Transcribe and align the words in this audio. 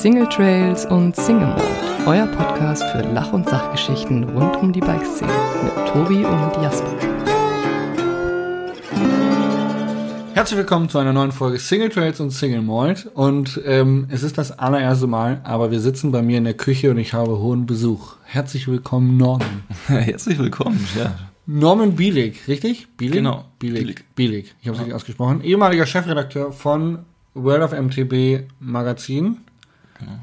Single 0.00 0.26
Trails 0.30 0.86
und 0.86 1.14
Single 1.14 1.48
Mode, 1.48 1.62
euer 2.06 2.26
Podcast 2.28 2.82
für 2.84 3.02
Lach- 3.12 3.34
und 3.34 3.46
Sachgeschichten 3.46 4.24
rund 4.30 4.56
um 4.56 4.72
die 4.72 4.80
Bikeszene 4.80 5.30
mit 5.62 5.88
Tobi 5.88 6.24
und 6.24 6.62
Jasper. 6.62 6.90
Herzlich 10.32 10.56
willkommen 10.56 10.88
zu 10.88 10.96
einer 10.96 11.12
neuen 11.12 11.32
Folge 11.32 11.58
Single 11.58 11.90
Trails 11.90 12.18
und 12.18 12.30
Single 12.30 12.62
Malt. 12.62 13.10
Und 13.12 13.60
ähm, 13.66 14.06
es 14.08 14.22
ist 14.22 14.38
das 14.38 14.58
allererste 14.58 15.06
Mal, 15.06 15.42
aber 15.44 15.70
wir 15.70 15.80
sitzen 15.80 16.12
bei 16.12 16.22
mir 16.22 16.38
in 16.38 16.44
der 16.44 16.54
Küche 16.54 16.90
und 16.90 16.96
ich 16.96 17.12
habe 17.12 17.38
hohen 17.38 17.66
Besuch. 17.66 18.14
Herzlich 18.24 18.68
willkommen, 18.68 19.18
Norman. 19.18 19.64
Herzlich 19.86 20.38
willkommen, 20.38 20.82
ja. 20.96 21.14
Norman 21.44 21.94
Bielig, 21.94 22.48
richtig? 22.48 22.88
Bielig? 22.96 23.16
Genau, 23.16 23.44
Bielig. 23.58 23.80
Bielig. 23.80 24.04
Bielig. 24.14 24.54
Ich 24.62 24.68
habe 24.68 24.76
es 24.76 24.80
richtig 24.80 24.94
ausgesprochen. 24.94 25.42
Ehemaliger 25.42 25.84
Chefredakteur 25.84 26.52
von 26.52 27.00
World 27.34 27.62
of 27.62 27.72
MTB 27.78 28.46
Magazin. 28.60 29.36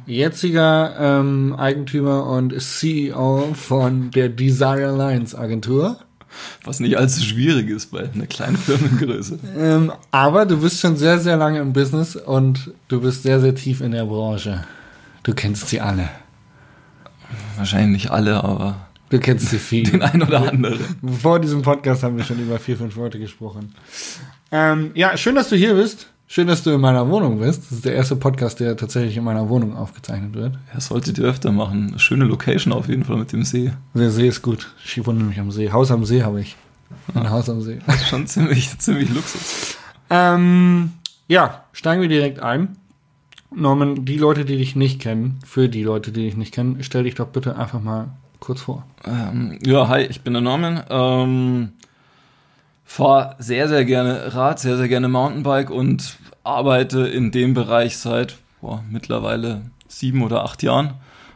Jetziger 0.05 0.95
ähm, 0.99 1.55
Eigentümer 1.57 2.25
und 2.27 2.59
CEO 2.61 3.53
von 3.53 4.11
der 4.11 4.29
Desire 4.29 4.87
Alliance 4.87 5.37
Agentur. 5.37 5.97
Was 6.63 6.79
nicht 6.79 6.97
allzu 6.97 7.21
schwierig 7.21 7.69
ist 7.69 7.91
bei 7.91 8.09
einer 8.13 8.27
kleinen 8.27 8.57
Firmengröße. 8.57 9.39
Ähm, 9.57 9.91
aber 10.11 10.45
du 10.45 10.61
bist 10.61 10.79
schon 10.79 10.95
sehr, 10.97 11.19
sehr 11.19 11.37
lange 11.37 11.59
im 11.59 11.73
Business 11.73 12.15
und 12.15 12.71
du 12.89 13.01
bist 13.01 13.23
sehr, 13.23 13.39
sehr 13.39 13.55
tief 13.55 13.81
in 13.81 13.91
der 13.91 14.05
Branche. 14.05 14.63
Du 15.23 15.33
kennst 15.33 15.69
sie 15.69 15.81
alle. 15.81 16.09
Wahrscheinlich 17.57 18.03
nicht 18.03 18.11
alle, 18.11 18.43
aber 18.43 18.87
Du 19.09 19.19
kennst 19.19 19.49
sie 19.49 19.59
viel. 19.59 19.83
den 19.83 20.01
ein 20.01 20.21
oder 20.21 20.49
anderen. 20.49 20.79
Vor 21.21 21.39
diesem 21.39 21.61
Podcast 21.61 22.03
haben 22.03 22.17
wir 22.17 22.23
schon 22.25 22.39
über 22.39 22.59
vier, 22.59 22.75
fünf 22.77 22.95
Leute 22.97 23.19
gesprochen. 23.19 23.73
Ähm, 24.51 24.91
ja, 24.95 25.15
schön, 25.17 25.35
dass 25.35 25.49
du 25.49 25.55
hier 25.55 25.75
bist. 25.75 26.07
Schön, 26.29 26.47
dass 26.47 26.61
du 26.61 26.71
in 26.71 26.81
meiner 26.81 27.09
Wohnung 27.09 27.39
bist. 27.39 27.63
Das 27.63 27.71
ist 27.71 27.85
der 27.85 27.95
erste 27.95 28.17
Podcast, 28.17 28.59
der 28.59 28.75
tatsächlich 28.75 29.15
in 29.15 29.23
meiner 29.23 29.47
Wohnung 29.47 29.77
aufgezeichnet 29.77 30.33
wird. 30.33 30.55
Das 30.73 30.87
solltet 30.87 31.17
ihr 31.17 31.23
öfter 31.23 31.53
machen. 31.53 31.97
Schöne 31.99 32.25
Location 32.25 32.73
auf 32.73 32.89
jeden 32.89 33.05
Fall 33.05 33.15
mit 33.15 33.31
dem 33.31 33.43
See. 33.43 33.71
Der 33.93 34.11
See 34.11 34.27
ist 34.27 34.41
gut. 34.41 34.69
Ich 34.83 35.07
wohne 35.07 35.19
nämlich 35.19 35.39
am 35.39 35.51
See. 35.51 35.71
Haus 35.71 35.89
am 35.89 36.03
See 36.03 36.23
habe 36.23 36.41
ich. 36.41 36.57
Ein 37.13 37.29
Haus 37.29 37.49
am 37.49 37.61
See. 37.61 37.79
Schon 38.09 38.27
ziemlich, 38.27 38.77
ziemlich 38.79 39.09
Luxus. 39.09 39.77
Ähm, 40.09 40.91
ja, 41.29 41.63
steigen 41.71 42.01
wir 42.01 42.09
direkt 42.09 42.41
ein. 42.41 42.75
Norman, 43.55 44.03
die 44.03 44.17
Leute, 44.17 44.43
die 44.43 44.57
dich 44.57 44.75
nicht 44.75 44.99
kennen, 44.99 45.39
für 45.45 45.69
die 45.69 45.83
Leute, 45.83 46.11
die 46.11 46.23
dich 46.23 46.35
nicht 46.35 46.53
kennen, 46.53 46.79
stell 46.81 47.03
dich 47.03 47.15
doch 47.15 47.27
bitte 47.27 47.55
einfach 47.55 47.81
mal 47.81 48.09
kurz 48.41 48.59
vor. 48.59 48.85
Ähm, 49.05 49.59
ja, 49.65 49.87
hi, 49.87 50.01
ich 50.01 50.21
bin 50.21 50.33
der 50.33 50.41
Norman. 50.41 50.83
Ähm, 50.89 51.69
Fahre 52.89 53.35
sehr, 53.37 53.67
sehr 53.67 53.83
gerne 53.83 54.33
Rad, 54.33 54.59
sehr, 54.59 54.77
sehr 54.77 54.87
gerne 54.87 55.09
Mountainbike 55.09 55.69
und 55.69 56.17
arbeite 56.45 57.01
in 57.01 57.31
dem 57.31 57.53
Bereich 57.53 57.97
seit 57.97 58.37
boah, 58.61 58.81
mittlerweile 58.89 59.61
sieben 59.89 60.23
oder 60.23 60.45
acht 60.45 60.63
Jahren. 60.63 60.93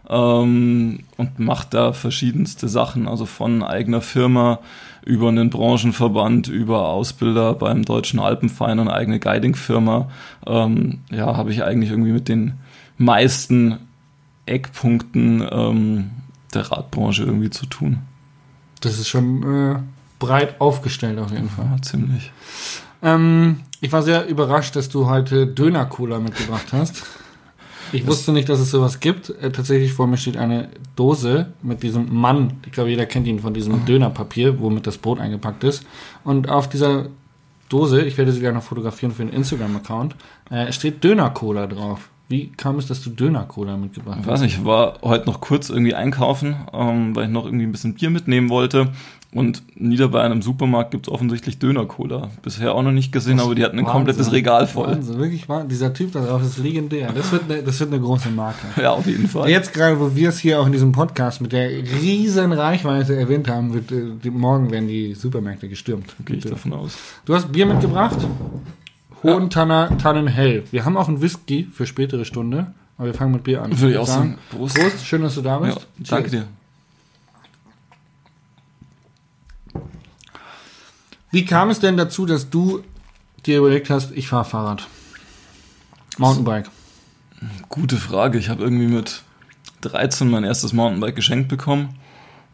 Ähm, 0.10 1.00
und 1.18 1.40
mache 1.40 1.68
da 1.70 1.92
verschiedenste 1.92 2.70
Sachen, 2.70 3.08
also 3.08 3.26
von 3.26 3.64
eigener 3.64 4.02
Firma 4.02 4.60
über 5.06 5.28
einen 5.28 5.50
Branchenverband, 5.50 6.48
über 6.48 6.88
Ausbilder 6.88 7.54
beim 7.54 7.84
Deutschen 7.84 8.20
Alpenverein 8.20 8.80
und 8.80 8.88
eigene 8.88 9.20
Guiding-Firma. 9.20 10.10
Ähm, 10.48 11.00
ja, 11.12 11.36
habe 11.36 11.52
ich 11.52 11.64
eigentlich 11.64 11.92
irgendwie 11.92 12.14
mit 12.14 12.30
den 12.30 12.54
meisten 12.98 13.78
Eckpunkten 14.46 15.46
ähm, 15.52 16.12
der 16.54 16.72
Radbranche 16.72 17.24
irgendwie 17.24 17.50
zu 17.50 17.66
tun. 17.66 18.00
Das 18.80 18.98
ist 18.98 19.10
schon 19.10 19.44
äh, 19.44 19.80
breit 20.22 20.62
aufgestellt 20.62 21.20
auf 21.20 21.32
jeden 21.32 21.50
Fall. 21.50 21.66
Ja, 21.76 21.82
ziemlich. 21.82 22.32
Ähm, 23.04 23.58
ich 23.82 23.92
war 23.92 24.04
sehr 24.04 24.28
überrascht, 24.28 24.76
dass 24.76 24.88
du 24.88 25.08
heute 25.10 25.48
Döner-Cola 25.48 26.20
mitgebracht 26.20 26.68
hast. 26.72 27.04
Ich 27.94 28.08
wusste 28.08 28.32
nicht, 28.32 28.48
dass 28.48 28.60
es 28.60 28.72
sowas 28.72 29.02
gibt. 29.02 29.32
Äh, 29.42 29.52
tatsächlich 29.52 29.92
vor 29.94 30.08
mir 30.08 30.16
steht 30.18 30.38
eine 30.38 30.70
Dose 30.96 31.48
mit 31.62 31.84
diesem 31.84 32.14
Mann. 32.14 32.54
Ich 32.66 32.72
glaube, 32.72 32.90
jeder 32.90 33.06
kennt 33.06 33.28
ihn 33.28 33.40
von 33.40 33.54
diesem 33.54 33.84
Dönerpapier, 33.86 34.60
womit 34.62 34.88
das 34.88 34.98
Brot 34.98 35.20
eingepackt 35.20 35.64
ist. 35.66 35.84
Und 36.24 36.48
auf 36.48 36.70
dieser 36.70 37.08
Dose, 37.68 38.02
ich 38.04 38.18
werde 38.18 38.32
sie 38.32 38.40
gerne 38.40 38.60
noch 38.60 38.64
fotografieren 38.64 39.12
für 39.12 39.26
den 39.26 39.34
Instagram-Account, 39.34 40.16
äh, 40.52 40.72
steht 40.72 41.04
Döner-Cola 41.04 41.68
drauf. 41.68 42.10
Wie 42.30 42.50
kam 42.56 42.78
es, 42.78 42.86
dass 42.88 43.02
du 43.02 43.10
Döner-Cola 43.10 43.76
mitgebracht 43.76 44.20
Ich 44.22 44.26
hast? 44.26 44.34
weiß 44.34 44.42
nicht, 44.42 44.58
ich 44.60 44.66
war 44.66 45.00
heute 45.02 45.26
noch 45.26 45.42
kurz 45.42 45.70
irgendwie 45.70 45.96
einkaufen, 45.96 46.56
ähm, 46.72 47.14
weil 47.16 47.26
ich 47.26 47.32
noch 47.32 47.46
irgendwie 47.46 47.66
ein 47.66 47.72
bisschen 47.74 47.96
Bier 47.96 48.10
mitnehmen 48.10 48.50
wollte. 48.50 48.94
Und 49.34 49.64
nieder 49.76 50.10
bei 50.10 50.22
einem 50.22 50.42
Supermarkt 50.42 50.92
gibt 50.92 51.08
es 51.08 51.14
offensichtlich 51.14 51.58
Döner-Cola. 51.58 52.32
Bisher 52.42 52.76
auch 52.76 52.84
noch 52.84 52.92
nicht 52.92 53.14
gesehen, 53.14 53.40
aber 53.40 53.56
die 53.56 53.64
hatten 53.64 53.80
ein 53.80 53.86
Wahnsinn. 53.86 53.94
komplettes 54.06 54.32
Regal 54.34 54.68
voll. 54.68 54.88
Wahnsinn, 54.90 55.20
wirklich 55.20 55.48
wahr. 55.48 55.64
Dieser 55.64 55.94
Typ 55.94 56.12
da 56.12 56.20
drauf 56.26 56.42
ist 56.44 56.58
legendär. 56.58 57.14
Das 57.14 57.32
wird 57.32 57.44
eine, 57.50 57.64
das 57.64 57.80
wird 57.80 57.94
eine 57.94 58.02
große 58.02 58.30
Marke. 58.30 58.60
Ja, 58.82 58.92
auf 58.92 59.06
jeden 59.08 59.30
Fall. 59.30 59.50
Jetzt 59.50 59.74
gerade, 59.74 60.00
wo 60.02 60.16
wir 60.16 60.30
es 60.30 60.40
hier 60.40 60.60
auch 60.60 60.66
in 60.66 60.74
diesem 60.74 60.92
Podcast 60.92 61.40
mit 61.40 61.54
der 61.54 61.70
riesen 61.70 62.52
Reichweite 62.52 63.16
erwähnt 63.16 63.48
haben, 63.48 63.74
wird, 63.74 63.90
äh, 63.94 64.04
die, 64.22 64.30
morgen 64.32 64.70
werden 64.70 64.90
die 64.90 65.14
Supermärkte 65.14 65.70
gestürmt. 65.70 66.14
Gehe 66.26 66.36
ich 66.36 66.44
davon 66.44 66.74
aus. 66.74 66.98
Du 67.24 67.34
hast 67.34 67.54
Bier 67.54 67.66
mitgebracht? 67.68 68.18
Hohen 69.24 69.50
Tanner, 69.50 69.98
Tannenhell. 69.98 70.64
Wir 70.72 70.84
haben 70.84 70.98
auch 70.98 71.08
einen 71.08 71.22
Whisky 71.22 71.68
für 71.72 71.86
spätere 71.86 72.26
Stunde, 72.26 72.74
aber 72.98 73.08
wir 73.08 73.14
fangen 73.14 73.32
mit 73.32 73.44
Bier 73.44 73.62
an. 73.62 73.80
Würde 73.80 73.94
ich 73.94 73.98
auch 73.98 74.08
sagen. 74.08 74.38
Prost. 74.50 74.76
Prost. 74.78 75.06
Schön, 75.06 75.22
dass 75.22 75.36
du 75.36 75.42
da 75.42 75.52
Ja, 75.60 75.74
bist. 75.74 75.88
danke 76.10 76.30
Cheers. 76.32 76.44
dir. 76.44 76.48
Wie 81.32 81.46
kam 81.46 81.70
es 81.70 81.80
denn 81.80 81.96
dazu, 81.96 82.26
dass 82.26 82.50
du 82.50 82.84
dir 83.46 83.60
überlegt 83.60 83.90
hast, 83.90 84.12
ich 84.12 84.28
fahre 84.28 84.44
Fahrrad? 84.44 84.88
Mountainbike. 86.18 86.70
Gute 87.70 87.96
Frage. 87.96 88.38
Ich 88.38 88.50
habe 88.50 88.62
irgendwie 88.62 88.88
mit 88.88 89.24
13 89.80 90.30
mein 90.30 90.44
erstes 90.44 90.74
Mountainbike 90.74 91.16
geschenkt 91.16 91.48
bekommen 91.48 91.96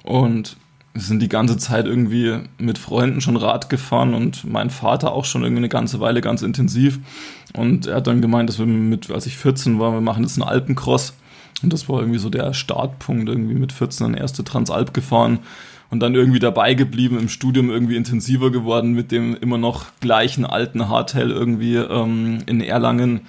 und 0.04 0.58
sind 0.94 1.22
die 1.22 1.28
ganze 1.28 1.58
Zeit 1.58 1.88
irgendwie 1.88 2.40
mit 2.60 2.78
Freunden 2.78 3.20
schon 3.20 3.36
Rad 3.36 3.70
gefahren 3.70 4.14
und 4.14 4.46
mein 4.46 4.70
Vater 4.70 5.12
auch 5.12 5.26
schon 5.26 5.42
irgendwie 5.42 5.62
eine 5.62 5.70
ganze 5.70 6.00
Weile 6.00 6.22
ganz 6.22 6.44
intensiv. 6.44 7.00
Und 7.54 7.88
er 7.88 7.96
hat 7.96 8.08
dann 8.08 8.22
gemeint, 8.22 8.48
dass 8.48 8.60
wir 8.60 8.68
mit, 8.68 9.10
als 9.10 9.26
ich 9.26 9.38
14 9.38 9.80
war, 9.80 9.92
wir 9.92 10.02
machen 10.02 10.24
jetzt 10.24 10.40
einen 10.40 10.48
Alpencross. 10.48 11.14
Und 11.64 11.74
das 11.74 11.90
war 11.90 12.00
irgendwie 12.00 12.20
so 12.20 12.30
der 12.30 12.54
Startpunkt, 12.54 13.28
irgendwie 13.28 13.56
mit 13.56 13.72
14 13.72 14.06
eine 14.06 14.20
erste 14.20 14.44
Transalp 14.44 14.94
gefahren 14.94 15.40
und 15.90 16.00
dann 16.02 16.16
irgendwie 16.16 16.40
dabei 16.40 16.74
geblieben, 16.74 17.18
im 17.18 17.30
Studium 17.30 17.70
irgendwie 17.70 17.96
intensiver 17.96 18.52
geworden 18.52 18.94
mit 18.94 19.12
dem 19.12 19.36
immer 19.36 19.58
noch 19.58 19.88
gleichen 20.00 20.46
alten 20.46 20.90
Hardtail 20.90 21.30
irgendwie 21.31 21.75
ähm, 21.75 22.40
in 22.46 22.62
Erlangen 22.62 23.22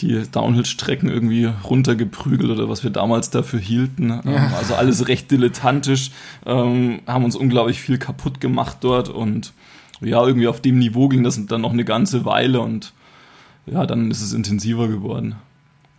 die 0.00 0.22
Downhill-Strecken 0.30 1.10
irgendwie 1.10 1.50
runtergeprügelt 1.64 2.50
oder 2.50 2.68
was 2.68 2.82
wir 2.82 2.90
damals 2.90 3.30
dafür 3.30 3.60
hielten. 3.60 4.10
Ähm, 4.10 4.52
also 4.56 4.74
alles 4.74 5.08
recht 5.08 5.30
dilettantisch, 5.30 6.10
ähm, 6.46 7.00
haben 7.06 7.24
uns 7.24 7.36
unglaublich 7.36 7.80
viel 7.80 7.98
kaputt 7.98 8.40
gemacht 8.40 8.78
dort 8.80 9.08
und 9.08 9.52
ja, 10.00 10.26
irgendwie 10.26 10.48
auf 10.48 10.62
dem 10.62 10.78
Niveau 10.78 11.08
ging 11.08 11.22
das 11.22 11.44
dann 11.46 11.60
noch 11.60 11.72
eine 11.72 11.84
ganze 11.84 12.24
Weile 12.24 12.60
und 12.60 12.94
ja, 13.66 13.84
dann 13.84 14.10
ist 14.10 14.22
es 14.22 14.32
intensiver 14.32 14.88
geworden. 14.88 15.36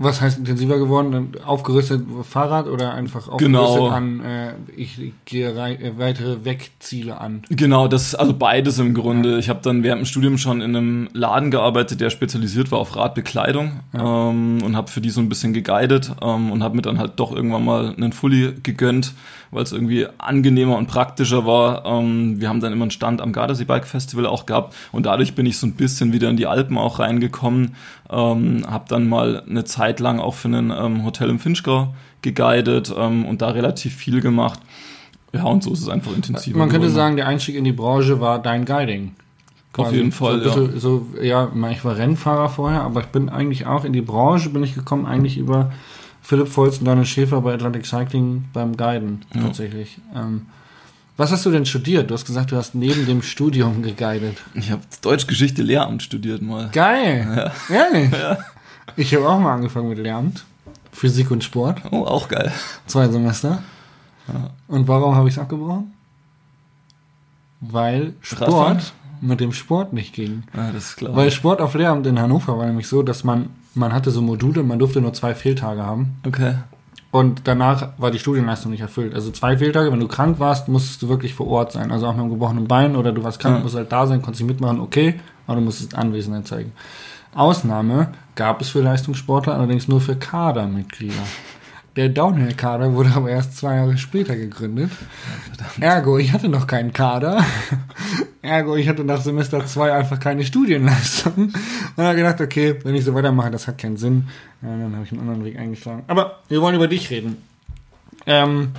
Was 0.03 0.19
heißt 0.19 0.39
intensiver 0.39 0.78
geworden? 0.79 1.34
Aufgerüstet 1.45 2.03
Fahrrad 2.28 2.67
oder 2.67 2.94
einfach 2.94 3.28
aufgerüstet 3.28 3.45
Genau. 3.47 3.88
an, 3.89 4.19
äh, 4.22 4.53
ich 4.75 5.00
gehe 5.25 5.56
rei- 5.56 5.75
äh, 5.75 5.97
weitere 5.97 6.44
Wegziele 6.44 7.22
an? 7.22 7.44
Genau, 7.50 7.88
das 7.88 8.16
also 8.16 8.34
beides 8.34 8.79
im 8.79 8.94
Grunde. 8.94 9.38
Ich 9.38 9.47
habe 9.50 9.59
dann 9.62 9.84
während 9.84 10.01
dem 10.01 10.06
Studium 10.06 10.38
schon 10.38 10.62
in 10.62 10.75
einem 10.75 11.09
Laden 11.13 11.51
gearbeitet, 11.51 12.01
der 12.01 12.09
spezialisiert 12.09 12.72
war 12.72 12.79
auf 12.79 12.95
Radbekleidung 12.95 13.81
ähm, 13.94 14.63
und 14.63 14.75
habe 14.75 14.89
für 14.89 15.01
die 15.01 15.09
so 15.12 15.22
ein 15.22 15.29
bisschen 15.29 15.53
geguidet 15.53 16.12
ähm, 16.22 16.51
und 16.51 16.63
habe 16.63 16.75
mir 16.75 16.81
dann 16.81 16.97
halt 16.97 17.13
doch 17.18 17.31
irgendwann 17.35 17.63
mal 17.66 17.94
einen 17.95 18.12
Fully 18.13 18.53
gegönnt, 18.63 19.13
weil 19.51 19.63
es 19.63 19.72
irgendwie 19.72 20.07
angenehmer 20.17 20.78
und 20.78 20.88
praktischer 20.88 21.45
war. 21.45 21.85
Ähm, 21.85 22.39
wir 22.39 22.50
haben 22.50 22.62
dann 22.62 22.73
immer 22.73 22.84
einen 22.84 22.91
Stand 22.91 23.22
am 23.22 23.34
Gardasee 23.34 23.66
Bike 23.66 23.85
Festival 23.85 24.25
auch 24.25 24.45
gehabt 24.45 24.75
und 24.91 25.06
dadurch 25.06 25.35
bin 25.35 25.45
ich 25.45 25.57
so 25.57 25.67
ein 25.67 25.73
bisschen 25.73 26.13
wieder 26.13 26.29
in 26.29 26.38
die 26.38 26.47
Alpen 26.47 26.77
auch 26.77 27.00
reingekommen. 27.00 27.75
Ähm, 28.09 28.65
habe 28.68 28.86
dann 28.88 29.07
mal 29.07 29.44
eine 29.48 29.65
Zeit 29.65 30.00
lang 30.00 30.19
auch 30.19 30.36
für 30.36 30.48
ein 30.48 30.71
ähm, 30.71 31.06
Hotel 31.06 31.30
im 31.30 31.39
Finchgau 31.39 31.94
geguidet 32.21 32.94
ähm, 32.98 33.25
und 33.25 33.42
da 33.42 33.50
relativ 33.50 33.95
viel 33.95 34.21
gemacht. 34.21 34.59
Ja, 35.33 35.44
und 35.44 35.63
so 35.63 35.71
ist 35.71 35.81
es 35.81 35.89
einfach 35.89 36.13
intensiver. 36.13 36.57
Man 36.57 36.69
könnte 36.69 36.88
geworden. 36.88 36.95
sagen, 36.95 37.15
der 37.15 37.27
Einstieg 37.27 37.56
in 37.56 37.63
die 37.63 37.71
Branche 37.71 38.19
war 38.19 38.42
dein 38.42 38.65
Guiding. 38.65 39.15
Auf 39.77 39.94
jeden 39.94 40.12
Fall, 40.12 40.44
so, 40.44 40.68
bisschen, 40.68 40.80
so 40.80 41.07
ja. 41.21 41.50
ich 41.71 41.86
war 41.86 41.95
Rennfahrer 41.95 42.50
vorher, 42.50 42.81
aber 42.81 43.00
ich 43.01 43.06
bin 43.07 43.30
eigentlich 43.30 43.65
auch 43.65 43.86
in 43.86 43.94
die 43.94 44.01
Branche 44.01 44.50
bin 44.50 44.63
ich 44.63 44.75
gekommen, 44.75 45.06
eigentlich 45.06 45.38
über 45.38 45.71
Philipp 46.21 46.47
Volz 46.56 46.77
und 46.79 46.85
Daniel 46.85 47.06
Schäfer 47.06 47.41
bei 47.41 47.53
Atlantic 47.53 47.85
Cycling 47.85 48.45
beim 48.53 48.77
Guiden 48.77 49.25
Ja. 49.33 49.41
tatsächlich. 49.41 49.97
Ähm, 50.15 50.45
was 51.18 51.31
hast 51.31 51.45
du 51.45 51.51
denn 51.51 51.65
studiert? 51.65 52.09
Du 52.09 52.13
hast 52.13 52.25
gesagt, 52.25 52.51
du 52.51 52.56
hast 52.56 52.73
neben 52.73 53.06
dem 53.06 53.21
Studium 53.21 53.81
geguidet. 53.83 54.38
Ich 54.53 54.71
habe 54.71 54.81
Deutschgeschichte 55.01 55.62
Lehramt 55.62 56.01
studiert 56.03 56.41
mal. 56.41 56.69
Geil! 56.71 57.51
Ehrlich? 57.69 58.12
Ich 58.95 59.13
habe 59.15 59.27
auch 59.29 59.39
mal 59.39 59.53
angefangen 59.53 59.89
mit 59.89 59.97
Lehramt. 60.00 60.45
Physik 60.91 61.31
und 61.31 61.44
Sport. 61.44 61.81
Oh, 61.91 62.06
auch 62.06 62.27
geil. 62.27 62.51
Zwei 62.88 63.07
Semester. 63.07 63.62
Und 64.67 64.88
warum 64.88 65.15
habe 65.15 65.27
ich 65.29 65.35
es 65.35 65.39
abgebrochen? 65.39 65.94
Weil 67.59 68.13
Sport 68.21 68.41
Radfahren? 68.41 68.81
mit 69.21 69.39
dem 69.39 69.53
Sport 69.53 69.94
nicht 69.94 70.13
ging. 70.13 70.44
Ja, 70.56 70.71
das 70.71 70.89
ist 70.89 70.95
klar. 70.97 71.15
Weil 71.15 71.29
Sport 71.31 71.62
auf 71.62 71.75
Lehramt 71.75 72.07
in 72.07 72.19
Hannover 72.19 72.57
war 72.57 72.65
nämlich 72.65 72.88
so, 72.88 73.03
dass 73.03 73.24
man, 73.24 73.50
man 73.73 73.94
hatte 73.94 74.12
so 74.12 74.21
Module, 74.21 74.63
man 74.63 74.79
durfte 74.79 75.01
nur 75.01 75.13
zwei 75.13 75.33
Fehltage 75.35 75.83
haben. 75.83 76.18
okay. 76.25 76.56
Und 77.13 77.41
danach 77.44 77.89
war 77.97 78.09
die 78.09 78.19
Studienleistung 78.19 78.71
nicht 78.71 78.79
erfüllt. 78.79 79.13
Also 79.13 79.31
zwei 79.31 79.57
Fehltage, 79.57 79.91
wenn 79.91 80.00
du 80.00 80.07
krank 80.07 80.39
warst, 80.39 80.69
musstest 80.69 81.01
du 81.01 81.09
wirklich 81.09 81.33
vor 81.33 81.45
Ort 81.47 81.73
sein. 81.73 81.91
Also 81.91 82.07
auch 82.07 82.13
mit 82.13 82.21
einem 82.21 82.29
gebrochenen 82.31 82.69
Bein 82.69 82.95
oder 82.95 83.12
du 83.12 83.21
warst 83.21 83.38
krank, 83.39 83.57
Ja. 83.57 83.63
musst 83.63 83.75
halt 83.75 83.91
da 83.91 84.07
sein, 84.07 84.21
konntest 84.21 84.41
nicht 84.44 84.50
mitmachen, 84.53 84.79
okay, 84.79 85.19
aber 85.45 85.57
du 85.57 85.62
musstest 85.62 85.94
Anwesenheit 85.94 86.47
zeigen. 86.47 86.71
Ausnahme 87.35 88.13
gab 88.35 88.62
es 88.62 88.69
für 88.69 88.79
Leistungssportler, 88.81 89.56
allerdings 89.56 89.89
nur 89.89 90.00
für 90.00 90.15
Kadermitglieder. 90.15 91.21
Der 91.97 92.07
Downhill-Kader 92.07 92.93
wurde 92.93 93.11
aber 93.13 93.29
erst 93.29 93.57
zwei 93.57 93.75
Jahre 93.75 93.97
später 93.97 94.38
gegründet. 94.38 94.91
Ergo, 95.81 96.17
ich 96.17 96.31
hatte 96.31 96.47
noch 96.47 96.65
keinen 96.65 96.93
Kader. 96.93 97.43
Ergo, 98.41 98.77
ich 98.77 98.88
hatte 98.88 99.03
nach 99.03 99.19
Semester 99.19 99.65
zwei 99.65 99.91
einfach 99.91 100.19
keine 100.19 100.45
Studienleistung. 100.45 101.51
Und 101.95 102.03
habe 102.03 102.15
gedacht, 102.15 102.39
okay, 102.39 102.79
wenn 102.83 102.95
ich 102.95 103.03
so 103.03 103.13
weitermache, 103.13 103.51
das 103.51 103.67
hat 103.67 103.77
keinen 103.77 103.97
Sinn. 103.97 104.29
Ja, 104.61 104.69
dann 104.69 104.93
habe 104.95 105.03
ich 105.03 105.11
einen 105.11 105.21
anderen 105.21 105.43
Weg 105.43 105.59
eingeschlagen. 105.59 106.03
Aber 106.07 106.39
wir 106.47 106.61
wollen 106.61 106.75
über 106.75 106.88
dich 106.88 107.09
reden. 107.09 107.38
Ähm, 108.25 108.69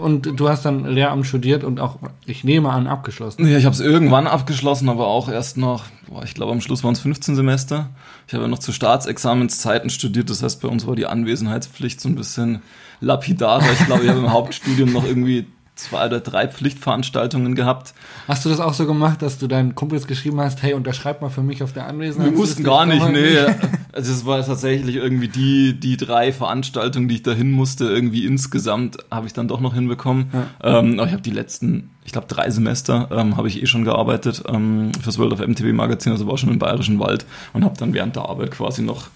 und 0.00 0.38
du 0.38 0.48
hast 0.48 0.64
dann 0.64 0.84
Lehramt 0.84 1.26
studiert 1.26 1.64
und 1.64 1.80
auch, 1.80 1.98
ich 2.26 2.44
nehme 2.44 2.70
an, 2.70 2.86
abgeschlossen. 2.86 3.46
Ja, 3.46 3.58
ich 3.58 3.64
habe 3.64 3.74
es 3.74 3.80
irgendwann 3.80 4.26
abgeschlossen, 4.26 4.88
aber 4.88 5.06
auch 5.06 5.28
erst 5.28 5.56
noch, 5.56 5.84
boah, 6.08 6.22
ich 6.24 6.34
glaube 6.34 6.52
am 6.52 6.60
Schluss 6.60 6.84
waren 6.84 6.92
es 6.92 7.00
15 7.00 7.36
Semester. 7.36 7.90
Ich 8.26 8.34
habe 8.34 8.44
ja 8.44 8.48
noch 8.48 8.58
zu 8.58 8.72
Staatsexamenszeiten 8.72 9.90
studiert, 9.90 10.30
das 10.30 10.42
heißt 10.42 10.60
bei 10.60 10.68
uns 10.68 10.86
war 10.86 10.96
die 10.96 11.06
Anwesenheitspflicht 11.06 12.00
so 12.00 12.08
ein 12.08 12.14
bisschen 12.14 12.62
lapidarer. 13.00 13.72
Ich 13.72 13.86
glaube, 13.86 14.04
ich 14.04 14.10
habe 14.10 14.20
im 14.20 14.32
Hauptstudium 14.32 14.92
noch 14.92 15.04
irgendwie 15.04 15.46
zwei 15.74 16.06
oder 16.06 16.20
drei 16.20 16.46
Pflichtveranstaltungen 16.46 17.54
gehabt. 17.54 17.94
Hast 18.28 18.44
du 18.44 18.48
das 18.48 18.60
auch 18.60 18.74
so 18.74 18.86
gemacht, 18.86 19.22
dass 19.22 19.38
du 19.38 19.46
deinen 19.46 19.74
Kumpels 19.74 20.06
geschrieben 20.06 20.40
hast, 20.40 20.62
hey, 20.62 20.74
unterschreib 20.74 21.22
mal 21.22 21.30
für 21.30 21.42
mich 21.42 21.62
auf 21.62 21.72
der 21.72 21.86
Anwesenheit? 21.86 22.32
Wir 22.32 22.38
mussten 22.38 22.62
gar 22.62 22.86
nicht, 22.86 23.06
nee. 23.08 23.46
Also 23.92 24.12
es 24.12 24.26
war 24.26 24.44
tatsächlich 24.44 24.96
irgendwie 24.96 25.28
die, 25.28 25.78
die 25.78 25.96
drei 25.96 26.32
Veranstaltungen, 26.32 27.08
die 27.08 27.16
ich 27.16 27.22
dahin 27.22 27.50
musste, 27.52 27.84
irgendwie 27.86 28.24
insgesamt 28.26 28.98
habe 29.10 29.26
ich 29.26 29.32
dann 29.32 29.48
doch 29.48 29.60
noch 29.60 29.74
hinbekommen. 29.74 30.30
Ähm, 30.62 30.98
aber 30.98 31.06
ich 31.06 31.12
habe 31.12 31.22
die 31.22 31.30
letzten, 31.30 31.90
ich 32.04 32.12
glaube 32.12 32.26
drei 32.28 32.50
Semester, 32.50 33.08
ähm, 33.12 33.36
habe 33.36 33.48
ich 33.48 33.62
eh 33.62 33.66
schon 33.66 33.84
gearbeitet 33.84 34.42
ähm, 34.48 34.92
fürs 35.00 35.18
World 35.18 35.32
of 35.32 35.40
MTV 35.40 35.72
Magazin, 35.72 36.12
also 36.12 36.26
war 36.26 36.38
schon 36.38 36.50
im 36.50 36.58
Bayerischen 36.58 36.98
Wald 36.98 37.26
und 37.52 37.64
habe 37.64 37.76
dann 37.78 37.94
während 37.94 38.16
der 38.16 38.28
Arbeit 38.28 38.50
quasi 38.50 38.82
noch 38.82 39.08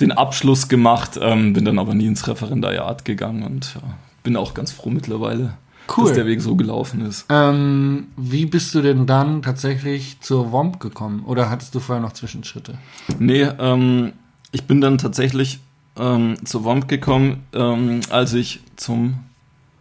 den 0.00 0.12
Abschluss 0.12 0.68
gemacht, 0.68 1.18
ähm, 1.20 1.52
bin 1.52 1.64
dann 1.64 1.78
aber 1.78 1.94
nie 1.94 2.06
ins 2.06 2.26
Referendariat 2.26 3.04
gegangen 3.04 3.42
und 3.42 3.74
ja, 3.74 3.82
bin 4.22 4.36
auch 4.36 4.54
ganz 4.54 4.72
froh 4.72 4.90
mittlerweile, 4.90 5.54
Cool. 5.94 6.06
dass 6.06 6.14
der 6.14 6.26
Weg 6.26 6.40
so 6.40 6.56
gelaufen 6.56 7.04
ist. 7.04 7.26
Ähm, 7.28 8.06
wie 8.16 8.46
bist 8.46 8.74
du 8.74 8.82
denn 8.82 9.06
dann 9.06 9.42
tatsächlich 9.42 10.20
zur 10.20 10.52
WOMP 10.52 10.80
gekommen? 10.80 11.24
Oder 11.26 11.50
hattest 11.50 11.74
du 11.74 11.80
vorher 11.80 12.00
noch 12.02 12.12
Zwischenschritte? 12.12 12.78
Nee, 13.18 13.42
ähm, 13.58 14.12
ich 14.52 14.64
bin 14.64 14.80
dann 14.80 14.98
tatsächlich 14.98 15.58
ähm, 15.98 16.36
zur 16.44 16.64
WOMP 16.64 16.88
gekommen, 16.88 17.44
ähm, 17.54 18.00
als 18.10 18.32
ich 18.34 18.60
zum 18.76 19.18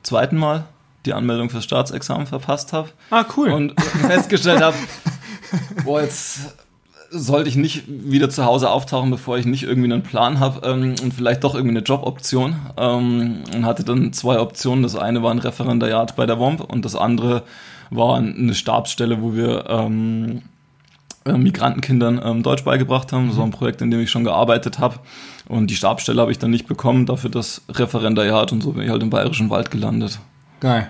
zweiten 0.03 0.37
Mal 0.37 0.65
die 1.05 1.13
Anmeldung 1.13 1.49
fürs 1.49 1.63
Staatsexamen 1.63 2.27
verpasst 2.27 2.73
habe 2.73 2.89
Ah, 3.09 3.25
cool. 3.37 3.49
und 3.51 3.79
festgestellt 3.81 4.61
habe, 4.61 4.75
boah, 5.85 6.01
jetzt 6.01 6.39
sollte 7.13 7.49
ich 7.49 7.55
nicht 7.57 7.83
wieder 7.87 8.29
zu 8.29 8.45
Hause 8.45 8.69
auftauchen, 8.69 9.09
bevor 9.11 9.37
ich 9.37 9.45
nicht 9.45 9.63
irgendwie 9.63 9.91
einen 9.91 10.03
Plan 10.03 10.39
habe 10.39 10.65
ähm, 10.67 10.95
und 11.03 11.13
vielleicht 11.13 11.43
doch 11.43 11.55
irgendwie 11.55 11.75
eine 11.75 11.85
Joboption. 11.85 12.55
Ähm, 12.77 13.43
und 13.53 13.65
hatte 13.65 13.83
dann 13.83 14.13
zwei 14.13 14.39
Optionen. 14.39 14.83
Das 14.83 14.95
eine 14.95 15.21
war 15.21 15.31
ein 15.31 15.39
Referendariat 15.39 16.15
bei 16.15 16.25
der 16.25 16.39
WOMP 16.39 16.61
und 16.61 16.85
das 16.85 16.95
andere 16.95 17.43
war 17.89 18.17
eine 18.17 18.53
Stabsstelle, 18.53 19.21
wo 19.21 19.33
wir 19.35 19.65
ähm, 19.69 20.37
äh, 20.37 20.41
Migrantenkindern 21.25 22.19
ähm, 22.23 22.43
Deutsch 22.43 22.63
beigebracht 22.63 23.13
haben. 23.13 23.27
Das 23.27 23.37
war 23.37 23.45
ein 23.45 23.51
Projekt, 23.51 23.81
in 23.81 23.91
dem 23.91 23.99
ich 23.99 24.09
schon 24.09 24.23
gearbeitet 24.23 24.79
habe. 24.79 24.99
Und 25.47 25.67
die 25.67 25.75
Stabsstelle 25.75 26.21
habe 26.21 26.31
ich 26.31 26.39
dann 26.39 26.51
nicht 26.51 26.67
bekommen, 26.67 27.05
dafür 27.05 27.29
das 27.29 27.61
Referendariat 27.69 28.51
und 28.51 28.61
so 28.61 28.71
bin 28.71 28.83
ich 28.83 28.89
halt 28.89 29.03
im 29.03 29.09
Bayerischen 29.09 29.49
Wald 29.49 29.69
gelandet. 29.69 30.19
Geil. 30.59 30.89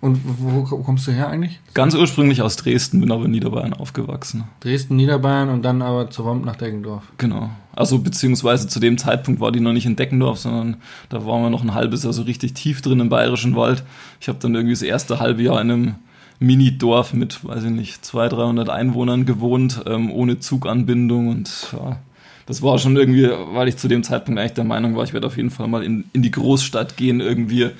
Und 0.00 0.20
wo 0.24 0.62
kommst 0.62 1.08
du 1.08 1.12
her 1.12 1.28
eigentlich? 1.28 1.58
Ganz 1.74 1.94
ursprünglich 1.94 2.40
aus 2.40 2.54
Dresden, 2.54 3.00
bin 3.00 3.10
aber 3.10 3.24
in 3.24 3.32
Niederbayern 3.32 3.74
aufgewachsen. 3.74 4.44
Dresden, 4.60 4.94
Niederbayern 4.94 5.48
und 5.48 5.62
dann 5.62 5.82
aber 5.82 6.08
zur 6.08 6.24
WOMP 6.24 6.44
nach 6.44 6.54
Deggendorf. 6.54 7.02
Genau. 7.18 7.50
Also 7.74 7.98
beziehungsweise 7.98 8.68
zu 8.68 8.78
dem 8.78 8.96
Zeitpunkt 8.96 9.40
war 9.40 9.50
die 9.50 9.58
noch 9.58 9.72
nicht 9.72 9.86
in 9.86 9.96
Deckendorf, 9.96 10.38
sondern 10.38 10.76
da 11.08 11.26
waren 11.26 11.42
wir 11.42 11.50
noch 11.50 11.64
ein 11.64 11.74
halbes 11.74 12.04
Jahr 12.04 12.12
so 12.12 12.22
richtig 12.22 12.54
tief 12.54 12.80
drin 12.80 13.00
im 13.00 13.08
Bayerischen 13.08 13.56
Wald. 13.56 13.82
Ich 14.20 14.28
habe 14.28 14.38
dann 14.40 14.54
irgendwie 14.54 14.74
das 14.74 14.82
erste 14.82 15.18
halbe 15.18 15.42
Jahr 15.42 15.60
in 15.60 15.70
einem 15.70 15.94
Mini-Dorf 16.40 17.14
mit, 17.14 17.44
weiß 17.44 17.64
ich 17.64 17.70
nicht, 17.70 18.04
200, 18.04 18.38
300 18.38 18.70
Einwohnern 18.70 19.26
gewohnt, 19.26 19.82
ähm, 19.86 20.10
ohne 20.12 20.38
Zuganbindung 20.38 21.28
und 21.28 21.68
ja, 21.72 21.98
das 22.46 22.62
war 22.62 22.78
schon 22.78 22.96
irgendwie, 22.96 23.28
weil 23.52 23.68
ich 23.68 23.76
zu 23.76 23.88
dem 23.88 24.02
Zeitpunkt 24.02 24.40
eigentlich 24.40 24.54
der 24.54 24.64
Meinung 24.64 24.96
war, 24.96 25.04
ich 25.04 25.12
werde 25.12 25.26
auf 25.26 25.36
jeden 25.36 25.50
Fall 25.50 25.68
mal 25.68 25.82
in, 25.82 26.04
in 26.12 26.22
die 26.22 26.30
Großstadt 26.30 26.96
gehen, 26.96 27.20
irgendwie 27.20 27.70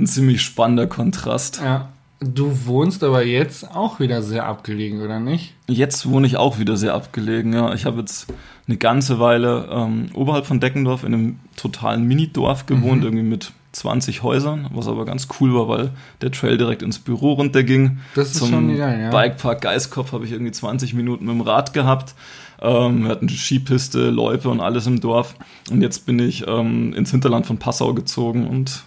ein 0.00 0.06
ziemlich 0.06 0.42
spannender 0.42 0.86
Kontrast. 0.86 1.60
Ja. 1.62 1.88
Du 2.20 2.66
wohnst 2.66 3.04
aber 3.04 3.24
jetzt 3.24 3.70
auch 3.76 4.00
wieder 4.00 4.22
sehr 4.22 4.46
abgelegen, 4.46 5.02
oder 5.02 5.20
nicht? 5.20 5.54
Jetzt 5.68 6.08
wohne 6.08 6.26
ich 6.26 6.36
auch 6.36 6.58
wieder 6.58 6.76
sehr 6.76 6.94
abgelegen. 6.94 7.52
Ja, 7.52 7.72
ich 7.74 7.84
habe 7.84 8.00
jetzt 8.00 8.26
eine 8.66 8.76
ganze 8.76 9.20
Weile 9.20 9.68
ähm, 9.70 10.06
oberhalb 10.14 10.44
von 10.44 10.58
Deckendorf 10.58 11.04
in 11.04 11.14
einem 11.14 11.40
totalen 11.56 12.04
Minidorf 12.08 12.66
gewohnt, 12.66 13.04
irgendwie 13.04 13.24
mit 13.24 13.52
20 13.72 14.24
Häusern, 14.24 14.68
was 14.72 14.88
aber 14.88 15.04
ganz 15.04 15.28
cool 15.38 15.54
war, 15.54 15.68
weil 15.68 15.90
der 16.20 16.32
Trail 16.32 16.58
direkt 16.58 16.82
ins 16.82 16.98
Büro 16.98 17.34
runterging. 17.34 17.98
Das 18.16 18.32
ist 18.32 18.38
Zum 18.38 18.50
schon 18.50 18.76
geil, 18.76 19.00
ja. 19.00 19.10
Bikepark 19.10 19.60
Geiskopf 19.60 20.12
habe 20.12 20.24
ich 20.24 20.32
irgendwie 20.32 20.50
20 20.52 20.94
Minuten 20.94 21.26
mit 21.26 21.34
dem 21.34 21.40
Rad 21.42 21.72
gehabt. 21.72 22.14
Ähm, 22.60 23.04
wir 23.04 23.10
hatten 23.10 23.28
Skipiste, 23.28 24.10
Loipe 24.10 24.48
und 24.48 24.60
alles 24.60 24.88
im 24.88 25.00
Dorf. 25.00 25.36
Und 25.70 25.82
jetzt 25.82 26.06
bin 26.06 26.18
ich 26.18 26.46
ähm, 26.48 26.92
ins 26.94 27.12
Hinterland 27.12 27.46
von 27.46 27.58
Passau 27.58 27.94
gezogen 27.94 28.48
und 28.48 28.82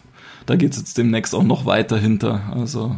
da 0.45 0.57
geht 0.57 0.71
es 0.71 0.79
jetzt 0.79 0.97
demnächst 0.97 1.33
auch 1.33 1.43
noch 1.43 1.65
weiter 1.65 1.97
hinter. 1.97 2.41
Also 2.53 2.95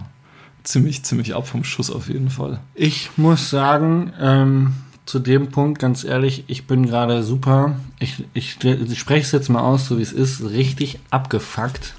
ziemlich, 0.63 1.04
ziemlich 1.04 1.36
ab 1.36 1.48
vom 1.48 1.63
Schuss 1.63 1.92
auf 1.92 2.10
jeden 2.10 2.30
Fall. 2.30 2.60
Ich 2.75 3.12
muss 3.18 3.50
sagen, 3.50 4.13
ähm, 4.19 4.74
zu 5.06 5.19
dem 5.19 5.50
Punkt, 5.50 5.80
ganz 5.80 6.04
ehrlich, 6.04 6.45
ich 6.48 6.65
bin 6.65 6.86
gerade 6.86 7.24
super. 7.24 7.75
Ich, 8.00 8.24
ich, 8.33 8.57
ich 8.63 9.00
spreche 9.00 9.25
es 9.25 9.31
jetzt 9.31 9.50
mal 9.50 9.62
aus, 9.62 9.88
so 9.88 9.98
wie 9.98 10.01
es 10.01 10.13
ist, 10.13 10.44
richtig 10.44 11.00
abgefuckt 11.10 11.95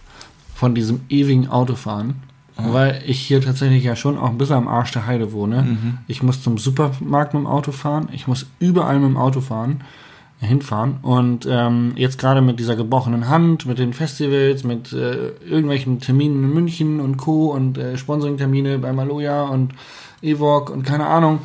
von 0.55 0.75
diesem 0.75 1.03
ewigen 1.09 1.49
Autofahren. 1.49 2.23
Weil 2.57 3.03
ich 3.05 3.19
hier 3.19 3.41
tatsächlich 3.41 3.83
ja 3.83 3.97
schon 3.97 4.17
auch 4.17 4.31
ein 4.31 4.39
bisschen 4.39 4.55
am 4.55 4.69
Arsch 4.69 4.93
der 4.93 5.07
Heide 5.07 5.33
wohne. 5.33 5.77
Ich 6.07 6.23
muss 6.23 6.41
zum 6.41 6.57
Supermarkt 6.57 7.35
mit 7.35 7.43
dem 7.43 7.49
Auto 7.49 7.73
fahren. 7.73 8.09
Ich 8.13 8.29
muss 8.29 8.47
überall 8.61 9.01
mit 9.01 9.09
dem 9.09 9.17
Auto 9.17 9.41
fahren, 9.41 9.81
hinfahren. 10.41 10.99
Und 11.03 11.47
ähm, 11.51 11.93
jetzt 11.97 12.19
gerade 12.19 12.41
mit 12.41 12.59
dieser 12.61 12.77
gebrochenen 12.77 13.29
Hand, 13.29 13.67
mit 13.67 13.79
den 13.79 13.93
Festivals, 13.93 14.65
mit 14.65 14.93
äh, 14.93 15.31
irgendwelchen 15.45 16.01
Terminen 16.01 16.45
in 16.45 16.55
München 16.55 17.01
und 17.01 17.17
Co. 17.17 17.53
und 17.53 17.79
äh, 17.79 17.97
Sponsoring-Termine 17.97 18.79
bei 18.79 18.93
Maloja 18.93 19.43
und 19.45 19.73
Evoc 20.23 20.71
und 20.71 20.85
keine 20.85 21.07
Ahnung. 21.07 21.41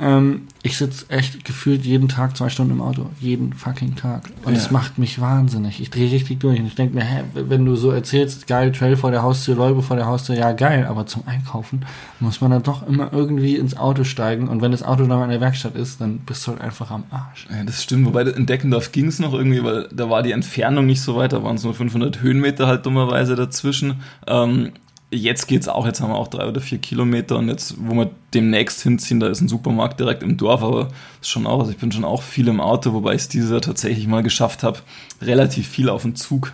Ähm, 0.00 0.42
ich 0.62 0.76
sitze 0.78 1.06
echt 1.10 1.44
gefühlt 1.44 1.84
jeden 1.84 2.08
Tag 2.08 2.36
zwei 2.36 2.48
Stunden 2.48 2.72
im 2.72 2.80
Auto. 2.80 3.06
Jeden 3.20 3.52
fucking 3.52 3.96
Tag. 3.96 4.30
Und 4.44 4.54
es 4.54 4.66
Ja. 4.66 4.72
macht 4.72 4.96
mich 4.98 5.20
wahnsinnig. 5.20 5.80
Ich 5.80 5.90
drehe 5.90 6.10
richtig 6.10 6.38
durch. 6.38 6.60
Und 6.60 6.66
ich 6.66 6.76
denke 6.76 6.94
mir, 6.94 7.02
hä, 7.04 7.24
wenn 7.34 7.64
du 7.64 7.74
so 7.74 7.90
erzählst, 7.90 8.46
geil, 8.46 8.70
Trail 8.70 8.96
vor 8.96 9.10
der 9.10 9.22
Haustür, 9.22 9.56
Leute 9.56 9.82
vor 9.82 9.96
der 9.96 10.06
Haustür, 10.06 10.36
ja 10.36 10.52
geil, 10.52 10.86
aber 10.88 11.06
zum 11.06 11.22
Einkaufen 11.26 11.84
muss 12.20 12.40
man 12.40 12.50
dann 12.52 12.62
doch 12.62 12.86
immer 12.86 13.12
irgendwie 13.12 13.56
ins 13.56 13.76
Auto 13.76 14.04
steigen. 14.04 14.46
Und 14.48 14.62
wenn 14.62 14.70
das 14.70 14.84
Auto 14.84 15.04
dann 15.04 15.18
mal 15.18 15.24
in 15.24 15.30
der 15.30 15.40
Werkstatt 15.40 15.74
ist, 15.74 16.00
dann 16.00 16.18
bist 16.18 16.46
du 16.46 16.52
halt 16.52 16.60
einfach 16.60 16.90
am 16.92 17.02
Arsch. 17.10 17.46
Ja, 17.50 17.64
das 17.64 17.82
stimmt, 17.82 18.06
wobei 18.06 18.22
in 18.22 18.46
Deckendorf 18.46 18.92
ging 18.92 19.06
es 19.06 19.18
noch 19.18 19.32
irgendwie, 19.34 19.64
weil 19.64 19.88
da 19.92 20.08
war 20.08 20.22
die 20.22 20.32
Entfernung 20.32 20.86
nicht 20.86 21.02
so 21.02 21.16
weit, 21.16 21.32
da 21.32 21.42
waren 21.42 21.56
es 21.56 21.64
nur 21.64 21.74
500 21.74 22.20
Höhenmeter 22.20 22.66
halt 22.68 22.86
dummerweise 22.86 23.34
dazwischen. 23.34 23.94
Ähm, 24.28 24.70
jetzt 25.10 25.46
geht's 25.46 25.68
auch, 25.68 25.86
jetzt 25.86 26.00
haben 26.00 26.10
wir 26.10 26.16
auch 26.16 26.28
drei 26.28 26.46
oder 26.46 26.60
vier 26.60 26.78
Kilometer 26.78 27.36
und 27.38 27.48
jetzt, 27.48 27.76
wo 27.78 27.94
wir 27.94 28.10
demnächst 28.34 28.82
hinziehen, 28.82 29.20
da 29.20 29.28
ist 29.28 29.40
ein 29.40 29.48
Supermarkt 29.48 30.00
direkt 30.00 30.22
im 30.22 30.36
Dorf, 30.36 30.62
aber 30.62 30.88
ist 31.20 31.30
schon 31.30 31.46
auch, 31.46 31.60
also 31.60 31.70
ich 31.70 31.78
bin 31.78 31.92
schon 31.92 32.04
auch 32.04 32.22
viel 32.22 32.48
im 32.48 32.60
Auto, 32.60 32.92
wobei 32.92 33.14
ich 33.14 33.22
es 33.22 33.28
dieses 33.28 33.50
Jahr 33.50 33.60
tatsächlich 33.60 34.06
mal 34.06 34.22
geschafft 34.22 34.62
habe, 34.62 34.80
relativ 35.22 35.66
viel 35.68 35.88
auf 35.88 36.02
den 36.02 36.14
Zug 36.14 36.52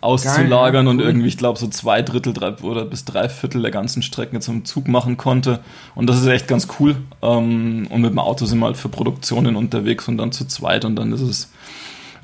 auszulagern 0.00 0.50
Geil, 0.72 0.84
ja, 0.84 0.90
und 0.90 1.00
cool. 1.00 1.06
irgendwie, 1.06 1.28
ich 1.28 1.36
glaube, 1.36 1.58
so 1.58 1.66
zwei 1.68 2.02
Drittel 2.02 2.32
drei, 2.32 2.52
oder 2.58 2.84
bis 2.84 3.04
drei 3.04 3.28
Viertel 3.28 3.62
der 3.62 3.70
ganzen 3.70 4.02
Strecken 4.02 4.36
jetzt 4.36 4.48
im 4.48 4.64
Zug 4.64 4.86
machen 4.86 5.16
konnte. 5.16 5.60
Und 5.96 6.08
das 6.08 6.20
ist 6.20 6.26
echt 6.26 6.46
ganz 6.46 6.68
cool. 6.78 6.96
Ähm, 7.20 7.88
und 7.90 8.00
mit 8.00 8.10
dem 8.10 8.18
Auto 8.20 8.46
sind 8.46 8.60
wir 8.60 8.66
halt 8.66 8.76
für 8.76 8.88
Produktionen 8.88 9.56
unterwegs 9.56 10.06
und 10.08 10.18
dann 10.18 10.30
zu 10.30 10.46
zweit 10.46 10.84
und 10.84 10.96
dann 10.96 11.12
ist 11.12 11.20
es 11.20 11.50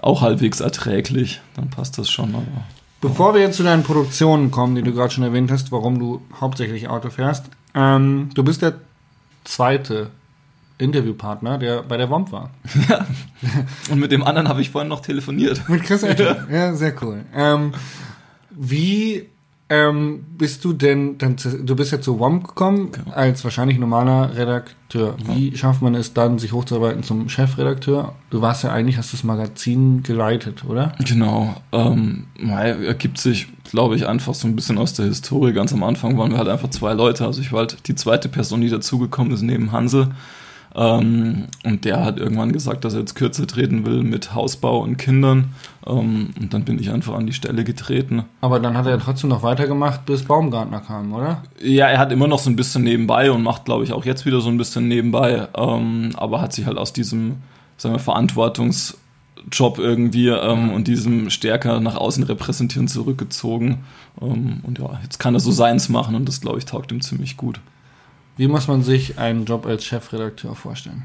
auch 0.00 0.20
halbwegs 0.20 0.60
erträglich. 0.60 1.40
Dann 1.56 1.70
passt 1.70 1.98
das 1.98 2.08
schon. 2.08 2.34
Aber 2.34 2.44
Bevor 3.04 3.34
wir 3.34 3.42
jetzt 3.42 3.58
zu 3.58 3.62
deinen 3.62 3.82
Produktionen 3.82 4.50
kommen, 4.50 4.74
die 4.74 4.82
du 4.82 4.94
gerade 4.94 5.12
schon 5.12 5.24
erwähnt 5.24 5.50
hast, 5.50 5.70
warum 5.70 5.98
du 5.98 6.22
hauptsächlich 6.40 6.88
Auto 6.88 7.10
fährst, 7.10 7.44
ähm, 7.74 8.30
du 8.32 8.42
bist 8.42 8.62
der 8.62 8.76
zweite 9.44 10.10
Interviewpartner, 10.78 11.58
der 11.58 11.82
bei 11.82 11.98
der 11.98 12.08
WOMP 12.08 12.32
war. 12.32 12.50
Und 13.90 14.00
mit 14.00 14.10
dem 14.10 14.22
anderen 14.24 14.48
habe 14.48 14.62
ich 14.62 14.70
vorhin 14.70 14.88
noch 14.88 15.00
telefoniert. 15.00 15.68
Mit 15.68 15.82
Chris 15.82 16.02
Ettel. 16.02 16.46
ja, 16.50 16.72
sehr 16.72 16.94
cool. 17.02 17.26
Ähm, 17.34 17.74
wie 18.48 19.28
ähm, 19.70 20.24
bist 20.36 20.64
du 20.64 20.72
denn, 20.74 21.16
dann, 21.18 21.36
du 21.62 21.74
bist 21.74 21.90
ja 21.90 22.00
zu 22.00 22.18
WOM 22.18 22.42
gekommen, 22.42 22.92
Genau. 22.92 23.12
als 23.12 23.42
wahrscheinlich 23.44 23.78
normaler 23.78 24.36
Redakteur. 24.36 25.16
Wie 25.26 25.56
schafft 25.56 25.80
man 25.80 25.94
es 25.94 26.12
dann, 26.12 26.38
sich 26.38 26.52
hochzuarbeiten 26.52 27.02
zum 27.02 27.28
Chefredakteur? 27.28 28.14
Du 28.30 28.42
warst 28.42 28.62
ja 28.64 28.72
eigentlich, 28.72 28.98
hast 28.98 29.12
das 29.14 29.24
Magazin 29.24 30.02
geleitet, 30.02 30.64
oder? 30.68 30.92
Genau. 31.04 31.56
Ähm, 31.72 32.26
ergibt 32.46 33.18
sich, 33.18 33.48
glaube 33.70 33.96
ich, 33.96 34.06
einfach 34.06 34.34
so 34.34 34.46
ein 34.46 34.54
bisschen 34.54 34.76
aus 34.78 34.92
der 34.92 35.06
Historie. 35.06 35.52
Ganz 35.52 35.72
am 35.72 35.82
Anfang 35.82 36.18
waren 36.18 36.30
wir 36.32 36.38
halt 36.38 36.48
einfach 36.48 36.70
zwei 36.70 36.92
Leute. 36.92 37.24
Also 37.26 37.40
ich 37.40 37.50
war 37.52 37.60
halt 37.60 37.88
die 37.88 37.94
zweite 37.94 38.28
Person, 38.28 38.60
die 38.60 38.68
dazugekommen 38.70 39.32
ist 39.32 39.42
neben 39.42 39.72
Hansel. 39.72 40.08
Ähm, 40.76 41.44
und 41.64 41.84
der 41.84 42.04
hat 42.04 42.18
irgendwann 42.18 42.52
gesagt, 42.52 42.84
dass 42.84 42.94
er 42.94 43.00
jetzt 43.00 43.14
kürzer 43.14 43.46
treten 43.46 43.86
will 43.86 44.02
mit 44.02 44.34
Hausbau 44.34 44.80
und 44.80 44.96
Kindern. 44.96 45.50
Ähm, 45.86 46.30
und 46.40 46.52
dann 46.52 46.64
bin 46.64 46.78
ich 46.78 46.90
einfach 46.90 47.14
an 47.14 47.26
die 47.26 47.32
Stelle 47.32 47.62
getreten. 47.64 48.24
Aber 48.40 48.58
dann 48.58 48.76
hat 48.76 48.86
er 48.86 48.98
trotzdem 48.98 49.30
noch 49.30 49.42
weitergemacht, 49.42 50.04
bis 50.04 50.24
Baumgartner 50.24 50.80
kam, 50.80 51.12
oder? 51.12 51.42
Ja, 51.62 51.86
er 51.86 51.98
hat 51.98 52.10
immer 52.10 52.26
noch 52.26 52.40
so 52.40 52.50
ein 52.50 52.56
bisschen 52.56 52.82
nebenbei 52.82 53.30
und 53.30 53.42
macht, 53.42 53.66
glaube 53.66 53.84
ich, 53.84 53.92
auch 53.92 54.04
jetzt 54.04 54.26
wieder 54.26 54.40
so 54.40 54.48
ein 54.48 54.58
bisschen 54.58 54.88
nebenbei. 54.88 55.48
Ähm, 55.56 56.10
aber 56.16 56.40
hat 56.40 56.52
sich 56.52 56.66
halt 56.66 56.78
aus 56.78 56.92
diesem, 56.92 57.36
sagen 57.76 57.94
wir, 57.94 58.00
Verantwortungsjob 58.00 59.78
irgendwie 59.78 60.28
ähm, 60.28 60.70
und 60.70 60.88
diesem 60.88 61.30
stärker 61.30 61.78
nach 61.78 61.94
außen 61.94 62.24
repräsentieren 62.24 62.88
zurückgezogen. 62.88 63.84
Ähm, 64.20 64.60
und 64.64 64.80
ja, 64.80 64.98
jetzt 65.04 65.20
kann 65.20 65.34
er 65.34 65.40
so 65.40 65.52
seins 65.52 65.88
machen 65.88 66.16
und 66.16 66.26
das, 66.26 66.40
glaube 66.40 66.58
ich, 66.58 66.64
taugt 66.64 66.90
ihm 66.90 67.00
ziemlich 67.00 67.36
gut. 67.36 67.60
Wie 68.36 68.48
muss 68.48 68.68
man 68.68 68.82
sich 68.82 69.18
einen 69.18 69.44
Job 69.44 69.66
als 69.66 69.84
Chefredakteur 69.84 70.54
vorstellen? 70.54 71.04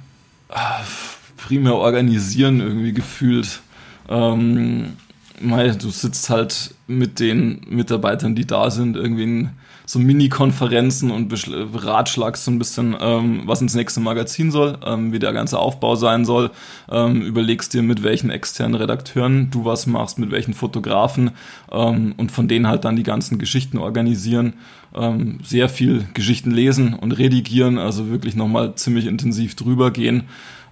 primär 1.38 1.75
organisieren 1.75 2.59
irgendwie 2.59 2.93
gefühlt. 2.93 3.62
Ähm, 4.07 4.93
mei, 5.39 5.69
du 5.69 5.89
sitzt 5.89 6.29
halt 6.29 6.74
mit 6.88 7.19
den 7.19 7.62
Mitarbeitern, 7.69 8.36
die 8.36 8.45
da 8.45 8.69
sind, 8.71 8.95
irgendwie 8.95 9.24
in 9.24 9.50
so 9.89 9.98
Mini-Konferenzen 9.98 11.10
und 11.10 11.29
beratschlagst 11.29 12.43
so 12.43 12.51
ein 12.51 12.60
bisschen, 12.60 12.96
ähm, 13.01 13.41
was 13.46 13.60
ins 13.60 13.74
nächste 13.74 14.00
Magazin 14.00 14.51
soll, 14.51 14.77
ähm, 14.86 15.12
wie 15.12 15.17
der 15.17 15.34
ganze 15.34 15.58
Aufbau 15.58 15.96
sein 15.96 16.25
soll, 16.25 16.51
ähm, 16.91 17.24
überlegst 17.24 17.74
dir, 17.74 17.81
mit 17.81 18.03
welchen 18.03 18.29
externen 18.29 18.75
Redakteuren 18.75 19.50
du 19.50 19.65
was 19.65 19.88
machst, 19.88 20.19
mit 20.19 20.29
welchen 20.29 20.53
Fotografen 20.53 21.31
ähm, 21.72 22.13
und 22.17 22.31
von 22.31 22.48
denen 22.48 22.67
halt 22.67 22.86
dann 22.86 22.98
die 22.98 23.03
ganzen 23.03 23.39
Geschichten 23.39 23.79
organisieren, 23.79 24.53
ähm, 24.93 25.39
sehr 25.43 25.69
viel 25.69 26.05
Geschichten 26.13 26.51
lesen 26.51 26.93
und 26.93 27.13
redigieren, 27.13 27.79
also 27.79 28.12
wirklich 28.12 28.36
nochmal 28.36 28.75
ziemlich 28.75 29.08
intensiv 29.08 29.55
drüber 29.55 29.89
gehen. 29.89 30.25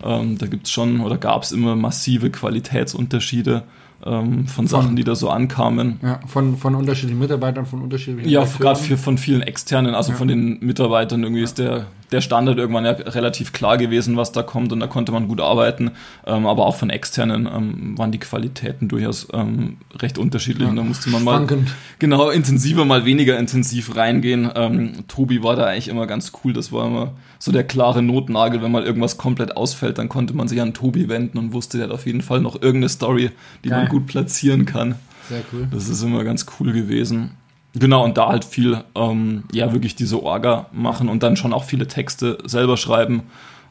Ähm, 0.04 0.38
da 0.38 0.46
gibt's 0.46 0.70
schon 0.70 1.00
oder 1.00 1.18
gab's 1.18 1.52
immer 1.52 1.76
massive 1.76 2.30
Qualitätsunterschiede 2.30 3.64
ähm, 4.06 4.48
von 4.48 4.68
Sachen, 4.68 4.96
die 4.96 5.04
da 5.04 5.16
so 5.16 5.30
ankamen. 5.30 6.00
Ja, 6.04 6.20
von, 6.27 6.58
von 6.58 6.75
unterschiedlichen 6.75 7.20
Mitarbeitern, 7.20 7.66
von 7.66 7.82
unterschiedlichen 7.82 8.30
Ja, 8.30 8.46
gerade 8.46 8.80
von 8.80 9.18
vielen 9.18 9.42
externen, 9.42 9.96
also 9.96 10.12
Ja. 10.12 10.18
von 10.18 10.27
den 10.27 10.60
Mitarbeitern 10.60 11.24
irgendwie 11.24 11.42
ist 11.44 11.58
der, 11.58 11.88
der 12.12 12.22
Standard 12.22 12.58
irgendwann 12.58 12.86
ja 12.86 12.92
relativ 12.92 13.54
klar 13.54 13.78
gewesen, 13.78 14.16
was 14.18 14.32
da 14.32 14.44
kommt 14.44 14.72
und 14.72 14.80
da 14.80 14.88
konnte 14.88 15.12
man 15.12 15.28
gut 15.28 15.42
arbeiten. 15.42 15.92
Ähm, 16.26 16.46
aber 16.46 16.66
auch 16.66 16.76
von 16.76 16.90
externen 16.90 17.48
ähm, 17.48 17.98
waren 17.98 18.12
die 18.12 18.20
Qualitäten 18.20 18.88
durchaus 18.88 19.28
ähm, 19.34 19.78
recht 20.00 20.18
unterschiedlich 20.18 20.68
und 20.68 20.76
da 20.76 20.84
musste 20.84 21.10
man 21.10 21.24
mal 21.24 21.38
Schwankend. 21.38 21.76
genau 22.00 22.30
intensiver, 22.30 22.86
mal 22.86 23.06
weniger 23.06 23.38
intensiv 23.38 23.96
reingehen. 23.96 24.50
Ähm, 24.56 25.08
Tobi 25.08 25.44
war 25.44 25.56
da 25.56 25.66
eigentlich 25.66 25.90
immer 25.90 26.08
ganz 26.08 26.32
cool, 26.44 26.54
das 26.54 26.72
war 26.72 26.88
immer 26.88 27.14
so 27.40 27.52
der 27.52 27.64
klare 27.64 28.02
Notnagel, 28.02 28.62
wenn 28.62 28.72
mal 28.72 28.84
irgendwas 28.84 29.18
komplett 29.18 29.58
ausfällt, 29.58 29.98
dann 29.98 30.10
konnte 30.10 30.34
man 30.34 30.48
sich 30.48 30.62
an 30.62 30.74
Tobi 30.74 31.10
wenden 31.10 31.38
und 31.38 31.54
wusste, 31.54 31.78
der 31.78 31.88
hat 31.88 31.94
auf 31.94 32.06
jeden 32.06 32.22
Fall 32.22 32.40
noch 32.40 32.56
irgendeine 32.56 32.90
Story, 32.90 33.32
die 33.64 33.70
Geil. 33.70 33.80
man 33.80 33.90
gut 33.90 34.08
platzieren 34.08 34.66
kann. 34.66 34.96
Sehr 35.30 35.42
cool. 35.52 35.68
Das 35.72 35.90
ist 35.90 36.02
immer 36.04 36.24
ganz 36.24 36.46
cool 36.60 36.72
gewesen. 36.72 37.32
Genau, 37.80 38.04
und 38.04 38.18
da 38.18 38.28
halt 38.28 38.46
viel, 38.46 38.84
ähm, 38.96 39.44
ja, 39.52 39.72
wirklich 39.74 39.96
diese 39.96 40.22
Orga 40.24 40.68
machen 40.72 41.10
und 41.10 41.24
dann 41.24 41.36
schon 41.38 41.54
auch 41.54 41.64
viele 41.64 41.88
Texte 41.88 42.38
selber 42.46 42.78
schreiben. 42.78 43.24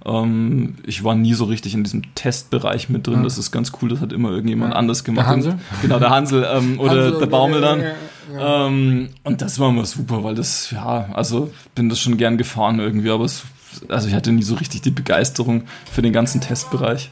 Ähm, 0.04 0.76
ich 0.86 1.02
war 1.02 1.14
nie 1.14 1.34
so 1.34 1.44
richtig 1.44 1.74
in 1.74 1.82
diesem 1.84 2.14
Testbereich 2.14 2.88
mit 2.88 3.06
drin. 3.06 3.18
Ja. 3.18 3.22
Das 3.24 3.38
ist 3.38 3.50
ganz 3.50 3.72
cool, 3.80 3.88
das 3.88 4.00
hat 4.00 4.12
immer 4.12 4.30
irgendjemand 4.30 4.72
Ja. 4.74 4.78
anders 4.78 5.02
gemacht. 5.04 5.26
Der 5.26 5.32
Hansel? 5.32 5.58
Genau, 5.82 5.98
der 5.98 6.10
Hansel 6.10 6.46
ähm, 6.50 6.78
oder 6.80 6.90
Hansel 7.06 7.18
der 7.18 7.26
Baumel 7.26 7.60
dann. 7.60 7.80
Ja, 7.80 7.86
ja. 8.34 8.66
Ähm, 8.66 9.08
und 9.24 9.42
das 9.42 9.58
war 9.58 9.70
immer 9.70 9.84
super, 9.86 10.22
weil 10.22 10.34
das, 10.34 10.70
ja, 10.70 11.08
also 11.14 11.50
bin 11.74 11.88
das 11.88 11.98
schon 12.00 12.16
gern 12.16 12.36
gefahren 12.38 12.78
irgendwie, 12.78 13.10
aber 13.10 13.24
es, 13.24 13.44
also 13.88 14.06
ich 14.08 14.14
hatte 14.14 14.30
nie 14.32 14.42
so 14.42 14.54
richtig 14.54 14.82
die 14.82 14.90
Begeisterung 14.90 15.62
für 15.90 16.02
den 16.02 16.12
ganzen 16.12 16.40
Testbereich. 16.40 17.10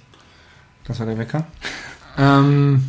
Das 0.86 0.98
war 1.00 1.06
der 1.06 1.18
Wecker. 1.18 1.44
Ähm, 2.18 2.84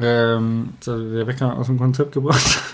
ähm, 0.00 0.70
der 0.86 1.26
Wecker 1.26 1.56
aus 1.56 1.66
dem 1.66 1.78
Konzept 1.78 2.12
gebracht. 2.12 2.60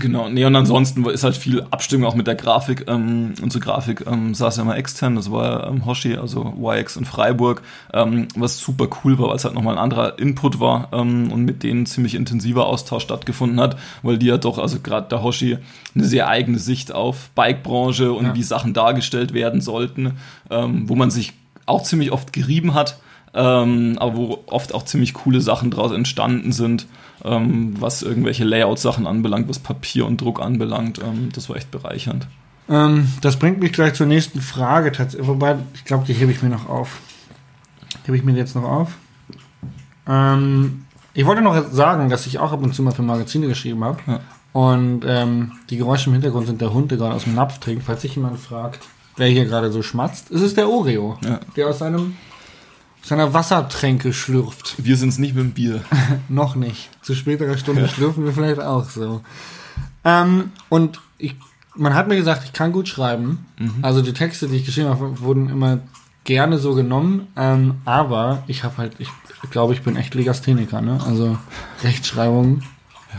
Genau, 0.00 0.28
nee, 0.28 0.44
und 0.44 0.54
ansonsten 0.56 1.04
ist 1.06 1.22
halt 1.24 1.36
viel 1.36 1.62
Abstimmung 1.70 2.08
auch 2.08 2.14
mit 2.16 2.26
der 2.26 2.34
Grafik. 2.34 2.84
Ähm, 2.88 3.34
unsere 3.40 3.64
Grafik 3.64 4.04
ähm, 4.06 4.34
saß 4.34 4.56
ja 4.56 4.64
mal 4.64 4.74
extern, 4.74 5.14
das 5.14 5.30
war 5.30 5.68
ähm, 5.68 5.86
Hoshi, 5.86 6.16
also 6.16 6.52
YX 6.60 6.96
in 6.96 7.04
Freiburg, 7.04 7.62
ähm, 7.94 8.26
was 8.36 8.58
super 8.58 8.88
cool 9.04 9.18
war, 9.18 9.28
weil 9.28 9.36
es 9.36 9.44
halt 9.44 9.54
nochmal 9.54 9.74
ein 9.78 9.82
anderer 9.82 10.18
Input 10.18 10.58
war 10.60 10.88
ähm, 10.92 11.30
und 11.32 11.44
mit 11.44 11.62
denen 11.62 11.86
ziemlich 11.86 12.16
intensiver 12.16 12.66
Austausch 12.66 13.04
stattgefunden 13.04 13.60
hat, 13.60 13.78
weil 14.02 14.18
die 14.18 14.26
ja 14.26 14.36
doch, 14.38 14.58
also 14.58 14.80
gerade 14.80 15.08
der 15.08 15.22
Hoshi, 15.22 15.56
eine 15.94 16.04
sehr 16.04 16.28
eigene 16.28 16.58
Sicht 16.58 16.92
auf 16.92 17.30
Bikebranche 17.36 18.12
und 18.12 18.26
Ja. 18.26 18.34
wie 18.34 18.42
Sachen 18.42 18.74
dargestellt 18.74 19.32
werden 19.32 19.60
sollten, 19.60 20.18
ähm, 20.50 20.88
wo 20.88 20.96
man 20.96 21.10
sich 21.10 21.32
auch 21.64 21.82
ziemlich 21.84 22.10
oft 22.12 22.32
gerieben 22.32 22.74
hat, 22.74 22.98
ähm, 23.36 23.96
aber 24.00 24.16
wo 24.16 24.38
oft 24.46 24.74
auch 24.74 24.84
ziemlich 24.84 25.14
coole 25.14 25.40
Sachen 25.40 25.70
draus 25.70 25.92
entstanden 25.92 26.52
sind, 26.52 26.86
ähm, 27.24 27.74
was 27.78 28.02
irgendwelche 28.02 28.44
Layout-Sachen 28.44 29.06
anbelangt, 29.06 29.48
was 29.48 29.58
Papier 29.58 30.06
und 30.06 30.20
Druck 30.20 30.40
anbelangt. 30.40 30.98
Ähm, 30.98 31.28
das 31.34 31.48
war 31.48 31.56
echt 31.56 31.70
bereichernd. 31.70 32.26
Ähm, 32.68 33.08
das 33.20 33.36
bringt 33.38 33.60
mich 33.60 33.72
gleich 33.72 33.94
zur 33.94 34.06
nächsten 34.06 34.40
Frage. 34.40 34.90
Wobei, 35.20 35.56
ich 35.74 35.84
glaube, 35.84 36.04
die 36.06 36.14
hebe 36.14 36.32
ich 36.32 36.42
mir 36.42 36.48
noch 36.48 36.68
auf. 36.68 36.98
Hebe 38.04 38.16
ich 38.16 38.24
mir 38.24 38.32
jetzt 38.32 38.56
noch 38.56 38.64
auf. 38.64 38.96
Ähm, 40.08 40.84
ich 41.14 41.26
wollte 41.26 41.42
noch 41.42 41.70
sagen, 41.70 42.08
dass 42.08 42.26
ich 42.26 42.38
auch 42.38 42.52
ab 42.52 42.62
und 42.62 42.74
zu 42.74 42.82
mal 42.82 42.92
für 42.92 43.02
Magazine 43.02 43.46
geschrieben 43.48 43.84
habe. 43.84 43.98
Ja. 44.06 44.20
Und 44.52 45.02
ähm, 45.06 45.52
die 45.70 45.76
Geräusche 45.76 46.06
im 46.08 46.14
Hintergrund 46.14 46.46
sind 46.46 46.60
der 46.60 46.72
Hund, 46.72 46.90
der 46.90 46.98
gerade 46.98 47.14
aus 47.14 47.24
dem 47.24 47.34
Napf 47.34 47.58
trinkt. 47.58 47.84
Falls 47.84 48.02
sich 48.02 48.14
jemand 48.14 48.38
fragt, 48.38 48.80
wer 49.16 49.26
hier 49.28 49.44
gerade 49.44 49.70
so 49.70 49.82
schmatzt, 49.82 50.30
ist 50.30 50.40
es 50.42 50.54
der 50.54 50.68
Oreo, 50.68 51.18
Ja. 51.24 51.40
der 51.56 51.68
aus 51.68 51.78
seinem 51.80 52.16
seiner 53.06 53.32
Wassertränke 53.32 54.12
schlürft. 54.12 54.74
Wir 54.78 54.96
sind 54.96 55.10
es 55.10 55.18
nicht 55.18 55.34
mit 55.36 55.44
dem 55.44 55.52
Bier. 55.52 55.84
Noch 56.28 56.56
nicht. 56.56 56.90
Zu 57.02 57.14
späterer 57.14 57.56
Stunde 57.56 57.88
schlürfen 57.88 58.24
wir 58.24 58.32
vielleicht 58.32 58.60
auch 58.60 58.90
so. 58.90 59.20
Ähm, 60.04 60.50
und 60.68 61.00
ich, 61.16 61.36
man 61.76 61.94
hat 61.94 62.08
mir 62.08 62.16
gesagt, 62.16 62.42
ich 62.44 62.52
kann 62.52 62.72
gut 62.72 62.88
schreiben. 62.88 63.46
Also 63.82 64.02
die 64.02 64.12
Texte, 64.12 64.48
die 64.48 64.56
ich 64.56 64.66
geschrieben 64.66 64.88
habe, 64.88 65.20
wurden 65.20 65.48
immer 65.48 65.78
gerne 66.24 66.58
so 66.58 66.74
genommen. 66.74 67.28
Ähm, 67.36 67.76
aber 67.84 68.42
ich 68.48 68.64
habe 68.64 68.78
halt, 68.78 68.96
ich 68.98 69.08
glaube, 69.50 69.72
ich 69.72 69.82
bin 69.82 69.94
echt 69.94 70.14
Legastheniker. 70.14 70.80
Ne? 70.80 70.98
Also 71.06 71.38
Rechtschreibung, 71.84 72.62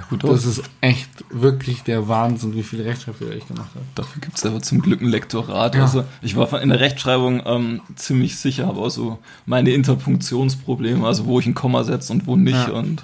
Gut, 0.09 0.23
das 0.23 0.45
ist 0.45 0.63
echt 0.79 1.09
wirklich 1.29 1.83
der 1.83 2.07
Wahnsinn, 2.07 2.55
wie 2.55 2.63
viele 2.63 2.85
Rechtschreibfehler 2.85 3.35
ich 3.35 3.45
gemacht 3.47 3.69
habe. 3.75 3.83
Dafür 3.95 4.21
gibt 4.21 4.37
es 4.37 4.45
aber 4.45 4.61
zum 4.61 4.81
Glück 4.81 5.01
ein 5.01 5.07
Lektorat. 5.09 5.75
Ja. 5.75 5.81
Also 5.81 6.05
ich 6.21 6.35
war 6.37 6.47
von- 6.47 6.61
in 6.61 6.69
der 6.69 6.79
Rechtschreibung 6.79 7.41
ähm, 7.45 7.81
ziemlich 7.95 8.37
sicher, 8.37 8.67
aber 8.67 8.83
auch 8.83 8.89
so 8.89 9.19
meine 9.45 9.71
Interpunktionsprobleme, 9.71 11.05
also 11.05 11.25
wo 11.25 11.39
ich 11.39 11.45
ein 11.45 11.55
Komma 11.55 11.83
setze 11.83 12.13
und 12.13 12.25
wo 12.25 12.35
nicht. 12.37 12.53
Ja. 12.55 12.69
Und 12.73 13.03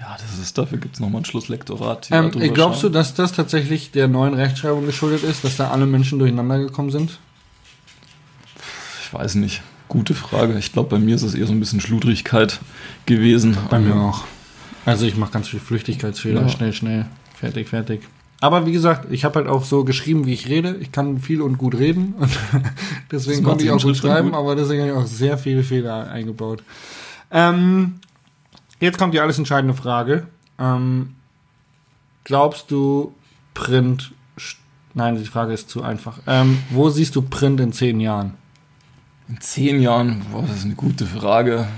ja, 0.00 0.16
das 0.18 0.38
ist, 0.38 0.56
dafür 0.56 0.78
gibt 0.78 0.94
es 0.94 1.00
nochmal 1.00 1.20
ein 1.20 1.24
Schlusslektorat. 1.26 2.08
Ähm, 2.10 2.30
glaubst 2.30 2.82
du, 2.82 2.86
schauen. 2.86 2.92
dass 2.94 3.12
das 3.12 3.32
tatsächlich 3.32 3.90
der 3.90 4.08
neuen 4.08 4.32
Rechtschreibung 4.32 4.86
geschuldet 4.86 5.22
ist, 5.24 5.44
dass 5.44 5.56
da 5.56 5.70
alle 5.70 5.84
Menschen 5.84 6.18
durcheinander 6.18 6.58
gekommen 6.58 6.90
sind? 6.90 7.18
Ich 9.02 9.12
weiß 9.12 9.34
nicht. 9.34 9.62
Gute 9.88 10.14
Frage. 10.14 10.56
Ich 10.58 10.72
glaube, 10.72 10.88
bei 10.90 10.98
mir 10.98 11.16
ist 11.16 11.22
es 11.22 11.34
eher 11.34 11.46
so 11.46 11.52
ein 11.52 11.60
bisschen 11.60 11.80
Schludrigkeit 11.80 12.60
gewesen. 13.06 13.58
auch. 13.92 14.24
Also 14.86 15.06
ich 15.06 15.16
mache 15.16 15.32
ganz 15.32 15.48
viel 15.48 15.60
Flüchtigkeitsfehler, 15.60 16.42
Ja. 16.42 16.48
schnell, 16.48 16.72
schnell, 16.72 17.06
fertig, 17.34 17.68
fertig. 17.68 18.02
Aber 18.40 18.64
wie 18.64 18.72
gesagt, 18.72 19.12
ich 19.12 19.24
habe 19.24 19.34
halt 19.40 19.48
auch 19.48 19.64
so 19.64 19.84
geschrieben, 19.84 20.24
wie 20.24 20.32
ich 20.32 20.48
rede. 20.48 20.76
Ich 20.80 20.92
kann 20.92 21.18
viel 21.18 21.42
und 21.42 21.58
gut 21.58 21.74
reden 21.74 22.14
und 22.18 22.30
deswegen 23.10 23.42
konnte 23.42 23.64
ich 23.64 23.70
auch 23.70 23.82
gut 23.82 23.96
schreiben, 23.96 24.30
gut. 24.30 24.38
aber 24.38 24.56
deswegen 24.56 24.80
habe 24.82 24.92
ich 24.92 24.96
auch 24.96 25.06
sehr 25.06 25.36
viele 25.36 25.62
Fehler 25.62 26.10
eingebaut. 26.10 26.62
Ähm, 27.30 28.00
jetzt 28.80 28.98
kommt 28.98 29.12
die 29.14 29.20
alles 29.20 29.36
entscheidende 29.38 29.74
Frage. 29.74 30.26
Ähm, 30.58 31.14
glaubst 32.24 32.70
du, 32.70 33.14
Print... 33.54 34.12
Nein, 34.92 35.16
die 35.16 35.24
Frage 35.24 35.52
ist 35.52 35.68
zu 35.70 35.84
einfach. 35.84 36.18
Ähm, 36.26 36.58
wo 36.70 36.90
siehst 36.90 37.14
du 37.14 37.22
Print 37.22 37.60
in 37.60 37.72
zehn 37.72 38.00
Jahren? 38.00 38.34
In 39.28 39.40
zehn 39.40 39.80
Jahren, 39.80 40.22
boah, 40.32 40.42
das 40.42 40.56
ist 40.56 40.64
eine 40.64 40.74
gute 40.74 41.06
Frage. 41.06 41.68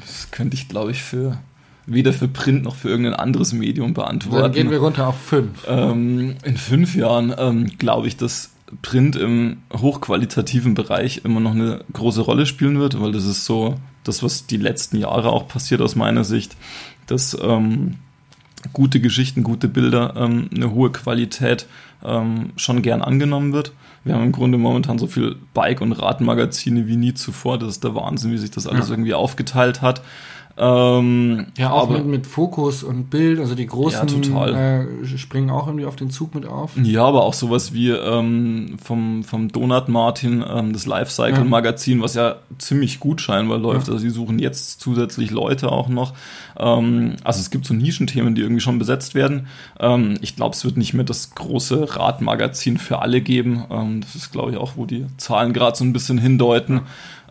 Das 0.00 0.32
könnte 0.32 0.56
ich, 0.56 0.68
glaube 0.68 0.90
ich, 0.90 1.00
für 1.04 1.38
weder 1.86 2.12
für 2.12 2.28
Print 2.28 2.64
noch 2.64 2.76
für 2.76 2.88
irgendein 2.88 3.14
anderes 3.14 3.52
Medium 3.52 3.94
beantworten. 3.94 4.42
Dann 4.42 4.52
gehen 4.52 4.70
wir 4.70 4.78
runter 4.78 5.08
auf 5.08 5.20
fünf. 5.20 5.66
Ähm, 5.68 6.36
in 6.44 6.56
fünf 6.56 6.94
Jahren 6.94 7.34
ähm, 7.36 7.66
glaube 7.78 8.08
ich, 8.08 8.16
dass 8.16 8.50
Print 8.82 9.16
im 9.16 9.58
hochqualitativen 9.72 10.74
Bereich 10.74 11.22
immer 11.24 11.40
noch 11.40 11.52
eine 11.52 11.84
große 11.92 12.22
Rolle 12.22 12.46
spielen 12.46 12.78
wird, 12.78 13.00
weil 13.00 13.12
das 13.12 13.24
ist 13.24 13.44
so 13.44 13.76
das, 14.02 14.22
was 14.22 14.46
die 14.46 14.56
letzten 14.56 14.96
Jahre 14.98 15.30
auch 15.30 15.48
passiert 15.48 15.80
aus 15.80 15.96
meiner 15.96 16.24
Sicht, 16.24 16.56
dass 17.06 17.36
ähm, 17.40 17.96
gute 18.72 19.00
Geschichten, 19.00 19.42
gute 19.42 19.68
Bilder, 19.68 20.14
ähm, 20.16 20.48
eine 20.54 20.72
hohe 20.72 20.90
Qualität 20.90 21.66
ähm, 22.04 22.52
schon 22.56 22.82
gern 22.82 23.02
angenommen 23.02 23.52
wird. 23.52 23.72
Wir 24.04 24.14
haben 24.14 24.24
im 24.24 24.32
Grunde 24.32 24.58
momentan 24.58 24.98
so 24.98 25.06
viel 25.06 25.36
Bike- 25.54 25.80
und 25.80 25.92
Radmagazine 25.92 26.86
wie 26.86 26.96
nie 26.96 27.14
zuvor. 27.14 27.58
Das 27.58 27.70
ist 27.70 27.84
der 27.84 27.94
Wahnsinn, 27.94 28.32
wie 28.32 28.38
sich 28.38 28.50
das 28.50 28.66
alles 28.66 28.88
ja. 28.88 28.94
irgendwie 28.94 29.14
aufgeteilt 29.14 29.80
hat. 29.80 30.02
Ähm, 30.56 31.46
ja, 31.58 31.72
auch 31.72 31.84
aber, 31.84 31.98
mit, 31.98 32.06
mit, 32.06 32.26
Fokus 32.28 32.84
und 32.84 33.10
Bild, 33.10 33.40
also 33.40 33.56
die 33.56 33.66
großen 33.66 34.22
ja, 34.22 34.82
äh, 34.82 35.18
springen 35.18 35.50
auch 35.50 35.66
irgendwie 35.66 35.84
auf 35.84 35.96
den 35.96 36.10
Zug 36.10 36.34
mit 36.34 36.46
auf. 36.46 36.76
Ja, 36.76 37.04
aber 37.04 37.24
auch 37.24 37.34
sowas 37.34 37.74
wie 37.74 37.90
ähm, 37.90 38.76
vom, 38.82 39.24
vom 39.24 39.50
Donut 39.50 39.88
Martin, 39.88 40.44
ähm, 40.48 40.72
das 40.72 40.86
Lifecycle 40.86 41.44
Magazin, 41.44 42.02
was 42.02 42.14
ja 42.14 42.36
ziemlich 42.58 43.00
gut 43.00 43.20
scheinbar 43.20 43.58
läuft. 43.58 43.88
Ja. 43.88 43.94
Also 43.94 43.98
sie 43.98 44.10
suchen 44.10 44.38
jetzt 44.38 44.80
zusätzlich 44.80 45.32
Leute 45.32 45.72
auch 45.72 45.88
noch. 45.88 46.14
Ähm, 46.56 47.16
also 47.24 47.40
es 47.40 47.50
gibt 47.50 47.66
so 47.66 47.74
Nischenthemen, 47.74 48.36
die 48.36 48.42
irgendwie 48.42 48.60
schon 48.60 48.78
besetzt 48.78 49.16
werden. 49.16 49.48
Ähm, 49.80 50.18
ich 50.20 50.36
glaube, 50.36 50.54
es 50.54 50.64
wird 50.64 50.76
nicht 50.76 50.94
mehr 50.94 51.04
das 51.04 51.34
große 51.34 51.96
Radmagazin 51.96 52.78
für 52.78 53.00
alle 53.00 53.20
geben. 53.20 53.64
Ähm, 53.70 54.02
das 54.02 54.14
ist, 54.14 54.30
glaube 54.30 54.52
ich, 54.52 54.56
auch, 54.56 54.72
wo 54.76 54.86
die 54.86 55.06
Zahlen 55.16 55.52
gerade 55.52 55.76
so 55.76 55.84
ein 55.84 55.92
bisschen 55.92 56.18
hindeuten. 56.18 56.82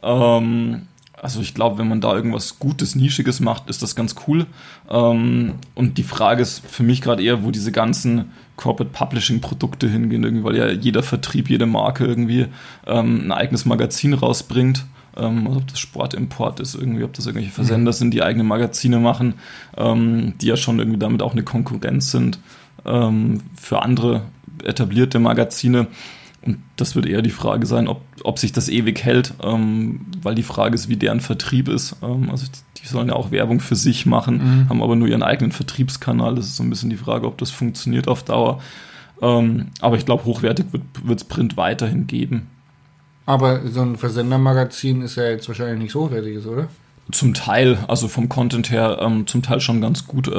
Ähm, 0.01 0.88
also 1.24 1.39
ich 1.39 1.53
glaube, 1.53 1.77
wenn 1.77 1.88
man 1.88 2.01
da 2.01 2.13
irgendwas 2.13 2.60
Gutes, 2.60 2.96
Nischiges 2.96 3.39
macht, 3.39 3.70
ist 3.70 3.82
das 3.82 3.96
ganz 3.96 4.15
cool. 4.27 4.46
Ähm, 4.89 5.53
und 5.74 5.98
die 5.98 6.03
Frage 6.03 6.42
ist 6.42 6.65
für 6.68 6.84
mich 6.84 7.01
gerade 7.01 7.24
eher, 7.24 7.46
wo 7.46 7.51
diese 7.51 7.72
ganzen 7.72 8.32
Corporate 8.58 8.92
Publishing 8.94 9.39
Produkte 9.39 9.88
hingehen, 9.88 10.24
irgendwie, 10.24 10.44
weil 10.44 10.58
ja 10.58 10.68
jeder 10.68 11.01
Vertrieb, 11.01 11.50
jede 11.50 11.65
Marke 11.65 12.06
irgendwie 12.06 12.48
ähm, 12.86 13.27
ein 13.27 13.32
eigenes 13.32 13.63
Magazin 13.63 14.13
rausbringt. 14.13 14.86
Ähm, 15.15 15.48
also 15.48 15.60
ob 15.60 15.68
das 15.68 15.80
Sportimport 15.80 16.60
ist, 16.60 16.75
irgendwie, 16.75 17.06
ob 17.06 17.13
das 17.13 17.25
irgendwelche. 17.25 17.53
Versender 17.53 17.92
mhm. 17.92 17.96
sind, 17.96 18.13
die 18.13 18.22
eigene 18.22 18.44
Magazine 18.44 19.00
machen, 19.00 19.36
ähm, 19.77 20.34
die 20.42 20.48
ja 20.48 20.58
schon 20.58 20.80
irgendwie 20.80 21.00
damit 21.00 21.22
auch 21.22 21.32
eine 21.32 21.44
Konkurrenz 21.44 22.12
sind 22.12 22.39
ähm, 22.86 23.39
für 23.56 23.82
andere 23.82 24.24
etablierte 24.62 25.20
Magazine. 25.20 25.88
Und 26.45 26.59
das 26.75 26.95
wird 26.95 27.05
eher 27.05 27.21
die 27.21 27.29
Frage 27.29 27.65
sein, 27.65 27.88
ob, 27.88 28.01
ob 28.23 28.38
sich 28.38 28.51
das 28.51 28.67
ewig 28.67 29.03
hält, 29.03 29.33
ähm, 29.41 30.01
weil 30.21 30.35
die 30.35 30.43
Frage 30.43 30.75
ist, 30.75 30.89
wie 30.89 30.97
deren 30.97 31.21
Vertrieb 31.21 31.69
ist. 31.69 31.95
Ähm, 32.01 32.29
also 32.29 32.45
die 32.77 32.88
sollen 32.88 33.07
ja 33.07 33.15
auch 33.15 33.31
Werbung 33.31 33.59
für 33.59 33.75
sich 33.75 34.05
machen, 34.05 34.38
mhm. 34.38 34.69
haben 34.69 34.83
aber 34.83 34.95
nur 34.95 35.07
ihren 35.07 35.23
eigenen 35.23 35.51
Vertriebskanal. 35.51 36.35
Das 36.35 36.45
ist 36.45 36.57
so 36.57 36.63
ein 36.63 36.69
bisschen 36.69 36.89
die 36.89 36.97
Frage, 36.97 37.27
ob 37.27 37.38
das 37.38 37.50
funktioniert 37.50 38.07
auf 38.07 38.23
Dauer. 38.23 38.62
Ähm, 39.21 39.67
aber 39.79 39.95
ich 39.95 40.05
glaube, 40.05 40.25
hochwertig 40.25 40.65
wird 41.03 41.19
es 41.19 41.23
Print 41.23 41.55
weiterhin 41.55 42.07
geben. 42.07 42.47
Aber 43.25 43.65
so 43.67 43.81
ein 43.81 43.95
Versendermagazin 43.95 45.01
ist 45.01 45.15
ja 45.15 45.29
jetzt 45.29 45.47
wahrscheinlich 45.47 45.79
nichts 45.79 45.95
Hochwertiges, 45.95 46.45
oder? 46.45 46.67
Zum 47.12 47.33
Teil, 47.33 47.77
also 47.88 48.09
vom 48.09 48.27
Content 48.27 48.69
her, 48.69 48.97
ähm, 49.01 49.27
zum 49.27 49.41
Teil 49.41 49.62
schon 49.62 49.79
ganz 49.79 50.07
gut. 50.07 50.29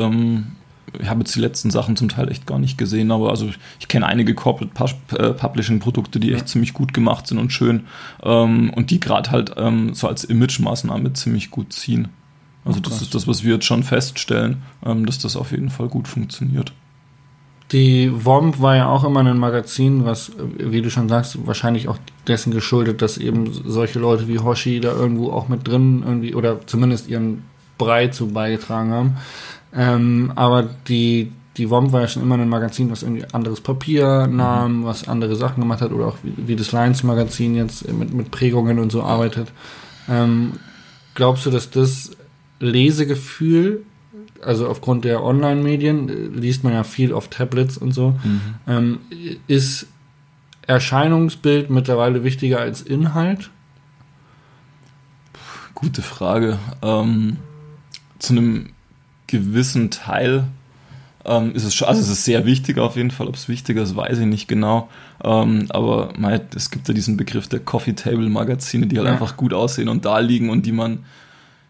Ich 1.00 1.09
habe 1.09 1.21
jetzt 1.21 1.35
die 1.35 1.41
letzten 1.41 1.71
Sachen 1.71 1.97
zum 1.97 2.09
Teil 2.09 2.31
echt 2.31 2.47
gar 2.47 2.59
nicht 2.59 2.79
gesehen, 2.79 3.11
aber 3.11 3.31
also 3.31 3.49
ich 3.81 3.88
kenne 3.88 4.07
einige 4.07 4.35
Corporate 4.35 4.73
äh, 5.17 5.33
Publishing 5.33 5.81
Produkte, 5.81 6.21
die 6.21 6.33
echt 6.33 6.43
ja. 6.43 6.47
ziemlich 6.47 6.73
gut 6.73 6.95
gemacht 6.95 7.26
sind 7.26 7.38
und 7.38 7.53
schön 7.53 7.87
ähm, 8.23 8.71
und 8.71 8.91
die 8.91 9.00
gerade 9.00 9.31
halt 9.31 9.53
ähm, 9.57 9.95
so 9.95 10.09
als 10.09 10.25
Image-Maßnahme 10.25 11.12
ziemlich 11.14 11.50
gut 11.50 11.73
ziehen. 11.73 12.09
Also 12.64 12.79
oh, 12.79 12.83
das 12.88 13.03
ist 13.03 13.14
das, 13.14 13.26
was 13.26 13.45
wir 13.45 13.55
jetzt 13.55 13.67
schon 13.67 13.83
feststellen, 13.83 14.62
ähm, 14.85 15.07
dass 15.07 15.19
das 15.19 15.37
auf 15.37 15.50
jeden 15.50 15.71
Fall 15.71 15.88
gut 15.88 16.09
funktioniert. 16.09 16.73
Die 17.73 18.11
WOMP 18.12 18.61
war 18.61 18.76
ja 18.76 18.88
auch 18.88 19.05
immer 19.05 19.21
ein 19.21 19.38
Magazin, 19.38 20.05
was, 20.05 20.33
wie 20.59 20.83
du 20.83 20.91
schon 20.91 21.09
sagst, 21.09 21.47
wahrscheinlich 21.47 21.88
auch 21.88 21.99
dessen 22.26 22.53
geschuldet, 22.53 23.00
dass 23.03 23.19
eben 23.19 23.50
solche 23.53 23.99
Leute 23.99 24.29
wie 24.29 24.38
Hoshi 24.38 24.81
da 24.81 24.93
irgendwo 24.93 25.31
auch 25.33 25.49
mit 25.49 25.67
drin 25.67 26.03
irgendwie 26.07 26.35
oder 26.35 26.67
zumindest 26.67 27.09
ihren 27.09 27.45
Brei 27.79 28.09
zu 28.09 28.29
beigetragen 28.29 28.93
haben. 28.93 29.17
Ähm, 29.76 30.33
aber 30.37 30.69
die, 30.88 31.33
die 31.57 31.71
WOMP 31.71 31.93
war 31.93 32.02
ja 32.02 32.09
schon 32.09 32.23
immer 32.23 32.38
ein 32.38 32.49
Magazin, 32.49 32.90
was 32.90 33.02
irgendwie 33.02 33.25
anderes 33.33 33.61
Papier 33.61 34.26
nahm, 34.26 34.81
mhm. 34.81 34.85
was 34.85 35.09
andere 35.09 35.37
Sachen 35.37 35.61
gemacht 35.61 35.81
hat 35.81 35.93
oder 35.93 36.07
auch 36.07 36.19
wie, 36.23 36.49
wie 36.49 36.57
das 36.57 36.73
Lions-Magazin 36.73 37.54
jetzt 37.54 37.90
mit, 37.93 38.12
mit 38.12 38.31
Prägungen 38.31 38.78
und 38.78 38.93
so 38.93 39.02
arbeitet. 39.02 39.49
Ähm, 40.09 40.54
glaubst 41.14 41.47
du, 41.47 41.50
dass 41.50 41.71
das 41.71 42.12
Lesegefühl, 42.61 43.84
also 44.41 44.69
aufgrund 44.69 45.04
der 45.04 45.23
Online-Medien, 45.23 46.08
äh, 46.08 46.39
liest 46.39 46.65
man 46.65 46.73
ja 46.73 46.84
viel 46.84 47.13
auf 47.13 47.28
Tablets 47.28 47.76
und 47.76 47.93
so, 47.93 48.10
mhm. 48.23 48.41
ähm, 48.67 48.99
ist 49.47 49.87
Erscheinungsbild 50.67 51.71
mittlerweile 51.71 52.25
wichtiger 52.25 52.60
als 52.60 52.80
Inhalt? 52.80 53.50
Gute 55.75 56.02
Frage. 56.02 56.58
Ähm, 56.82 57.39
zu 58.19 58.32
einem 58.32 58.74
gewissen 59.26 59.91
Teil 59.91 60.45
ähm, 61.25 61.54
ist 61.54 61.65
es 61.65 61.75
schon, 61.75 61.89
also 61.89 62.00
es 62.00 62.08
ist 62.08 62.25
sehr 62.25 62.45
wichtig 62.45 62.78
auf 62.78 62.97
jeden 62.97 63.10
Fall, 63.10 63.28
ob 63.28 63.34
es 63.34 63.49
wichtiger 63.49 63.82
ist, 63.82 63.97
weiß 63.97 64.19
ich 64.19 64.26
nicht 64.26 64.47
genau. 64.47 64.89
Ähm, 65.23 65.67
aber 65.71 66.13
mein, 66.19 66.43
es 66.54 66.71
gibt 66.71 66.87
ja 66.89 66.95
diesen 66.95 67.17
Begriff 67.17 67.49
der 67.49 67.60
Coffee 67.60 67.95
Table 67.95 68.28
Magazine, 68.28 68.87
die 68.87 68.99
halt 68.99 69.06
ja. 69.06 69.13
einfach 69.13 69.37
gut 69.37 69.54
aussehen 69.54 69.89
und 69.89 70.04
da 70.04 70.19
liegen 70.19 70.50
und 70.50 70.67
die 70.67 70.73
man 70.73 71.04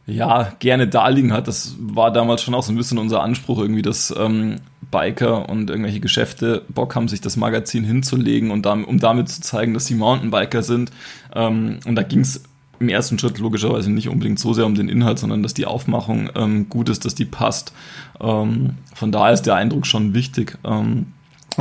ja 0.06 0.52
gerne 0.58 0.88
da 0.88 1.08
liegen 1.08 1.32
hat. 1.32 1.48
Das 1.48 1.76
war 1.78 2.12
damals 2.12 2.42
schon 2.42 2.54
auch 2.54 2.62
so 2.62 2.72
ein 2.72 2.76
bisschen 2.76 2.98
unser 2.98 3.22
Anspruch, 3.22 3.58
irgendwie, 3.58 3.82
dass 3.82 4.12
ähm, 4.16 4.56
Biker 4.90 5.48
und 5.48 5.70
irgendwelche 5.70 6.00
Geschäfte 6.00 6.62
Bock 6.68 6.94
haben, 6.94 7.08
sich 7.08 7.20
das 7.20 7.36
Magazin 7.36 7.84
hinzulegen 7.84 8.50
und 8.50 8.66
damit, 8.66 8.86
um 8.88 8.98
damit 8.98 9.28
zu 9.28 9.40
zeigen, 9.40 9.72
dass 9.72 9.86
sie 9.86 9.94
Mountainbiker 9.94 10.62
sind. 10.62 10.90
Ähm, 11.34 11.78
und 11.86 11.94
da 11.94 12.02
ging 12.02 12.20
es 12.20 12.42
im 12.84 12.88
ersten 12.90 13.18
Schritt 13.18 13.38
logischerweise 13.38 13.90
nicht 13.90 14.08
unbedingt 14.08 14.38
so 14.38 14.52
sehr 14.52 14.66
um 14.66 14.74
den 14.74 14.88
Inhalt, 14.88 15.18
sondern 15.18 15.42
dass 15.42 15.54
die 15.54 15.66
Aufmachung 15.66 16.30
ähm, 16.34 16.68
gut 16.68 16.88
ist, 16.88 17.04
dass 17.04 17.14
die 17.14 17.24
passt. 17.24 17.72
Ähm, 18.20 18.74
von 18.94 19.10
daher 19.10 19.32
ist 19.32 19.42
der 19.42 19.56
Eindruck 19.56 19.86
schon 19.86 20.14
wichtig. 20.14 20.58
Ähm, 20.64 21.06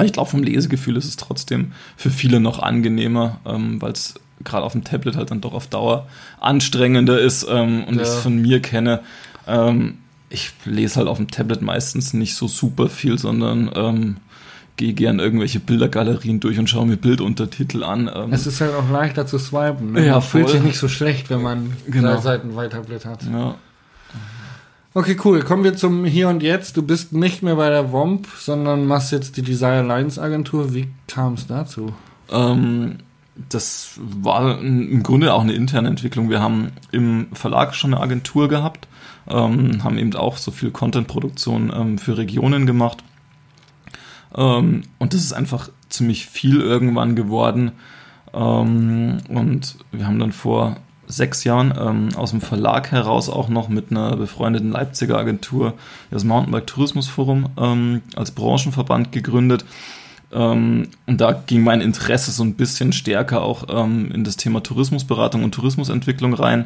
ich 0.04 0.14
glaube, 0.14 0.30
vom 0.30 0.44
Lesegefühl 0.44 0.98
ist 0.98 1.06
es 1.06 1.18
trotzdem 1.18 1.72
für 1.96 2.10
viele 2.10 2.40
noch 2.40 2.60
angenehmer, 2.60 3.40
ähm, 3.46 3.82
weil 3.82 3.92
es 3.92 4.16
gerade 4.44 4.66
auf 4.66 4.74
dem 4.74 4.84
Tablet 4.84 5.16
halt 5.16 5.32
dann 5.32 5.42
doch 5.42 5.54
auf 5.54 5.68
Dauer 5.68 6.08
anstrengender 6.40 7.20
ist 7.20 7.46
ähm, 7.50 7.84
und 7.86 7.96
ja. 7.96 8.02
ich 8.02 8.08
es 8.08 8.16
von 8.16 8.42
mir 8.42 8.62
kenne. 8.62 9.02
Ähm, 9.48 10.00
ich 10.30 10.52
lese 10.66 10.98
halt 10.98 11.08
auf 11.08 11.18
dem 11.18 11.30
Tablet 11.30 11.62
meistens 11.62 12.14
nicht 12.14 12.36
so 12.36 12.48
super 12.48 12.90
viel, 12.90 13.20
sondern 13.20 14.18
gehe 14.78 14.94
gern 14.94 15.20
irgendwelche 15.20 15.60
Bildergalerien 15.60 16.40
durch 16.40 16.58
und 16.58 16.70
schaue 16.70 16.86
mir 16.86 16.98
Bilduntertitel 16.98 17.84
an. 17.84 18.10
Ähm. 18.14 18.34
Es 18.34 18.48
ist 18.48 18.62
halt 18.62 18.74
auch 18.74 18.90
leichter 18.90 19.28
zu 19.28 19.38
swipen. 19.38 19.94
Ne? 19.94 20.06
Ja, 20.06 20.14
man 20.14 20.22
fühlt 20.22 20.50
sich 20.50 20.64
nicht 20.64 20.78
so 20.78 20.88
schlecht, 20.88 21.30
wenn 21.30 21.42
man 21.42 21.74
genau. 21.88 22.14
drei 22.14 22.22
Seiten 22.22 22.56
weiterblättert. 22.56 23.24
Ja. 23.32 23.56
Okay, 24.96 25.18
cool. 25.24 25.42
Kommen 25.42 25.64
wir 25.64 25.76
zum 25.76 26.06
Hier 26.06 26.30
und 26.30 26.44
Jetzt. 26.44 26.78
Du 26.78 26.84
bist 26.84 27.14
nicht 27.14 27.42
mehr 27.42 27.56
bei 27.56 27.70
der 27.70 27.92
WOMP, 27.92 28.28
sondern 28.38 28.86
machst 28.86 29.12
jetzt 29.12 29.38
die 29.38 29.42
Desire 29.42 29.82
Lines 29.82 30.20
Agentur. 30.20 30.74
Wie 30.74 30.88
kam 31.08 31.34
es 31.34 31.48
dazu? 31.48 31.94
Ähm, 32.32 32.98
das 33.50 33.94
war 33.98 34.60
im 34.60 35.02
Grunde 35.02 35.34
auch 35.34 35.42
eine 35.42 35.54
interne 35.54 35.88
Entwicklung. 35.88 36.30
Wir 36.30 36.42
haben 36.42 36.72
im 36.92 37.28
Verlag 37.34 37.74
schon 37.74 37.94
eine 37.94 38.04
Agentur 38.04 38.50
gehabt, 38.50 38.88
ähm, 39.28 39.84
haben 39.84 39.98
eben 39.98 40.16
auch 40.16 40.38
so 40.38 40.52
viel 40.52 40.70
Content-Produktion 40.70 41.74
ähm, 41.76 41.98
für 41.98 42.18
Regionen 42.18 42.68
gemacht 42.68 43.04
ähm, 44.36 44.84
und 45.00 45.14
das 45.14 45.22
ist 45.22 45.34
einfach 45.34 45.70
ziemlich 45.90 46.26
viel 46.26 46.60
irgendwann 46.62 47.16
geworden. 47.16 47.72
Ähm, 48.34 49.18
und 49.30 49.78
wir 49.92 50.08
haben 50.08 50.20
dann 50.20 50.32
vor 50.32 50.78
sechs 51.06 51.44
Jahren 51.44 51.74
ähm, 51.80 52.10
aus 52.16 52.32
dem 52.32 52.42
Verlag 52.42 52.92
heraus 52.92 53.30
auch 53.30 53.50
noch 53.50 53.70
mit 53.70 53.92
einer 53.92 54.16
befreundeten 54.16 54.72
Leipziger 54.72 55.18
Agentur 55.18 55.74
das 56.12 56.24
Mountainbike 56.24 56.68
Tourismus 56.68 57.08
Forum 57.08 57.50
ähm, 57.58 58.02
als 58.16 58.32
Branchenverband 58.32 59.12
gegründet. 59.12 59.66
Ähm, 60.32 60.88
und 61.06 61.22
da 61.22 61.34
ging 61.34 61.64
mein 61.64 61.82
Interesse 61.82 62.32
so 62.32 62.44
ein 62.44 62.56
bisschen 62.56 62.94
stärker 62.94 63.44
auch 63.44 63.66
ähm, 63.70 64.12
in 64.12 64.24
das 64.24 64.38
Thema 64.38 64.64
Tourismusberatung 64.64 65.44
und 65.44 65.54
Tourismusentwicklung 65.54 66.34
rein. 66.34 66.66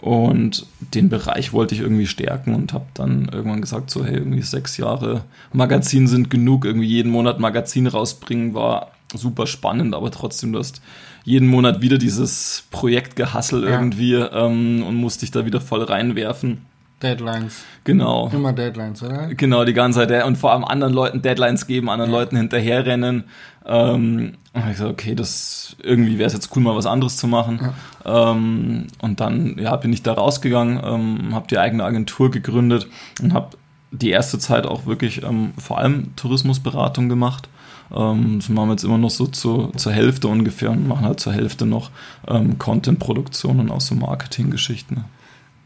Und 0.00 0.66
den 0.94 1.08
Bereich 1.08 1.52
wollte 1.52 1.74
ich 1.74 1.80
irgendwie 1.80 2.06
stärken 2.06 2.54
und 2.54 2.72
habe 2.72 2.86
dann 2.94 3.28
irgendwann 3.32 3.60
gesagt, 3.60 3.90
so 3.90 4.04
hey, 4.04 4.18
irgendwie 4.18 4.42
sechs 4.42 4.76
Jahre 4.76 5.24
Magazin 5.52 6.06
sind 6.06 6.30
genug, 6.30 6.64
irgendwie 6.64 6.86
jeden 6.86 7.10
Monat 7.10 7.40
Magazin 7.40 7.88
rausbringen 7.88 8.54
war 8.54 8.92
super 9.14 9.46
spannend, 9.46 9.94
aber 9.94 10.10
trotzdem 10.10 10.52
du 10.52 10.58
hast 10.58 10.82
jeden 11.24 11.48
Monat 11.48 11.80
wieder 11.80 11.98
dieses 11.98 12.64
Projekt 12.70 13.16
gehassel 13.16 13.64
ja. 13.64 13.70
irgendwie 13.70 14.14
ähm, 14.14 14.82
und 14.82 14.96
musste 14.96 15.20
dich 15.20 15.30
da 15.30 15.44
wieder 15.46 15.60
voll 15.60 15.82
reinwerfen. 15.82 16.66
Deadlines. 17.02 17.62
Genau. 17.84 18.28
Immer 18.32 18.52
Deadlines, 18.52 19.02
oder? 19.02 19.28
Genau, 19.28 19.64
die 19.64 19.72
ganze 19.72 20.06
Zeit. 20.06 20.24
Und 20.24 20.36
vor 20.36 20.52
allem 20.52 20.64
anderen 20.64 20.92
Leuten 20.92 21.22
Deadlines 21.22 21.66
geben, 21.66 21.88
anderen 21.88 22.10
ja. 22.10 22.18
Leuten 22.18 22.36
hinterherrennen. 22.36 23.24
Ähm, 23.64 24.32
und 24.52 24.60
ich 24.62 24.72
gesagt, 24.72 24.90
okay, 24.90 25.14
das 25.14 25.76
irgendwie 25.82 26.18
wäre 26.18 26.26
es 26.26 26.32
jetzt 26.32 26.54
cool, 26.56 26.62
mal 26.62 26.74
was 26.74 26.86
anderes 26.86 27.16
zu 27.16 27.28
machen. 27.28 27.60
Ja. 28.04 28.32
Ähm, 28.32 28.86
und 29.00 29.20
dann 29.20 29.58
ja, 29.58 29.76
bin 29.76 29.92
ich 29.92 30.02
da 30.02 30.14
rausgegangen, 30.14 30.80
ähm, 30.82 31.34
habe 31.34 31.46
die 31.48 31.58
eigene 31.58 31.84
Agentur 31.84 32.30
gegründet 32.30 32.88
und 33.22 33.32
habe 33.32 33.50
die 33.90 34.10
erste 34.10 34.38
Zeit 34.38 34.66
auch 34.66 34.86
wirklich 34.86 35.22
ähm, 35.22 35.52
vor 35.56 35.78
allem 35.78 36.16
Tourismusberatung 36.16 37.08
gemacht. 37.08 37.48
Ähm, 37.94 38.38
das 38.40 38.48
machen 38.48 38.68
wir 38.68 38.72
jetzt 38.72 38.84
immer 38.84 38.98
noch 38.98 39.10
so 39.10 39.26
zu, 39.26 39.72
zur 39.76 39.92
Hälfte 39.92 40.28
ungefähr 40.28 40.70
und 40.70 40.88
machen 40.88 41.06
halt 41.06 41.20
zur 41.20 41.32
Hälfte 41.32 41.64
noch 41.64 41.90
ähm, 42.26 42.58
Content-Produktion 42.58 43.60
und 43.60 43.70
auch 43.70 43.80
so 43.80 43.94
Marketing-Geschichten. 43.94 45.04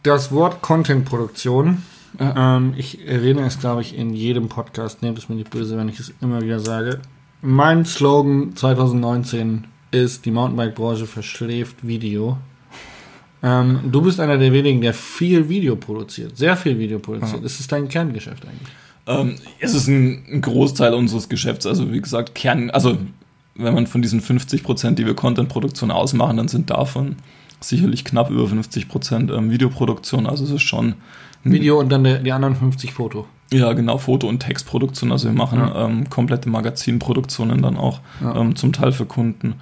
Das 0.02 0.32
Wort 0.32 0.62
Content-Produktion. 0.62 1.82
Ähm, 2.18 2.74
ich 2.76 3.06
erwähne 3.06 3.46
es, 3.46 3.60
glaube 3.60 3.82
ich, 3.82 3.96
in 3.96 4.14
jedem 4.14 4.48
Podcast. 4.48 5.00
Nehmt 5.00 5.16
es 5.18 5.28
mir 5.28 5.36
nicht 5.36 5.50
böse, 5.50 5.76
wenn 5.76 5.88
ich 5.88 6.00
es 6.00 6.12
immer 6.20 6.42
wieder 6.42 6.58
sage. 6.58 7.00
Mein 7.40 7.84
Slogan 7.84 8.56
2019 8.56 9.64
ist, 9.92 10.24
die 10.24 10.32
Mountainbike-Branche 10.32 11.06
verschläft 11.06 11.86
Video. 11.86 12.38
Ähm, 13.44 13.80
du 13.92 14.02
bist 14.02 14.18
einer 14.18 14.38
der 14.38 14.52
wenigen, 14.52 14.80
der 14.80 14.92
viel 14.92 15.48
Video 15.48 15.76
produziert, 15.76 16.36
sehr 16.36 16.56
viel 16.56 16.78
Video 16.78 16.98
produziert. 16.98 17.40
Ja. 17.40 17.46
Ist 17.46 17.60
es 17.60 17.68
dein 17.68 17.88
Kerngeschäft 17.88 18.44
eigentlich? 18.44 18.68
Ähm, 19.06 19.36
es 19.60 19.74
ist 19.74 19.88
ein, 19.88 20.24
ein, 20.30 20.40
Großteil 20.40 20.94
unseres 20.94 21.28
Geschäfts. 21.28 21.66
Also 21.66 21.92
wie 21.92 22.00
gesagt, 22.00 22.34
Kern, 22.34 22.70
also 22.70 22.98
wenn 23.54 23.74
man 23.74 23.86
von 23.86 24.02
diesen 24.02 24.20
50 24.20 24.62
Prozent, 24.62 24.98
die 24.98 25.06
wir 25.06 25.14
Content-Produktion 25.14 25.90
ausmachen, 25.90 26.36
dann 26.36 26.48
sind 26.48 26.70
davon 26.70 27.16
sicherlich 27.62 28.04
knapp 28.04 28.30
über 28.30 28.46
50 28.46 28.88
Prozent 28.88 29.30
ähm, 29.30 29.50
Videoproduktion. 29.50 30.26
Also 30.26 30.44
es 30.44 30.50
ist 30.50 30.62
schon 30.62 30.94
Video 31.44 31.80
und 31.80 31.90
dann 31.90 32.04
die, 32.04 32.32
anderen 32.32 32.54
50 32.54 32.92
Foto. 32.92 33.26
Ja, 33.52 33.72
genau, 33.72 33.98
Foto- 33.98 34.28
und 34.28 34.40
Textproduktion. 34.40 35.12
Also 35.12 35.28
wir 35.28 35.34
machen 35.34 35.58
ja. 35.58 35.86
ähm, 35.86 36.08
komplette 36.08 36.48
Magazinproduktionen 36.48 37.62
dann 37.62 37.76
auch, 37.76 38.00
ja. 38.20 38.36
ähm, 38.36 38.56
zum 38.56 38.72
Teil 38.72 38.92
für 38.92 39.06
Kunden. 39.06 39.54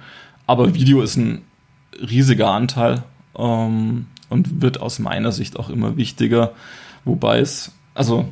Aber 0.47 0.73
Video 0.73 1.01
ist 1.01 1.17
ein 1.17 1.41
riesiger 1.99 2.51
Anteil 2.51 3.03
ähm, 3.37 4.05
und 4.29 4.61
wird 4.61 4.79
aus 4.79 4.99
meiner 4.99 5.31
Sicht 5.31 5.57
auch 5.57 5.69
immer 5.69 5.97
wichtiger. 5.97 6.51
Wobei 7.03 7.39
es, 7.39 7.71
also 7.95 8.25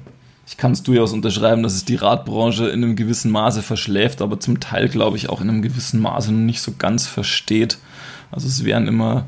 ich 0.47 0.57
kann 0.57 0.71
es 0.71 0.83
durchaus 0.83 1.13
unterschreiben, 1.13 1.63
dass 1.63 1.73
es 1.73 1.85
die 1.85 1.95
Radbranche 1.95 2.67
in 2.69 2.83
einem 2.83 2.95
gewissen 2.95 3.31
Maße 3.31 3.61
verschläft, 3.61 4.21
aber 4.21 4.39
zum 4.39 4.59
Teil, 4.59 4.89
glaube 4.89 5.17
ich, 5.17 5.29
auch 5.29 5.41
in 5.41 5.49
einem 5.49 5.61
gewissen 5.61 5.99
Maße 6.01 6.33
nicht 6.33 6.61
so 6.61 6.73
ganz 6.77 7.05
versteht. 7.05 7.77
Also 8.31 8.47
es 8.47 8.63
werden 8.63 8.87
immer 8.87 9.25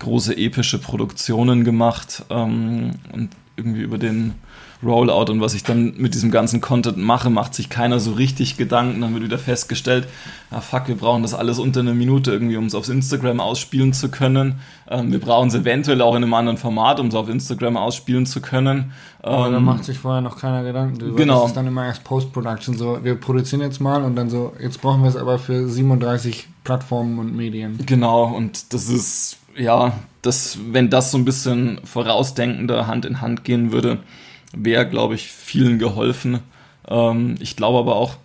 große 0.00 0.36
epische 0.36 0.78
Produktionen 0.78 1.64
gemacht 1.64 2.24
ähm, 2.30 2.92
und 3.12 3.30
irgendwie 3.56 3.82
über 3.82 3.98
den 3.98 4.34
Rollout 4.82 5.30
und 5.30 5.40
was 5.42 5.52
ich 5.52 5.62
dann 5.62 5.94
mit 5.98 6.14
diesem 6.14 6.30
ganzen 6.30 6.62
Content 6.62 6.96
mache, 6.96 7.28
macht 7.28 7.54
sich 7.54 7.68
keiner 7.68 8.00
so 8.00 8.12
richtig 8.12 8.56
Gedanken. 8.56 9.02
Dann 9.02 9.12
wird 9.12 9.24
wieder 9.24 9.38
festgestellt, 9.38 10.08
ah 10.50 10.60
fuck, 10.62 10.88
wir 10.88 10.96
brauchen 10.96 11.22
das 11.22 11.34
alles 11.34 11.58
unter 11.58 11.80
einer 11.80 11.92
Minute 11.92 12.32
irgendwie, 12.32 12.56
um 12.56 12.64
es 12.64 12.74
auf 12.74 12.88
Instagram 12.88 13.40
ausspielen 13.40 13.92
zu 13.92 14.10
können. 14.10 14.60
Ähm, 14.88 15.12
wir 15.12 15.20
brauchen 15.20 15.48
es 15.48 15.54
eventuell 15.54 16.00
auch 16.00 16.14
in 16.16 16.24
einem 16.24 16.32
anderen 16.32 16.56
Format, 16.56 16.98
um 16.98 17.08
es 17.08 17.14
auf 17.14 17.28
Instagram 17.28 17.76
ausspielen 17.76 18.24
zu 18.24 18.40
können. 18.40 18.92
Aber 19.20 19.48
ähm, 19.48 19.52
da 19.52 19.60
macht 19.60 19.84
sich 19.84 19.98
vorher 19.98 20.22
noch 20.22 20.38
keiner 20.38 20.62
Gedanken 20.62 20.98
drüber. 20.98 21.16
Genau. 21.16 21.40
Das 21.40 21.50
ist 21.50 21.56
dann 21.56 21.66
immer 21.66 21.84
erst 21.84 22.04
Post-Production. 22.04 22.76
So, 22.76 23.00
wir 23.02 23.16
produzieren 23.16 23.60
jetzt 23.60 23.80
mal 23.80 24.02
und 24.02 24.16
dann 24.16 24.30
so, 24.30 24.54
jetzt 24.60 24.80
brauchen 24.80 25.02
wir 25.02 25.10
es 25.10 25.16
aber 25.16 25.38
für 25.38 25.68
37 25.68 26.48
Plattformen 26.64 27.18
und 27.18 27.36
Medien. 27.36 27.78
Genau, 27.84 28.24
und 28.34 28.72
das 28.72 28.88
ist, 28.88 29.38
ja, 29.56 29.92
das, 30.22 30.58
wenn 30.72 30.90
das 30.90 31.10
so 31.10 31.18
ein 31.18 31.24
bisschen 31.24 31.80
vorausdenkender 31.84 32.86
Hand 32.86 33.04
in 33.04 33.20
Hand 33.20 33.44
gehen 33.44 33.72
würde, 33.72 33.98
wäre, 34.52 34.88
glaube 34.88 35.14
ich, 35.14 35.28
vielen 35.28 35.78
geholfen. 35.78 36.40
Ähm, 36.88 37.36
ich 37.40 37.56
glaube 37.56 37.78
aber 37.78 37.96
auch, 37.96 38.16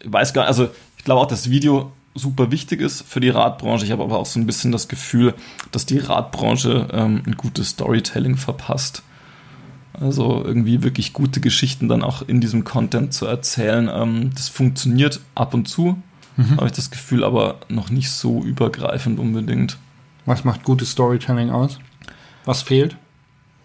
ich 0.00 0.12
weiß 0.12 0.32
gar 0.32 0.46
also 0.46 0.68
ich 0.96 1.04
glaube 1.04 1.20
auch, 1.20 1.26
dass 1.26 1.50
Video 1.50 1.92
super 2.14 2.50
wichtig 2.50 2.80
ist 2.80 3.02
für 3.02 3.20
die 3.20 3.28
Radbranche. 3.28 3.84
Ich 3.84 3.92
habe 3.92 4.02
aber 4.02 4.18
auch 4.18 4.26
so 4.26 4.38
ein 4.40 4.46
bisschen 4.46 4.72
das 4.72 4.88
Gefühl, 4.88 5.34
dass 5.70 5.86
die 5.86 5.98
Radbranche 5.98 6.88
ähm, 6.92 7.22
ein 7.26 7.36
gutes 7.36 7.70
Storytelling 7.70 8.36
verpasst. 8.36 9.02
Also 9.92 10.44
irgendwie 10.44 10.82
wirklich 10.82 11.12
gute 11.12 11.40
Geschichten 11.40 11.88
dann 11.88 12.02
auch 12.02 12.22
in 12.22 12.40
diesem 12.40 12.64
Content 12.64 13.12
zu 13.12 13.26
erzählen. 13.26 13.90
Ähm, 13.92 14.30
das 14.34 14.48
funktioniert 14.48 15.20
ab 15.34 15.54
und 15.54 15.68
zu, 15.68 16.00
mhm. 16.36 16.56
habe 16.56 16.66
ich 16.66 16.72
das 16.72 16.90
Gefühl, 16.90 17.24
aber 17.24 17.56
noch 17.68 17.90
nicht 17.90 18.10
so 18.10 18.42
übergreifend 18.42 19.18
unbedingt. 19.18 19.78
Was 20.28 20.44
macht 20.44 20.62
gutes 20.62 20.90
Storytelling 20.90 21.50
aus? 21.50 21.78
Was 22.44 22.62
fehlt? 22.62 22.96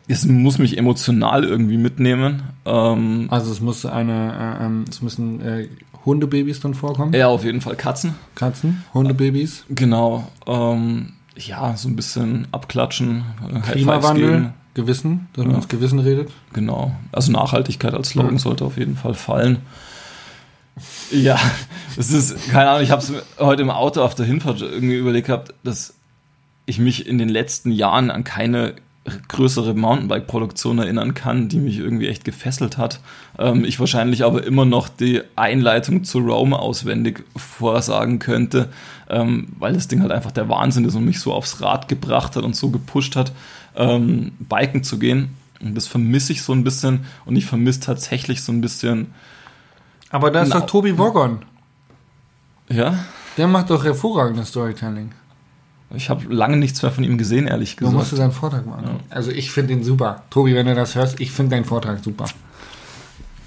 es 0.08 0.26
muss 0.26 0.58
mich 0.58 0.78
emotional 0.78 1.44
irgendwie 1.44 1.78
mitnehmen. 1.78 2.44
Ähm, 2.66 3.28
also 3.30 3.52
es 3.52 3.62
muss 3.62 3.86
eine, 3.86 4.58
äh, 4.60 4.66
ähm, 4.66 4.86
es 4.90 5.02
müssen 5.02 5.42
äh, 5.42 5.68
Hundebabys 6.06 6.60
dann 6.60 6.74
vorkommen? 6.74 7.14
Ja, 7.14 7.28
auf 7.28 7.46
jeden 7.46 7.62
Fall 7.62 7.76
Katzen. 7.76 8.16
Katzen, 8.36 8.84
Hundebabys. 8.94 9.66
Genau. 9.70 10.28
Ähm, 10.46 11.14
ja, 11.38 11.76
so 11.78 11.88
ein 11.88 11.96
bisschen 11.96 12.48
abklatschen, 12.52 13.24
Klimawandel, 13.72 14.54
Gewissen, 14.74 15.30
dass 15.34 15.44
ja. 15.44 15.48
man 15.48 15.58
ins 15.58 15.70
Gewissen 15.70 16.00
redet. 16.00 16.32
Genau. 16.52 16.92
Also 17.12 17.32
Nachhaltigkeit 17.32 17.94
als 17.94 18.10
Slogan 18.10 18.34
ja. 18.34 18.40
sollte 18.40 18.66
auf 18.66 18.78
jeden 18.78 18.98
Fall 18.98 19.14
fallen. 19.14 19.60
Ja, 21.12 21.40
es 21.98 22.12
ist, 22.12 22.52
keine 22.52 22.70
Ahnung, 22.70 22.84
ich 22.84 22.92
habe 22.92 23.02
es 23.02 23.14
heute 23.40 23.62
im 23.62 23.70
Auto 23.70 24.02
auf 24.02 24.16
der 24.16 24.26
Hinfahrt 24.26 24.62
irgendwie 24.62 24.96
überlegt 24.96 25.28
gehabt, 25.28 25.54
dass 25.64 25.94
ich 26.66 26.80
mich 26.80 27.08
in 27.08 27.18
den 27.18 27.30
letzten 27.30 27.72
Jahren 27.72 28.12
an 28.12 28.24
keine 28.24 28.76
größere 29.28 29.74
Mountainbike-Produktion 29.74 30.80
erinnern 30.80 31.14
kann, 31.14 31.50
die 31.50 31.60
mich 31.60 31.78
irgendwie 31.78 32.08
echt 32.08 32.24
gefesselt 32.24 32.78
hat. 32.78 33.02
Ähm, 33.38 33.66
ich 33.66 33.80
wahrscheinlich 33.80 34.24
aber 34.24 34.46
immer 34.46 34.66
noch 34.66 34.88
die 34.88 35.22
Einleitung 35.36 36.04
zu 36.06 36.20
Rome 36.20 36.58
auswendig 36.58 37.24
vorsagen 37.36 38.20
könnte, 38.20 38.70
ähm, 39.10 39.50
weil 39.60 39.74
das 39.74 39.90
Ding 39.90 40.02
halt 40.02 40.12
einfach 40.12 40.32
der 40.32 40.48
Wahnsinn 40.48 40.86
ist 40.86 40.96
und 40.96 41.04
mich 41.04 41.20
so 41.20 41.34
aufs 41.34 41.62
Rad 41.62 41.90
gebracht 41.90 42.36
hat 42.36 42.44
und 42.44 42.56
so 42.56 42.70
gepusht 42.70 43.16
hat, 43.16 43.34
ähm, 43.76 44.32
Biken 44.40 44.84
zu 44.84 44.98
gehen. 45.00 45.36
Und 45.60 45.76
das 45.76 45.88
vermisse 45.88 46.32
ich 46.32 46.42
so 46.42 46.54
ein 46.54 46.64
bisschen 46.64 47.06
und 47.26 47.36
ich 47.36 47.46
vermisse 47.46 47.82
tatsächlich 47.82 48.42
so 48.42 48.52
ein 48.52 48.62
bisschen. 48.62 49.14
Aber 50.12 50.32
da 50.32 50.44
ist 50.44 50.54
doch 50.54 50.66
Tobi 50.66 50.98
Woggon. 50.98 51.44
Ja? 52.70 53.06
Der 53.38 53.48
macht 53.48 53.70
doch 53.70 53.84
hervorragendes 53.84 54.50
Storytelling. 54.50 55.12
Ich 55.96 56.10
habe 56.10 56.34
lange 56.34 56.58
nichts 56.58 56.82
mehr 56.82 56.92
von 56.92 57.04
ihm 57.04 57.18
gesehen, 57.18 57.48
ehrlich 57.48 57.78
gesagt. 57.78 57.94
Du 57.94 57.98
musst 57.98 58.16
seinen 58.16 58.32
Vortrag 58.32 58.66
machen. 58.66 58.84
Ja. 58.86 59.00
Also 59.10 59.32
ich 59.32 59.52
finde 59.52 59.74
ihn 59.74 59.84
super. 59.84 60.24
Tobi, 60.30 60.56
wenn 60.56 60.66
du 60.66 60.76
das 60.76 60.96
hörst, 60.96 61.20
ich 61.20 61.32
finde 61.32 61.56
deinen 61.56 61.66
Vortrag 61.66 62.04
super. 62.04 62.26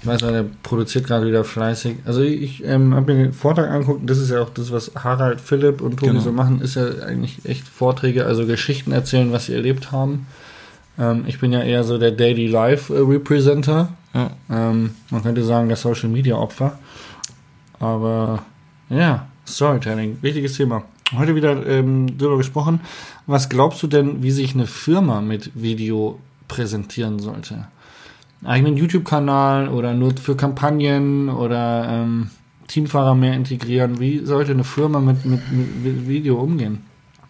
Ich 0.01 0.07
weiß, 0.07 0.21
er 0.21 0.45
produziert 0.63 1.07
gerade 1.07 1.27
wieder 1.27 1.43
fleißig. 1.43 1.97
Also 2.05 2.21
ich 2.21 2.63
ähm, 2.63 2.95
habe 2.95 3.13
mir 3.13 3.23
den 3.23 3.33
Vortrag 3.33 3.69
angeguckt. 3.69 4.09
Das 4.09 4.17
ist 4.19 4.29
ja 4.29 4.41
auch 4.41 4.49
das, 4.49 4.71
was 4.71 4.91
Harald, 4.95 5.41
Philipp 5.41 5.81
und 5.81 5.97
Tobi 5.97 6.11
genau. 6.11 6.21
so 6.21 6.31
machen, 6.31 6.61
ist 6.61 6.75
ja 6.75 6.87
eigentlich 7.05 7.45
echt 7.45 7.67
Vorträge, 7.67 8.25
also 8.25 8.45
Geschichten 8.45 8.91
erzählen, 8.91 9.31
was 9.31 9.47
sie 9.47 9.53
erlebt 9.53 9.91
haben. 9.91 10.27
Ähm, 10.97 11.23
ich 11.27 11.39
bin 11.39 11.51
ja 11.51 11.61
eher 11.61 11.83
so 11.83 11.97
der 11.97 12.11
Daily 12.11 12.47
Life 12.47 12.93
äh, 12.93 12.99
Representer. 12.99 13.89
Ja. 14.13 14.31
Ähm, 14.49 14.91
man 15.09 15.23
könnte 15.23 15.43
sagen, 15.43 15.67
der 15.67 15.77
Social 15.77 16.09
Media 16.09 16.35
Opfer. 16.35 16.79
Aber 17.79 18.43
ja, 18.89 19.27
Storytelling, 19.45 20.17
wichtiges 20.21 20.55
Thema 20.55 20.83
heute 21.15 21.35
wieder 21.35 21.65
ähm, 21.65 22.17
darüber 22.17 22.37
gesprochen. 22.37 22.81
Was 23.25 23.49
glaubst 23.49 23.81
du 23.83 23.87
denn, 23.87 24.23
wie 24.23 24.31
sich 24.31 24.53
eine 24.53 24.67
Firma 24.67 25.21
mit 25.21 25.51
Video 25.55 26.19
präsentieren 26.47 27.19
sollte? 27.19 27.67
Eigenen 28.43 28.77
YouTube-Kanal 28.77 29.69
oder 29.69 29.93
nur 29.93 30.15
für 30.15 30.35
Kampagnen 30.35 31.29
oder 31.29 31.87
ähm, 31.89 32.29
Teamfahrer 32.67 33.15
mehr 33.15 33.33
integrieren? 33.33 33.99
Wie 33.99 34.25
sollte 34.25 34.51
eine 34.51 34.63
Firma 34.63 34.99
mit, 34.99 35.25
mit, 35.25 35.41
mit 35.51 36.07
Video 36.07 36.35
umgehen? 36.35 36.83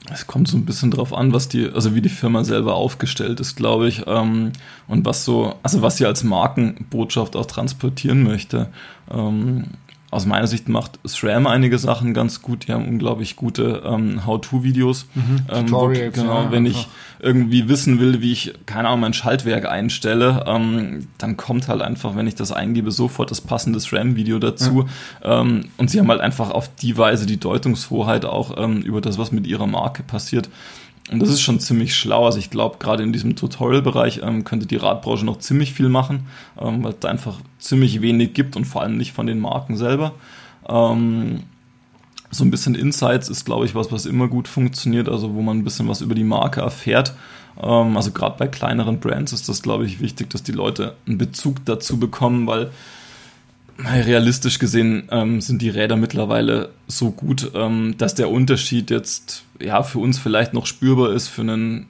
Es 0.10 0.26
kommt 0.26 0.48
so 0.48 0.58
ein 0.58 0.66
bisschen 0.66 0.92
drauf 0.92 1.14
an, 1.14 1.34
was 1.34 1.50
die, 1.50 1.70
also 1.70 1.94
wie 1.94 2.02
die 2.02 2.10
Firma 2.10 2.44
selber 2.44 2.76
aufgestellt 2.76 3.40
ist, 3.40 3.56
glaube 3.56 3.90
ich, 3.90 4.04
ähm, 4.08 4.54
und 4.88 5.06
was 5.06 5.26
so, 5.26 5.56
also 5.64 5.82
was 5.82 5.98
sie 5.98 6.06
als 6.06 6.24
Markenbotschaft 6.24 7.36
auch 7.36 7.46
transportieren 7.46 8.24
möchte. 8.24 8.70
Ähm, 9.12 9.66
aus 10.10 10.26
meiner 10.26 10.48
Sicht 10.48 10.70
macht 10.70 11.00
SRAM 11.06 11.48
einige 11.48 11.78
Sachen 11.78 12.14
ganz 12.14 12.42
gut. 12.42 12.68
Die 12.68 12.72
haben 12.72 12.88
unglaublich 12.88 13.36
gute 13.36 13.84
ähm, 13.86 14.26
How-To-Videos. 14.26 15.06
Mhm, 15.14 15.40
ähm, 15.50 15.66
Tutorials. 15.68 16.16
Genau, 16.16 16.44
ja, 16.44 16.52
wenn 16.52 16.66
einfach. 16.66 16.80
ich 16.82 16.88
irgendwie 17.20 17.68
wissen 17.68 18.00
will, 18.00 18.22
wie 18.22 18.32
ich, 18.32 18.54
keine 18.66 18.88
Ahnung, 18.88 19.02
mein 19.02 19.14
Schaltwerk 19.14 19.66
einstelle, 19.66 20.46
ähm, 20.48 21.08
dann 21.18 21.36
kommt 21.36 21.68
halt 21.68 21.82
einfach, 21.82 22.16
wenn 22.16 22.26
ich 22.26 22.36
das 22.36 22.54
eingebe, 22.54 22.92
sofort 22.92 23.32
das 23.32 23.42
passende 23.42 23.80
SRAM-Video 23.82 24.40
dazu. 24.40 24.86
Ja. 25.24 25.42
Ähm, 25.42 25.66
und 25.76 25.92
sie 25.92 26.00
haben 26.00 26.10
halt 26.10 26.22
einfach 26.22 26.52
auf 26.52 26.74
die 26.76 26.98
Weise 26.98 27.26
die 27.26 27.40
Deutungshoheit 27.40 28.24
auch 28.24 28.56
ähm, 28.58 28.82
über 28.82 29.02
das, 29.02 29.18
was 29.18 29.34
mit 29.34 29.46
ihrer 29.46 29.68
Marke 29.68 30.04
passiert. 30.04 30.50
Und 31.10 31.22
das 31.22 31.30
ist 31.30 31.42
schon 31.42 31.60
ziemlich 31.60 31.96
schlau. 31.96 32.26
Also 32.26 32.38
ich 32.38 32.50
glaube, 32.50 32.78
gerade 32.80 33.04
in 33.04 33.14
diesem 33.14 33.36
Tutorial-Bereich 33.36 34.22
ähm, 34.24 34.44
könnte 34.44 34.66
die 34.66 34.76
Radbranche 34.76 35.26
noch 35.26 35.40
ziemlich 35.40 35.74
viel 35.74 35.88
machen, 35.88 36.28
ähm, 36.60 36.84
weil 36.84 36.92
es 36.92 37.00
da 37.00 37.08
einfach 37.08 37.40
ziemlich 37.60 38.02
wenig 38.02 38.34
gibt 38.34 38.56
und 38.56 38.66
vor 38.66 38.82
allem 38.82 38.98
nicht 38.98 39.14
von 39.14 39.26
den 39.26 39.40
Marken 39.40 39.78
selber. 39.78 40.14
Ähm, 40.68 41.44
so 42.30 42.44
ein 42.44 42.52
bisschen 42.52 42.76
Insights 42.76 43.30
ist, 43.30 43.46
glaube 43.46 43.66
ich, 43.66 43.74
was, 43.74 43.92
was 43.92 44.06
immer 44.06 44.28
gut 44.28 44.50
funktioniert, 44.50 45.08
also 45.08 45.34
wo 45.34 45.42
man 45.42 45.60
ein 45.60 45.64
bisschen 45.64 45.88
was 45.88 46.02
über 46.02 46.14
die 46.14 46.26
Marke 46.26 46.60
erfährt. 46.60 47.14
Ähm, 47.62 47.96
also 47.96 48.12
gerade 48.12 48.38
bei 48.38 48.48
kleineren 48.48 49.00
Brands 49.00 49.32
ist 49.32 49.48
das, 49.48 49.62
glaube 49.62 49.86
ich, 49.86 50.02
wichtig, 50.02 50.30
dass 50.30 50.44
die 50.44 50.52
Leute 50.52 50.96
einen 51.08 51.18
Bezug 51.18 51.64
dazu 51.66 51.98
bekommen, 51.98 52.48
weil 52.48 52.72
realistisch 53.86 54.60
gesehen 54.60 55.08
ähm, 55.12 55.42
sind 55.42 55.62
die 55.62 55.70
Räder 55.70 55.98
mittlerweile 55.98 56.70
so 56.88 57.12
gut, 57.12 57.52
ähm, 57.54 57.96
dass 57.98 58.16
der 58.16 58.30
Unterschied 58.30 58.90
jetzt 58.90 59.44
ja 59.60 59.84
für 59.84 60.00
uns 60.00 60.18
vielleicht 60.18 60.54
noch 60.54 60.66
spürbar 60.66 61.12
ist, 61.14 61.28
für 61.28 61.42
einen 61.42 61.88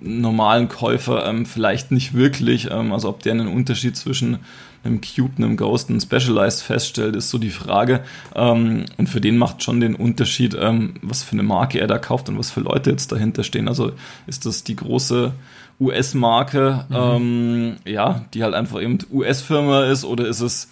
normalen 0.00 0.68
Käufer 0.68 1.26
ähm, 1.26 1.46
vielleicht 1.46 1.90
nicht 1.90 2.14
wirklich. 2.14 2.70
Ähm, 2.70 2.92
also 2.92 3.08
ob 3.08 3.22
der 3.22 3.32
einen 3.32 3.48
Unterschied 3.48 3.96
zwischen 3.96 4.38
einem 4.84 5.00
Cube, 5.00 5.36
einem 5.36 5.56
Ghost, 5.56 5.90
einem 5.90 6.00
Specialized 6.00 6.62
feststellt, 6.62 7.16
ist 7.16 7.30
so 7.30 7.38
die 7.38 7.50
Frage. 7.50 8.02
Ähm, 8.34 8.84
und 8.96 9.08
für 9.08 9.20
den 9.20 9.36
macht 9.36 9.62
schon 9.62 9.80
den 9.80 9.94
Unterschied, 9.94 10.56
ähm, 10.58 10.94
was 11.02 11.22
für 11.22 11.32
eine 11.32 11.42
Marke 11.42 11.80
er 11.80 11.86
da 11.86 11.98
kauft 11.98 12.28
und 12.28 12.38
was 12.38 12.50
für 12.50 12.60
Leute 12.60 12.90
jetzt 12.90 13.12
dahinter 13.12 13.42
stehen. 13.42 13.68
Also 13.68 13.92
ist 14.26 14.46
das 14.46 14.64
die 14.64 14.76
große 14.76 15.32
US-Marke, 15.78 16.86
mhm. 16.88 17.76
ja, 17.84 18.24
die 18.32 18.42
halt 18.42 18.54
einfach 18.54 18.80
eben 18.80 18.96
US-Firma 19.12 19.84
ist, 19.84 20.06
oder 20.06 20.26
ist 20.26 20.40
es 20.40 20.70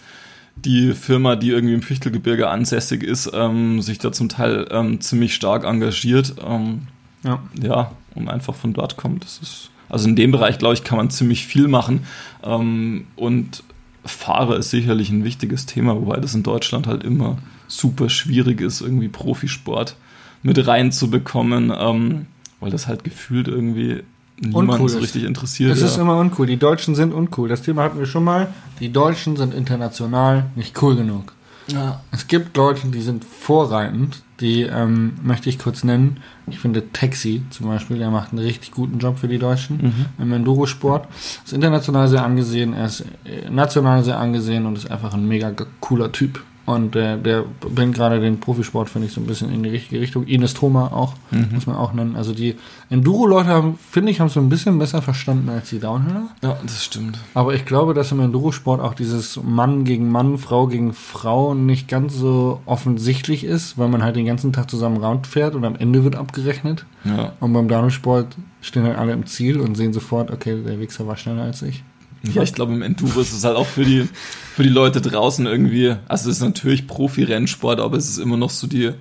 die 0.55 0.93
Firma, 0.93 1.35
die 1.35 1.49
irgendwie 1.49 1.73
im 1.73 1.81
Fichtelgebirge 1.81 2.49
ansässig 2.49 3.03
ist, 3.03 3.29
ähm, 3.33 3.81
sich 3.81 3.99
da 3.99 4.11
zum 4.11 4.29
Teil 4.29 4.67
ähm, 4.71 5.01
ziemlich 5.01 5.35
stark 5.35 5.63
engagiert. 5.63 6.35
Ähm, 6.45 6.87
ja. 7.23 7.41
ja, 7.61 7.91
und 8.13 8.29
einfach 8.29 8.55
von 8.55 8.73
dort 8.73 8.97
kommt. 8.97 9.23
Das 9.23 9.39
ist, 9.39 9.69
also 9.89 10.07
in 10.07 10.15
dem 10.15 10.31
Bereich, 10.31 10.57
glaube 10.57 10.75
ich, 10.75 10.83
kann 10.83 10.97
man 10.97 11.09
ziemlich 11.09 11.45
viel 11.45 11.67
machen. 11.67 12.05
Ähm, 12.43 13.07
und 13.15 13.63
Fahrer 14.05 14.57
ist 14.57 14.69
sicherlich 14.69 15.09
ein 15.09 15.23
wichtiges 15.23 15.65
Thema, 15.65 15.95
wobei 15.95 16.17
das 16.17 16.35
in 16.35 16.43
Deutschland 16.43 16.87
halt 16.87 17.03
immer 17.03 17.37
super 17.67 18.09
schwierig 18.09 18.61
ist, 18.61 18.81
irgendwie 18.81 19.07
Profisport 19.07 19.95
mit 20.43 20.65
reinzubekommen, 20.67 21.73
ähm, 21.75 22.27
weil 22.59 22.69
das 22.69 22.87
halt 22.87 23.03
gefühlt 23.03 23.47
irgendwie 23.47 24.03
niemand 24.39 24.69
uncool 24.69 24.89
so 24.89 24.99
richtig 24.99 25.23
interessiert. 25.23 25.71
Es 25.71 25.81
ja. 25.81 25.87
ist 25.87 25.97
immer 25.97 26.17
uncool. 26.17 26.47
Die 26.47 26.57
Deutschen 26.57 26.95
sind 26.95 27.13
uncool. 27.13 27.49
Das 27.49 27.61
Thema 27.61 27.83
hatten 27.83 27.99
wir 27.99 28.05
schon 28.05 28.23
mal. 28.23 28.53
Die 28.79 28.91
Deutschen 28.91 29.37
sind 29.37 29.53
international 29.53 30.45
nicht 30.55 30.81
cool 30.81 30.95
genug. 30.95 31.33
Ja. 31.67 32.01
Es 32.11 32.27
gibt 32.27 32.55
Leute, 32.57 32.87
die 32.87 33.01
sind 33.01 33.25
vorreitend, 33.25 34.21
die 34.39 34.61
ähm, 34.61 35.13
möchte 35.23 35.49
ich 35.49 35.57
kurz 35.57 35.83
nennen. 35.83 36.17
Ich 36.47 36.59
finde 36.59 36.91
Taxi 36.91 37.43
zum 37.49 37.67
Beispiel, 37.67 37.97
der 37.97 38.11
macht 38.11 38.31
einen 38.31 38.39
richtig 38.39 38.71
guten 38.71 38.99
Job 38.99 39.17
für 39.17 39.27
die 39.27 39.39
Deutschen 39.39 39.77
mhm. 39.77 40.05
im 40.19 40.31
Endurosport. 40.31 41.07
Ist 41.43 41.53
international 41.53 42.07
sehr 42.07 42.23
angesehen, 42.23 42.73
er 42.73 42.85
ist 42.85 43.01
äh, 43.23 43.49
national 43.49 44.03
sehr 44.03 44.19
angesehen 44.19 44.65
und 44.65 44.77
ist 44.77 44.91
einfach 44.91 45.13
ein 45.13 45.27
mega 45.27 45.53
cooler 45.79 46.11
Typ. 46.11 46.43
Und 46.65 46.95
der, 46.95 47.17
der 47.17 47.43
bringt 47.59 47.93
gerade 47.93 48.19
den 48.19 48.39
Profisport, 48.39 48.89
finde 48.89 49.07
ich, 49.07 49.13
so 49.13 49.21
ein 49.21 49.27
bisschen 49.27 49.53
in 49.53 49.61
die 49.61 49.69
richtige 49.69 50.01
Richtung. 50.01 50.25
Ines 50.25 50.55
Thoma 50.55 50.87
auch, 50.87 51.13
mhm. 51.29 51.49
muss 51.53 51.67
man 51.67 51.75
auch 51.75 51.93
nennen. 51.93 52.15
Also 52.15 52.33
die 52.33 52.55
Enduro-Leute 52.89 53.49
haben, 53.49 53.77
finde 53.77 54.11
ich, 54.11 54.19
haben 54.19 54.27
es 54.27 54.33
so 54.33 54.39
ein 54.39 54.49
bisschen 54.49 54.79
besser 54.79 55.03
verstanden 55.03 55.49
als 55.49 55.69
die 55.69 55.79
Downhiller. 55.79 56.29
Ja, 56.43 56.57
das 56.63 56.83
stimmt. 56.83 57.19
Aber 57.35 57.53
ich 57.53 57.65
glaube, 57.65 57.93
dass 57.93 58.11
im 58.11 58.19
Endurosport 58.19 58.81
auch 58.81 58.95
dieses 58.95 59.39
Mann 59.43 59.83
gegen 59.83 60.11
Mann, 60.11 60.39
Frau 60.39 60.65
gegen 60.65 60.93
Frau 60.93 61.53
nicht 61.53 61.87
ganz 61.87 62.15
so 62.15 62.61
offensichtlich 62.65 63.43
ist, 63.43 63.77
weil 63.77 63.87
man 63.87 64.01
halt 64.01 64.15
den 64.15 64.25
ganzen 64.25 64.51
Tag 64.51 64.71
zusammen 64.71 64.97
Round 64.97 65.27
fährt 65.27 65.53
und 65.53 65.65
am 65.65 65.75
Ende 65.75 66.03
wird 66.03 66.15
abgerechnet. 66.15 66.85
Ja. 67.03 67.33
Und 67.39 67.53
beim 67.53 67.67
Downhill-Sport 67.67 68.35
stehen 68.61 68.83
halt 68.83 68.97
alle 68.97 69.13
im 69.13 69.27
Ziel 69.27 69.59
und 69.59 69.75
sehen 69.75 69.93
sofort, 69.93 70.31
okay, 70.31 70.63
der 70.65 70.79
Wichser 70.79 71.05
war 71.05 71.15
schneller 71.15 71.43
als 71.43 71.61
ich. 71.61 71.83
Ja, 72.33 72.43
ich 72.43 72.53
glaube, 72.53 72.73
im 72.73 72.81
Enduro 72.81 73.19
ist 73.19 73.33
es 73.33 73.43
halt 73.43 73.55
auch 73.55 73.67
für 73.67 73.85
die, 73.85 74.07
für 74.53 74.63
die 74.63 74.69
Leute 74.69 75.01
draußen 75.01 75.45
irgendwie, 75.45 75.95
also 76.07 76.29
es 76.29 76.37
ist 76.37 76.43
natürlich 76.43 76.87
Profi-Rennsport, 76.87 77.79
aber 77.79 77.97
es 77.97 78.09
ist 78.09 78.17
immer 78.17 78.37
noch 78.37 78.49
so 78.49 78.67
die, 78.67 78.91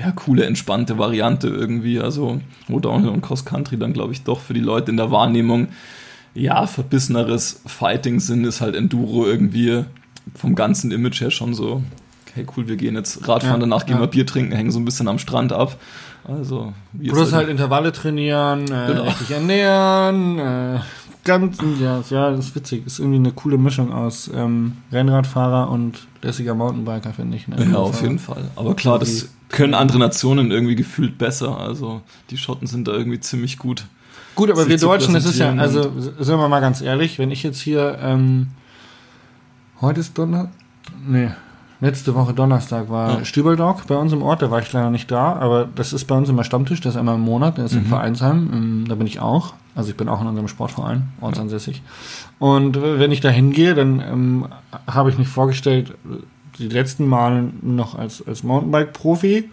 ja, 0.00 0.12
coole, 0.12 0.44
entspannte 0.44 0.98
Variante 0.98 1.48
irgendwie. 1.48 2.00
Also, 2.00 2.40
wo 2.68 2.80
Downhill 2.80 3.10
und 3.10 3.20
Cross 3.20 3.44
Country 3.44 3.78
dann, 3.78 3.92
glaube 3.92 4.12
ich, 4.12 4.22
doch 4.22 4.40
für 4.40 4.54
die 4.54 4.60
Leute 4.60 4.90
in 4.90 4.96
der 4.96 5.10
Wahrnehmung, 5.10 5.68
ja, 6.34 6.66
verbisseneres 6.66 7.62
Fighting 7.66 8.20
sind, 8.20 8.44
ist 8.44 8.60
halt 8.60 8.76
Enduro 8.76 9.26
irgendwie 9.26 9.84
vom 10.34 10.54
ganzen 10.54 10.90
Image 10.92 11.20
her 11.20 11.30
schon 11.30 11.54
so, 11.54 11.82
okay, 12.28 12.46
cool, 12.56 12.68
wir 12.68 12.76
gehen 12.76 12.94
jetzt 12.94 13.26
Radfahren, 13.26 13.60
ja, 13.60 13.66
danach 13.66 13.86
gehen 13.86 13.96
ja. 13.96 14.02
wir 14.02 14.06
Bier 14.06 14.26
trinken, 14.26 14.52
hängen 14.52 14.70
so 14.70 14.78
ein 14.78 14.84
bisschen 14.84 15.08
am 15.08 15.18
Strand 15.18 15.52
ab. 15.52 15.76
Also, 16.24 16.74
Plus 17.08 17.32
halt 17.32 17.48
Intervalle 17.48 17.90
trainieren, 17.90 18.64
äh, 18.64 18.86
genau. 18.86 19.04
richtig 19.04 19.30
ernähren, 19.30 20.38
äh, 20.38 20.80
ganzen 21.28 21.80
Jahres. 21.80 22.10
Ja, 22.10 22.30
das 22.30 22.46
ist 22.46 22.56
witzig. 22.56 22.84
Ist 22.86 22.98
irgendwie 22.98 23.18
eine 23.18 23.32
coole 23.32 23.58
Mischung 23.58 23.92
aus 23.92 24.28
ähm, 24.34 24.72
Rennradfahrer 24.90 25.70
und 25.70 26.06
lässiger 26.22 26.54
Mountainbiker, 26.54 27.12
finde 27.12 27.36
ich. 27.36 27.46
Ne? 27.46 27.56
Ja, 27.70 27.78
auf 27.78 28.02
jeden 28.02 28.18
Fall. 28.18 28.50
Aber 28.56 28.74
klar, 28.74 28.98
das 28.98 29.28
können 29.48 29.74
andere 29.74 29.98
Nationen 29.98 30.50
irgendwie 30.50 30.74
gefühlt 30.74 31.18
besser. 31.18 31.58
Also 31.58 32.02
die 32.30 32.36
Schotten 32.36 32.66
sind 32.66 32.88
da 32.88 32.92
irgendwie 32.92 33.20
ziemlich 33.20 33.58
gut. 33.58 33.84
Gut, 34.34 34.50
aber 34.50 34.68
wir 34.68 34.78
Deutschen, 34.78 35.14
das 35.14 35.24
ist 35.24 35.38
ja, 35.38 35.52
also 35.54 35.90
sind 35.98 36.38
wir 36.38 36.48
mal 36.48 36.60
ganz 36.60 36.80
ehrlich, 36.80 37.18
wenn 37.18 37.32
ich 37.32 37.42
jetzt 37.42 37.60
hier, 37.60 37.98
ähm, 38.00 38.48
heute 39.80 39.98
ist 39.98 40.16
Donner, 40.16 40.50
nee, 41.08 41.30
letzte 41.80 42.14
Woche 42.14 42.34
Donnerstag 42.34 42.88
war 42.88 43.18
ja. 43.18 43.24
Stübeldog 43.24 43.88
bei 43.88 43.96
uns 43.96 44.12
im 44.12 44.22
Ort, 44.22 44.42
da 44.42 44.52
war 44.52 44.60
ich 44.60 44.72
leider 44.72 44.90
nicht 44.90 45.10
da, 45.10 45.32
aber 45.32 45.68
das 45.74 45.92
ist 45.92 46.04
bei 46.04 46.14
uns 46.14 46.28
immer 46.28 46.44
Stammtisch, 46.44 46.80
das 46.80 46.94
ist 46.94 46.98
einmal 47.00 47.16
im 47.16 47.22
Monat, 47.22 47.58
der 47.58 47.64
ist 47.64 47.72
mhm. 47.72 47.80
im 47.80 47.86
Vereinsheim, 47.86 48.50
ähm, 48.52 48.84
da 48.88 48.94
bin 48.94 49.08
ich 49.08 49.18
auch. 49.18 49.54
Also 49.78 49.90
ich 49.90 49.96
bin 49.96 50.08
auch 50.08 50.20
in 50.20 50.26
unserem 50.26 50.48
Sportverein, 50.48 51.06
ortsansässig. 51.20 51.82
Und 52.40 52.82
wenn 52.82 53.12
ich 53.12 53.20
da 53.20 53.28
hingehe, 53.28 53.76
dann 53.76 54.00
ähm, 54.00 54.48
habe 54.88 55.08
ich 55.08 55.18
mich 55.18 55.28
vorgestellt, 55.28 55.94
die 56.58 56.66
letzten 56.66 57.06
Male 57.06 57.52
noch 57.62 57.94
als, 57.94 58.26
als 58.26 58.42
Mountainbike-Profi. 58.42 59.48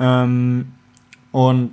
Ähm, 0.00 0.72
und 1.30 1.70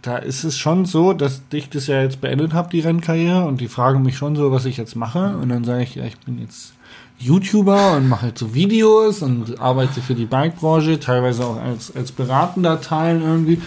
da 0.00 0.16
ist 0.16 0.44
es 0.44 0.56
schon 0.56 0.86
so, 0.86 1.12
dass 1.12 1.42
ich 1.52 1.68
das 1.68 1.88
ja 1.88 2.00
jetzt 2.00 2.22
beendet 2.22 2.54
habe, 2.54 2.70
die 2.70 2.80
Rennkarriere, 2.80 3.44
und 3.44 3.60
die 3.60 3.68
fragen 3.68 4.02
mich 4.02 4.16
schon 4.16 4.34
so, 4.34 4.50
was 4.50 4.64
ich 4.64 4.78
jetzt 4.78 4.96
mache. 4.96 5.36
Und 5.36 5.50
dann 5.50 5.64
sage 5.64 5.82
ich, 5.82 5.96
ja, 5.96 6.04
ich 6.04 6.16
bin 6.20 6.40
jetzt 6.40 6.72
YouTuber 7.18 7.98
und 7.98 8.08
mache 8.08 8.22
halt 8.22 8.38
so 8.38 8.54
Videos 8.54 9.20
und 9.20 9.60
arbeite 9.60 10.00
für 10.00 10.14
die 10.14 10.24
Bike-Branche, 10.24 10.98
teilweise 10.98 11.44
auch 11.44 11.60
als, 11.60 11.94
als 11.94 12.12
beratender 12.12 12.80
Teil 12.80 13.20
irgendwie. 13.20 13.60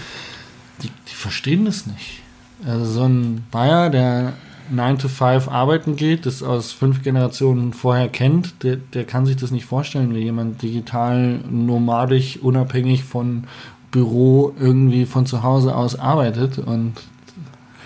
Die, 0.81 0.89
die 0.89 1.13
verstehen 1.13 1.65
das 1.65 1.85
nicht. 1.85 2.22
Also 2.65 2.85
so 2.85 3.03
ein 3.03 3.45
Bayer, 3.51 3.89
der 3.89 4.33
9 4.69 4.97
to 4.97 5.07
5 5.07 5.47
arbeiten 5.47 5.95
geht, 5.95 6.25
das 6.25 6.41
aus 6.41 6.71
fünf 6.71 7.03
Generationen 7.03 7.73
vorher 7.73 8.07
kennt, 8.07 8.63
der, 8.63 8.77
der 8.77 9.03
kann 9.03 9.25
sich 9.25 9.35
das 9.35 9.51
nicht 9.51 9.65
vorstellen, 9.65 10.15
wie 10.15 10.19
jemand 10.19 10.61
digital, 10.61 11.39
nomadisch, 11.49 12.37
unabhängig 12.37 13.03
von 13.03 13.45
Büro 13.91 14.53
irgendwie 14.59 15.05
von 15.05 15.25
zu 15.25 15.43
Hause 15.43 15.75
aus 15.75 15.99
arbeitet 15.99 16.57
und 16.57 16.93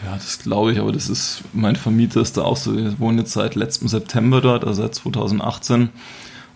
ja, 0.06 0.13
das 0.13 0.39
glaube 0.39 0.71
ich, 0.71 0.80
aber 0.80 0.91
das 0.91 1.10
ist, 1.10 1.43
mein 1.53 1.75
Vermieter 1.75 2.21
ist 2.21 2.38
da 2.38 2.43
auch 2.43 2.56
so, 2.56 2.77
ich 2.77 2.99
wohne 2.99 3.21
jetzt 3.21 3.34
seit 3.34 3.56
letztem 3.56 3.88
September 3.88 4.41
dort, 4.41 4.63
also 4.63 4.84
seit 4.84 4.95
2018. 4.95 5.89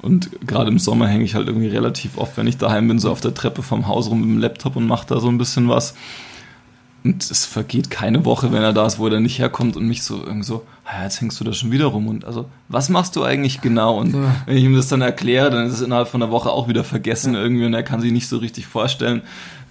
Und 0.01 0.29
gerade 0.47 0.69
im 0.69 0.79
Sommer 0.79 1.07
hänge 1.07 1.23
ich 1.23 1.35
halt 1.35 1.47
irgendwie 1.47 1.67
relativ 1.67 2.17
oft, 2.17 2.37
wenn 2.37 2.47
ich 2.47 2.57
daheim 2.57 2.87
bin, 2.87 2.99
so 2.99 3.11
auf 3.11 3.21
der 3.21 3.33
Treppe 3.33 3.61
vom 3.61 3.87
Haus 3.87 4.09
rum 4.09 4.21
mit 4.21 4.29
dem 4.29 4.37
Laptop 4.39 4.75
und 4.75 4.87
mache 4.87 5.07
da 5.07 5.19
so 5.19 5.27
ein 5.27 5.37
bisschen 5.37 5.69
was. 5.69 5.95
Und 7.03 7.31
es 7.31 7.45
vergeht 7.45 7.89
keine 7.89 8.25
Woche, 8.25 8.51
wenn 8.51 8.61
er 8.61 8.73
da 8.73 8.85
ist, 8.85 8.99
wo 8.99 9.07
er 9.07 9.19
nicht 9.19 9.39
herkommt 9.39 9.75
und 9.75 9.87
mich 9.87 10.03
so 10.03 10.23
irgendwie 10.23 10.45
so, 10.45 10.65
ah, 10.85 11.03
jetzt 11.03 11.19
hängst 11.19 11.39
du 11.39 11.43
da 11.43 11.51
schon 11.51 11.71
wieder 11.71 11.85
rum. 11.85 12.07
Und 12.07 12.25
also, 12.25 12.45
was 12.67 12.89
machst 12.89 13.15
du 13.15 13.23
eigentlich 13.23 13.61
genau? 13.61 13.99
Und 13.99 14.13
ja. 14.13 14.35
wenn 14.45 14.57
ich 14.57 14.63
ihm 14.63 14.75
das 14.75 14.87
dann 14.87 15.01
erkläre, 15.01 15.49
dann 15.49 15.65
ist 15.65 15.73
es 15.73 15.81
innerhalb 15.81 16.07
von 16.07 16.21
einer 16.21 16.31
Woche 16.31 16.51
auch 16.51 16.67
wieder 16.67 16.83
vergessen 16.83 17.33
ja. 17.33 17.41
irgendwie 17.41 17.65
und 17.65 17.73
er 17.73 17.83
kann 17.83 18.01
sich 18.01 18.11
nicht 18.11 18.27
so 18.27 18.37
richtig 18.37 18.67
vorstellen, 18.67 19.23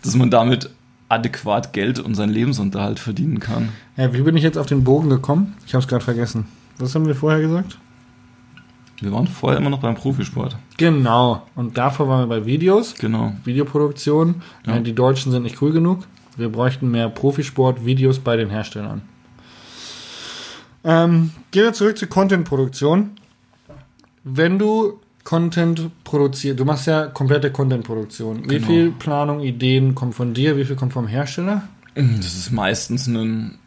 dass 0.02 0.16
man 0.16 0.30
damit 0.30 0.70
adäquat 1.08 1.72
Geld 1.72 1.98
und 1.98 2.14
seinen 2.14 2.32
Lebensunterhalt 2.32 2.98
verdienen 2.98 3.38
kann. 3.40 3.70
Ja, 3.96 4.12
wie 4.12 4.22
bin 4.22 4.36
ich 4.36 4.42
jetzt 4.42 4.58
auf 4.58 4.66
den 4.66 4.82
Bogen 4.84 5.08
gekommen? 5.08 5.54
Ich 5.66 5.74
habe 5.74 5.82
es 5.82 5.88
gerade 5.88 6.04
vergessen. 6.04 6.46
Was 6.78 6.94
haben 6.94 7.06
wir 7.06 7.14
vorher 7.14 7.40
gesagt? 7.40 7.78
Wir 9.00 9.12
waren 9.12 9.26
vorher 9.26 9.58
immer 9.58 9.70
noch 9.70 9.80
beim 9.80 9.94
Profisport. 9.94 10.56
Genau. 10.76 11.46
Und 11.54 11.78
davor 11.78 12.08
waren 12.08 12.28
wir 12.28 12.40
bei 12.40 12.46
Videos. 12.46 12.94
Genau. 12.94 13.32
Videoproduktion. 13.44 14.42
Ja. 14.66 14.78
Die 14.78 14.94
Deutschen 14.94 15.32
sind 15.32 15.42
nicht 15.42 15.60
cool 15.62 15.72
genug. 15.72 16.04
Wir 16.36 16.48
bräuchten 16.48 16.90
mehr 16.90 17.08
Profisport-Videos 17.08 18.20
bei 18.20 18.36
den 18.36 18.50
Herstellern. 18.50 19.02
Ähm, 20.84 21.32
gehen 21.50 21.64
wir 21.64 21.72
zurück 21.72 21.98
zur 21.98 22.08
Content-Produktion. 22.08 23.10
Wenn 24.24 24.58
du 24.58 25.00
Content 25.24 25.90
produzierst, 26.04 26.58
du 26.58 26.64
machst 26.64 26.86
ja 26.86 27.06
komplette 27.06 27.50
Content-Produktion. 27.50 28.44
Wie 28.44 28.56
genau. 28.56 28.66
viel 28.66 28.90
Planung, 28.92 29.40
Ideen 29.40 29.94
kommt 29.94 30.14
von 30.14 30.34
dir, 30.34 30.56
wie 30.56 30.64
viel 30.64 30.76
kommt 30.76 30.92
vom 30.92 31.06
Hersteller? 31.06 31.68
Das 31.94 32.34
ist 32.34 32.50
meistens 32.52 33.06
ein, 33.06 33.58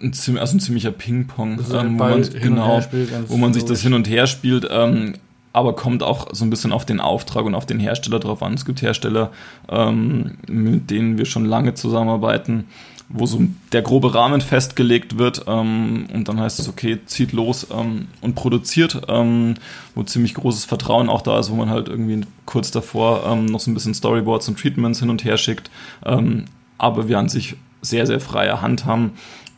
ein, 0.00 0.12
also 0.38 0.56
ein 0.56 0.60
ziemlicher 0.60 0.92
Ping-Pong, 0.92 1.58
ähm, 1.72 1.98
wo 1.98 2.04
man, 2.04 2.22
genau, 2.30 2.80
wo 3.26 3.36
man 3.36 3.52
sich 3.52 3.64
das 3.64 3.80
hin 3.80 3.94
und 3.94 4.08
her 4.08 4.26
spielt. 4.26 4.68
Ähm, 4.70 5.14
aber 5.52 5.74
kommt 5.74 6.02
auch 6.02 6.28
so 6.32 6.44
ein 6.44 6.50
bisschen 6.50 6.72
auf 6.72 6.86
den 6.86 7.00
Auftrag 7.00 7.44
und 7.44 7.54
auf 7.54 7.66
den 7.66 7.78
Hersteller 7.78 8.18
drauf 8.18 8.42
an. 8.42 8.54
Es 8.54 8.64
gibt 8.64 8.82
Hersteller, 8.82 9.30
ähm, 9.68 10.38
mit 10.48 10.90
denen 10.90 11.18
wir 11.18 11.26
schon 11.26 11.44
lange 11.44 11.74
zusammenarbeiten, 11.74 12.64
wo 13.08 13.26
so 13.26 13.42
der 13.72 13.82
grobe 13.82 14.14
Rahmen 14.14 14.40
festgelegt 14.40 15.18
wird 15.18 15.44
ähm, 15.46 16.06
und 16.12 16.28
dann 16.28 16.40
heißt 16.40 16.58
es, 16.58 16.68
okay, 16.68 16.98
zieht 17.04 17.32
los 17.32 17.66
ähm, 17.70 18.08
und 18.22 18.34
produziert, 18.34 19.02
ähm, 19.08 19.54
wo 19.94 20.02
ziemlich 20.02 20.34
großes 20.34 20.64
Vertrauen 20.64 21.10
auch 21.10 21.20
da 21.20 21.38
ist, 21.38 21.50
wo 21.50 21.56
man 21.56 21.68
halt 21.68 21.88
irgendwie 21.88 22.22
kurz 22.46 22.70
davor 22.70 23.24
ähm, 23.26 23.46
noch 23.46 23.60
so 23.60 23.70
ein 23.70 23.74
bisschen 23.74 23.94
Storyboards 23.94 24.48
und 24.48 24.58
Treatments 24.58 25.00
hin 25.00 25.10
und 25.10 25.24
her 25.24 25.36
schickt, 25.36 25.70
ähm, 26.06 26.46
aber 26.78 27.08
wir 27.08 27.18
an 27.18 27.28
sich 27.28 27.56
sehr, 27.82 28.06
sehr 28.06 28.20
freie 28.20 28.62
Hand 28.62 28.86
haben 28.86 29.12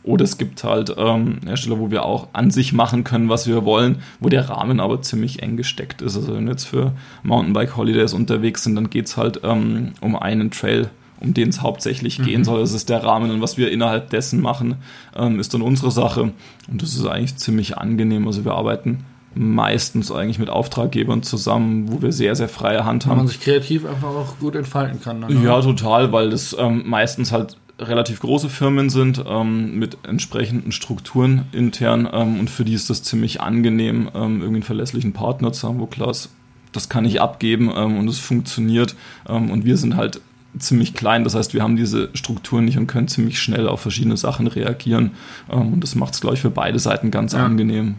oder 0.05 0.23
es 0.23 0.37
gibt 0.37 0.63
halt 0.63 0.93
ähm, 0.97 1.39
Hersteller, 1.45 1.79
wo 1.79 1.89
wir 1.89 2.05
auch 2.05 2.27
an 2.33 2.51
sich 2.51 2.73
machen 2.73 3.03
können, 3.03 3.27
was 3.27 3.47
wir 3.47 3.65
wollen, 3.65 3.97
wo 4.19 4.29
der 4.29 4.49
Rahmen 4.49 4.79
aber 4.79 5.01
ziemlich 5.01 5.41
eng 5.41 5.57
gesteckt 5.57 6.01
ist. 6.01 6.15
Also 6.15 6.35
wenn 6.35 6.45
wir 6.45 6.51
jetzt 6.51 6.65
für 6.65 6.93
Mountainbike 7.23 7.75
Holidays 7.75 8.13
unterwegs 8.13 8.63
sind, 8.63 8.75
dann 8.75 8.89
geht 8.89 9.07
es 9.07 9.17
halt 9.17 9.41
ähm, 9.43 9.93
um 10.01 10.15
einen 10.15 10.51
Trail 10.51 10.89
um 11.21 11.33
den 11.33 11.49
es 11.49 11.61
hauptsächlich 11.61 12.21
gehen 12.21 12.43
soll. 12.43 12.59
Das 12.59 12.73
ist 12.73 12.89
der 12.89 13.03
Rahmen 13.03 13.31
und 13.31 13.41
was 13.41 13.57
wir 13.57 13.71
innerhalb 13.71 14.09
dessen 14.09 14.41
machen, 14.41 14.75
ähm, 15.15 15.39
ist 15.39 15.53
dann 15.53 15.61
unsere 15.61 15.89
Sache. 15.89 16.33
Und 16.69 16.81
das 16.81 16.93
ist 16.93 17.05
eigentlich 17.05 17.37
ziemlich 17.37 17.77
angenehm. 17.77 18.27
Also 18.27 18.43
wir 18.43 18.53
arbeiten 18.53 19.05
meistens 19.33 20.11
eigentlich 20.11 20.39
mit 20.39 20.49
Auftraggebern 20.49 21.23
zusammen, 21.23 21.91
wo 21.91 22.01
wir 22.01 22.11
sehr, 22.11 22.35
sehr 22.35 22.49
freie 22.49 22.85
Hand 22.85 23.05
Wo 23.05 23.11
haben. 23.11 23.17
man 23.19 23.27
sich 23.27 23.41
kreativ 23.41 23.85
einfach 23.85 24.09
auch 24.09 24.39
gut 24.39 24.55
entfalten 24.55 25.01
kann. 25.01 25.21
Dann, 25.21 25.43
Ja, 25.43 25.61
total, 25.61 26.11
weil 26.11 26.29
das 26.29 26.55
ähm, 26.59 26.83
meistens 26.85 27.31
halt 27.31 27.57
relativ 27.79 28.19
große 28.21 28.49
Firmen 28.49 28.89
sind 28.89 29.23
ähm, 29.27 29.77
mit 29.77 29.97
entsprechenden 30.07 30.71
Strukturen 30.71 31.45
intern 31.51 32.07
ähm, 32.11 32.39
und 32.39 32.49
für 32.49 32.63
die 32.63 32.73
ist 32.73 32.89
das 32.89 33.03
ziemlich 33.03 33.41
angenehm, 33.41 34.09
ähm, 34.15 34.39
irgendwie 34.39 34.45
einen 34.57 34.63
verlässlichen 34.63 35.11
Partner 35.13 35.51
zu 35.51 35.67
haben, 35.67 35.79
wo 35.79 35.85
klar 35.85 36.09
ist, 36.09 36.29
das 36.71 36.87
kann 36.89 37.03
ich 37.05 37.19
abgeben 37.21 37.71
ähm, 37.75 37.97
und 37.97 38.07
es 38.07 38.19
funktioniert 38.19 38.95
ähm, 39.27 39.51
und 39.51 39.65
wir 39.65 39.75
sind 39.77 39.95
halt 39.97 40.21
ziemlich 40.57 40.93
klein, 40.93 41.25
das 41.25 41.35
heißt, 41.35 41.53
wir 41.53 41.63
haben 41.63 41.75
diese 41.75 42.09
Strukturen 42.13 42.63
nicht 42.63 42.77
und 42.77 42.87
können 42.87 43.09
ziemlich 43.09 43.39
schnell 43.39 43.67
auf 43.67 43.81
verschiedene 43.81 44.15
Sachen 44.15 44.47
reagieren 44.47 45.11
ähm, 45.51 45.73
und 45.73 45.81
das 45.81 45.95
macht 45.95 46.13
es, 46.13 46.21
glaube 46.21 46.35
ich, 46.35 46.41
für 46.41 46.49
beide 46.51 46.79
Seiten 46.79 47.11
ganz 47.11 47.33
Ja. 47.33 47.45
angenehm. 47.45 47.95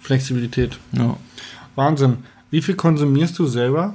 Flexibilität. 0.00 0.78
Ja. 0.92 1.16
Wahnsinn. 1.74 2.18
Wie 2.50 2.62
viel 2.62 2.76
konsumierst 2.76 3.36
du 3.38 3.46
selber? 3.46 3.94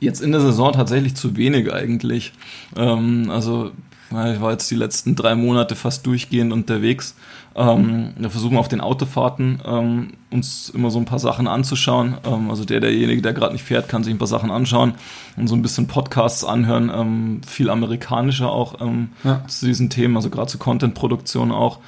Jetzt 0.00 0.20
in 0.20 0.32
der 0.32 0.40
Saison 0.40 0.72
tatsächlich 0.72 1.14
zu 1.16 1.36
wenig 1.36 1.72
eigentlich. 1.72 2.32
Ähm, 2.76 3.30
also 3.30 3.72
ich 4.10 4.40
war 4.40 4.52
jetzt 4.52 4.70
die 4.70 4.74
letzten 4.76 5.16
drei 5.16 5.34
Monate 5.34 5.74
fast 5.74 6.06
durchgehend 6.06 6.52
unterwegs. 6.52 7.14
Ähm, 7.54 8.14
wir 8.16 8.30
versuchen 8.30 8.56
auf 8.56 8.68
den 8.68 8.80
Autofahrten 8.80 9.60
ähm, 9.66 10.12
uns 10.30 10.70
immer 10.70 10.90
so 10.90 10.98
ein 10.98 11.04
paar 11.04 11.18
Sachen 11.18 11.46
anzuschauen. 11.46 12.16
Ähm, 12.24 12.48
also 12.48 12.64
der, 12.64 12.80
derjenige, 12.80 13.20
der 13.20 13.34
gerade 13.34 13.52
nicht 13.52 13.64
fährt, 13.64 13.88
kann 13.88 14.04
sich 14.04 14.14
ein 14.14 14.18
paar 14.18 14.28
Sachen 14.28 14.50
anschauen 14.50 14.94
und 15.36 15.48
so 15.48 15.56
ein 15.56 15.62
bisschen 15.62 15.88
Podcasts 15.88 16.42
anhören. 16.44 16.90
Ähm, 16.94 17.40
viel 17.46 17.68
amerikanischer 17.68 18.50
auch 18.50 18.80
ähm, 18.80 19.10
Ja. 19.24 19.44
zu 19.46 19.66
diesen 19.66 19.90
Themen, 19.90 20.16
also 20.16 20.30
gerade 20.30 20.46
zur 20.48 20.60
Content-Produktion 20.60 21.50
auch. 21.52 21.80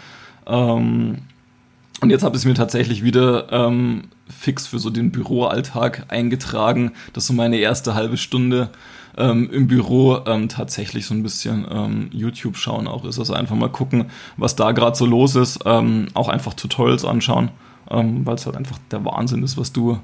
Ähm, 0.46 1.18
und 2.00 2.10
jetzt 2.10 2.22
habe 2.22 2.36
ich 2.36 2.42
es 2.42 2.46
mir 2.46 2.54
tatsächlich 2.54 3.02
wieder 3.04 3.52
ähm, 3.52 4.04
fix 4.28 4.66
für 4.66 4.78
so 4.78 4.90
den 4.90 5.12
Büroalltag 5.12 6.06
eingetragen, 6.08 6.92
dass 7.12 7.26
so 7.26 7.32
meine 7.32 7.58
erste 7.58 7.94
halbe 7.94 8.16
Stunde 8.16 8.70
ähm, 9.18 9.50
im 9.50 9.66
Büro 9.66 10.20
ähm, 10.26 10.48
tatsächlich 10.48 11.06
so 11.06 11.14
ein 11.14 11.22
bisschen 11.22 11.66
ähm, 11.70 12.08
YouTube 12.12 12.56
schauen 12.56 12.86
auch 12.86 13.04
ist. 13.04 13.18
Also 13.18 13.34
einfach 13.34 13.56
mal 13.56 13.68
gucken, 13.68 14.06
was 14.36 14.56
da 14.56 14.72
gerade 14.72 14.96
so 14.96 15.04
los 15.04 15.36
ist. 15.36 15.60
Ähm, 15.66 16.08
auch 16.14 16.28
einfach 16.28 16.54
Tutorials 16.54 17.04
anschauen, 17.04 17.50
ähm, 17.90 18.24
weil 18.24 18.36
es 18.36 18.46
halt 18.46 18.56
einfach 18.56 18.78
der 18.90 19.04
Wahnsinn 19.04 19.42
ist, 19.42 19.58
was 19.58 19.72
du 19.72 19.98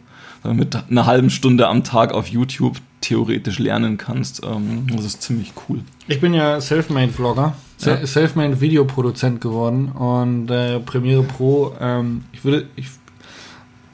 mit 0.45 0.77
einer 0.91 1.07
halben 1.07 1.31
Stunde 1.31 1.67
am 1.67 1.83
Tag 1.83 2.13
auf 2.13 2.29
YouTube 2.29 2.77
theoretisch 3.01 3.59
lernen 3.59 3.97
kannst. 3.97 4.45
Ähm, 4.45 4.87
das 4.93 5.05
ist 5.05 5.23
ziemlich 5.23 5.53
cool. 5.69 5.81
Ich 6.09 6.21
bin 6.21 6.35
ja 6.35 6.61
Selfmade-Vlogger, 6.61 7.55
Ja. 7.79 8.05
Selfmade-Videoproduzent 8.05 9.41
geworden 9.41 9.89
und 9.89 10.51
äh, 10.51 10.81
Premiere 10.81 11.23
Pro, 11.23 11.75
ähm, 11.79 12.25
ich 12.33 12.45
würde, 12.45 12.67
ich, 12.75 12.89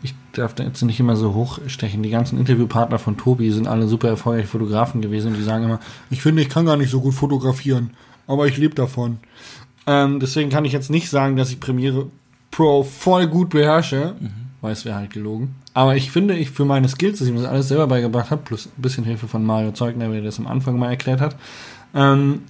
ich 0.03 0.15
darf 0.33 0.55
da 0.55 0.63
jetzt 0.63 0.83
nicht 0.83 1.01
immer 1.01 1.17
so 1.17 1.35
hochstechen. 1.35 2.03
Die 2.03 2.11
ganzen 2.11 2.39
Interviewpartner 2.39 2.99
von 2.99 3.17
Tobi 3.17 3.51
sind 3.51 3.67
alle 3.67 3.89
super 3.89 4.09
erfolgreiche 4.09 4.49
Fotografen 4.49 5.03
gewesen 5.03 5.33
und 5.33 5.39
die 5.39 5.43
sagen 5.43 5.65
immer, 5.65 5.81
ich 6.11 6.23
finde, 6.23 6.43
ich 6.43 6.49
kann 6.49 6.67
gar 6.67 6.77
nicht 6.77 6.91
so 6.91 7.01
gut 7.01 7.15
fotografieren, 7.15 7.91
aber 8.27 8.47
ich 8.47 8.57
lebe 8.57 8.75
davon. 8.75 9.19
Ähm, 9.87 10.21
deswegen 10.21 10.49
kann 10.49 10.65
ich 10.65 10.73
jetzt 10.73 10.91
nicht 10.91 11.11
sagen, 11.11 11.37
dass 11.37 11.51
ich 11.51 11.59
Premiere 11.59 12.07
Pro 12.53 12.85
voll 12.85 13.27
gut 13.27 13.51
beherrsche, 13.51 14.15
weil 14.61 14.73
es 14.73 14.85
wäre 14.85 14.97
halt 14.97 15.11
gelogen. 15.11 15.57
Aber 15.75 15.97
ich 15.97 16.11
finde, 16.11 16.37
ich 16.37 16.51
für 16.51 16.65
meine 16.65 16.89
Skills, 16.89 17.19
dass 17.19 17.27
ich 17.27 17.35
mir 17.35 17.41
das 17.41 17.51
alles 17.51 17.69
selber 17.69 17.87
beigebracht 17.87 18.31
habe, 18.31 18.43
plus 18.45 18.67
ein 18.67 18.83
bisschen 18.83 19.05
Hilfe 19.05 19.27
von 19.27 19.45
Mario 19.45 19.73
Zeugner, 19.73 20.13
wie 20.13 20.17
er 20.17 20.23
das 20.23 20.39
am 20.39 20.47
Anfang 20.47 20.79
mal 20.79 20.91
erklärt 20.91 21.21
hat, 21.21 21.35
ähm, 21.95 22.43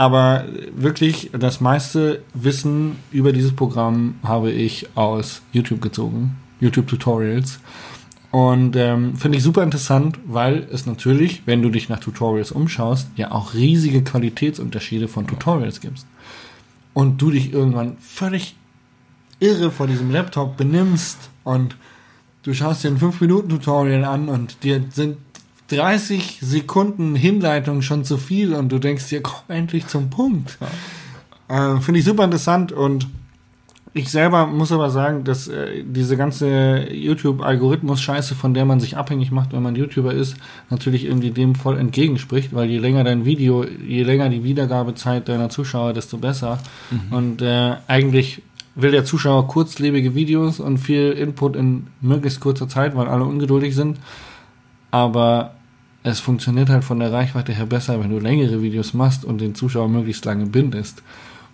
aber 0.00 0.46
wirklich 0.74 1.30
das 1.38 1.60
meiste 1.60 2.22
Wissen 2.32 2.96
über 3.12 3.34
dieses 3.34 3.54
Programm 3.54 4.14
habe 4.22 4.50
ich 4.50 4.96
aus 4.96 5.42
YouTube 5.52 5.82
gezogen, 5.82 6.38
YouTube-Tutorials. 6.60 7.60
Und 8.30 8.76
ähm, 8.76 9.14
finde 9.16 9.36
ich 9.36 9.44
super 9.44 9.62
interessant, 9.62 10.18
weil 10.24 10.66
es 10.72 10.86
natürlich, 10.86 11.42
wenn 11.44 11.60
du 11.60 11.68
dich 11.68 11.90
nach 11.90 12.00
Tutorials 12.00 12.50
umschaust, 12.50 13.10
ja 13.16 13.30
auch 13.30 13.52
riesige 13.52 14.02
Qualitätsunterschiede 14.02 15.06
von 15.06 15.26
Tutorials 15.26 15.82
gibt. 15.82 16.06
Und 16.94 17.20
du 17.20 17.30
dich 17.30 17.52
irgendwann 17.52 17.98
völlig 17.98 18.56
irre 19.38 19.70
vor 19.70 19.86
diesem 19.86 20.10
Laptop 20.10 20.56
benimmst 20.56 21.28
und 21.44 21.76
du 22.44 22.54
schaust 22.54 22.84
dir 22.84 22.88
ein 22.88 22.98
5-Minuten-Tutorial 22.98 24.06
an 24.06 24.30
und 24.30 24.64
dir 24.64 24.82
sind 24.90 25.18
30 25.70 26.38
Sekunden 26.40 27.14
Hinleitung 27.14 27.82
schon 27.82 28.04
zu 28.04 28.16
viel 28.16 28.54
und 28.54 28.70
du 28.70 28.78
denkst 28.78 29.08
dir, 29.08 29.22
komm 29.22 29.44
endlich 29.48 29.86
zum 29.86 30.10
Punkt. 30.10 30.58
Äh, 31.48 31.80
Finde 31.80 32.00
ich 32.00 32.04
super 32.04 32.24
interessant 32.24 32.72
und 32.72 33.06
ich 33.92 34.10
selber 34.10 34.46
muss 34.46 34.70
aber 34.70 34.90
sagen, 34.90 35.24
dass 35.24 35.48
äh, 35.48 35.82
diese 35.84 36.16
ganze 36.16 36.92
YouTube-Algorithmus-Scheiße, 36.92 38.36
von 38.36 38.54
der 38.54 38.64
man 38.64 38.78
sich 38.78 38.96
abhängig 38.96 39.32
macht, 39.32 39.52
wenn 39.52 39.62
man 39.62 39.74
YouTuber 39.74 40.14
ist, 40.14 40.36
natürlich 40.70 41.04
irgendwie 41.04 41.30
dem 41.30 41.56
voll 41.56 41.76
entgegenspricht, 41.76 42.54
weil 42.54 42.70
je 42.70 42.78
länger 42.78 43.02
dein 43.02 43.24
Video, 43.24 43.64
je 43.64 44.04
länger 44.04 44.28
die 44.28 44.44
Wiedergabezeit 44.44 45.28
deiner 45.28 45.48
Zuschauer, 45.48 45.92
desto 45.92 46.18
besser. 46.18 46.58
Und 47.10 47.42
äh, 47.42 47.76
eigentlich 47.88 48.42
will 48.76 48.92
der 48.92 49.04
Zuschauer 49.04 49.48
kurzlebige 49.48 50.14
Videos 50.14 50.60
und 50.60 50.78
viel 50.78 51.10
Input 51.10 51.56
in 51.56 51.88
möglichst 52.00 52.40
kurzer 52.40 52.68
Zeit, 52.68 52.94
weil 52.94 53.08
alle 53.08 53.24
ungeduldig 53.24 53.74
sind. 53.74 53.98
Aber 54.92 55.56
es 56.02 56.20
funktioniert 56.20 56.70
halt 56.70 56.84
von 56.84 56.98
der 56.98 57.12
Reichweite 57.12 57.52
her 57.52 57.66
besser, 57.66 58.00
wenn 58.00 58.10
du 58.10 58.18
längere 58.18 58.62
Videos 58.62 58.94
machst 58.94 59.24
und 59.24 59.40
den 59.40 59.54
Zuschauer 59.54 59.88
möglichst 59.88 60.24
lange 60.24 60.46
bindest. 60.46 61.02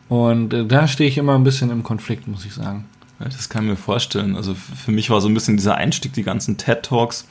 Und 0.09 0.55
äh, 0.55 0.65
da 0.65 0.87
stehe 0.87 1.09
ich 1.09 1.19
immer 1.19 1.35
ein 1.35 1.45
bisschen 1.45 1.71
im 1.71 1.83
Konflikt, 1.83 2.29
muss 2.29 2.45
ich 2.45 2.55
sagen. 2.55 2.85
Das 3.19 3.49
kann 3.49 3.65
ich 3.65 3.71
mir 3.71 3.77
vorstellen. 3.77 4.37
Also 4.37 4.55
für 4.55 4.93
mich 4.93 5.11
war 5.11 5.21
so 5.21 5.29
ein 5.29 5.35
bisschen 5.35 5.57
dieser 5.57 5.77
Einstieg, 5.77 6.13
die 6.13 6.23
ganzen 6.23 6.59
TED-Talks, 6.59 7.27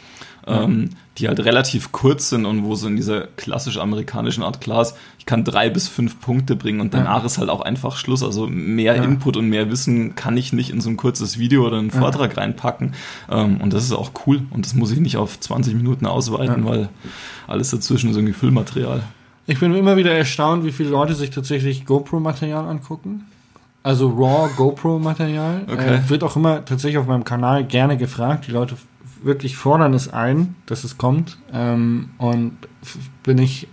ähm, 0.48 0.92
die 1.18 1.28
halt 1.28 1.40
relativ 1.40 1.92
kurz 1.92 2.30
sind 2.30 2.46
und 2.46 2.64
wo 2.66 2.76
so 2.76 2.88
in 2.88 2.96
dieser 2.96 3.22
klassisch 3.38 3.78
amerikanischen 3.78 4.44
Art 4.44 4.62
klar 4.62 4.82
ist, 4.82 4.96
ich 5.18 5.26
kann 5.26 5.44
drei 5.44 5.70
bis 5.70 5.88
fünf 5.88 6.20
Punkte 6.22 6.56
bringen 6.56 6.82
und 6.82 6.94
danach 6.94 7.24
ist 7.24 7.38
halt 7.40 7.50
auch 7.50 7.62
einfach 7.62 7.98
Schluss. 7.98 8.22
Also 8.22 8.46
mehr 8.48 8.96
Ja. 8.96 9.04
Input 9.04 9.38
und 9.38 9.50
mehr 9.50 9.72
Wissen 9.72 10.14
kann 10.16 10.38
ich 10.38 10.54
nicht 10.54 10.70
in 10.70 10.82
so 10.82 10.90
ein 10.90 10.98
kurzes 10.98 11.40
Video 11.40 11.66
oder 11.66 11.78
einen 11.80 11.90
Vortrag 11.92 12.38
reinpacken. 12.38 12.94
Ähm, 13.32 13.60
und 13.62 13.74
das 13.74 13.84
ist 13.86 13.94
auch 13.94 14.12
cool. 14.28 14.42
Und 14.52 14.66
das 14.66 14.76
muss 14.76 14.92
ich 14.92 15.00
nicht 15.00 15.18
auf 15.18 15.40
20 15.40 15.74
Minuten 15.76 16.06
ausweiten, 16.06 16.64
Ja. 16.64 16.70
weil 16.70 16.90
alles 17.48 17.72
dazwischen 17.72 18.10
ist 18.12 18.16
irgendwie 18.18 18.34
Füllmaterial. 18.34 19.02
Ich 19.48 19.60
bin 19.60 19.74
immer 19.76 19.96
wieder 19.98 20.12
erstaunt, 20.12 20.64
wie 20.66 20.72
viele 20.72 20.90
Leute 20.90 21.14
sich 21.16 21.30
tatsächlich 21.30 21.86
GoPro-Material 21.86 22.68
angucken. 22.68 23.26
Also 23.84 24.10
Raw 24.10 24.50
GoPro-Material. 24.58 25.66
Okay. 25.72 25.96
Äh, 25.96 26.10
wird 26.10 26.24
auch 26.24 26.36
immer 26.36 26.66
tatsächlich 26.66 26.98
auf 26.98 27.08
meinem 27.08 27.24
Kanal 27.24 27.64
gerne 27.66 27.98
gefragt. 27.98 28.48
Die 28.48 28.52
Leute 28.52 28.76
wirklich 29.24 29.56
fordern 29.56 29.94
es 29.94 30.12
ein, 30.12 30.56
dass 30.65 30.84
es 30.84 30.98
kommt. 30.98 31.38
Ähm, 31.52 32.10
und 32.18 32.58
bin 33.24 33.38
ich 33.38 33.68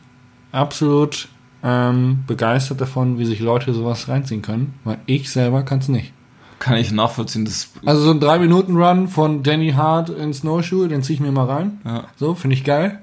absolut 0.50 1.28
ähm, 1.62 2.24
begeistert 2.26 2.80
davon, 2.80 3.18
wie 3.18 3.24
sich 3.24 3.40
Leute 3.40 3.72
sowas 3.74 4.08
reinziehen 4.08 4.42
können. 4.42 4.74
Weil 4.84 4.98
ich 5.06 5.30
selber 5.30 5.62
kann 5.62 5.78
es 5.78 5.88
nicht. 5.88 6.12
Kann 6.58 6.76
ich 6.76 6.92
nachvollziehen. 6.92 7.44
Das, 7.44 7.70
Also 7.84 8.02
so 8.02 8.10
ein 8.12 8.20
3-Minuten-Run 8.20 9.08
von 9.08 9.42
Danny 9.42 9.72
Hart 9.72 10.10
in 10.10 10.32
Snowshoe, 10.32 10.88
den 10.88 11.02
ziehe 11.02 11.14
ich 11.14 11.20
mir 11.20 11.32
mal 11.32 11.46
rein. 11.46 11.80
ja. 11.84 12.04
So, 12.16 12.34
finde 12.34 12.54
ich 12.54 12.64
geil. 12.64 13.00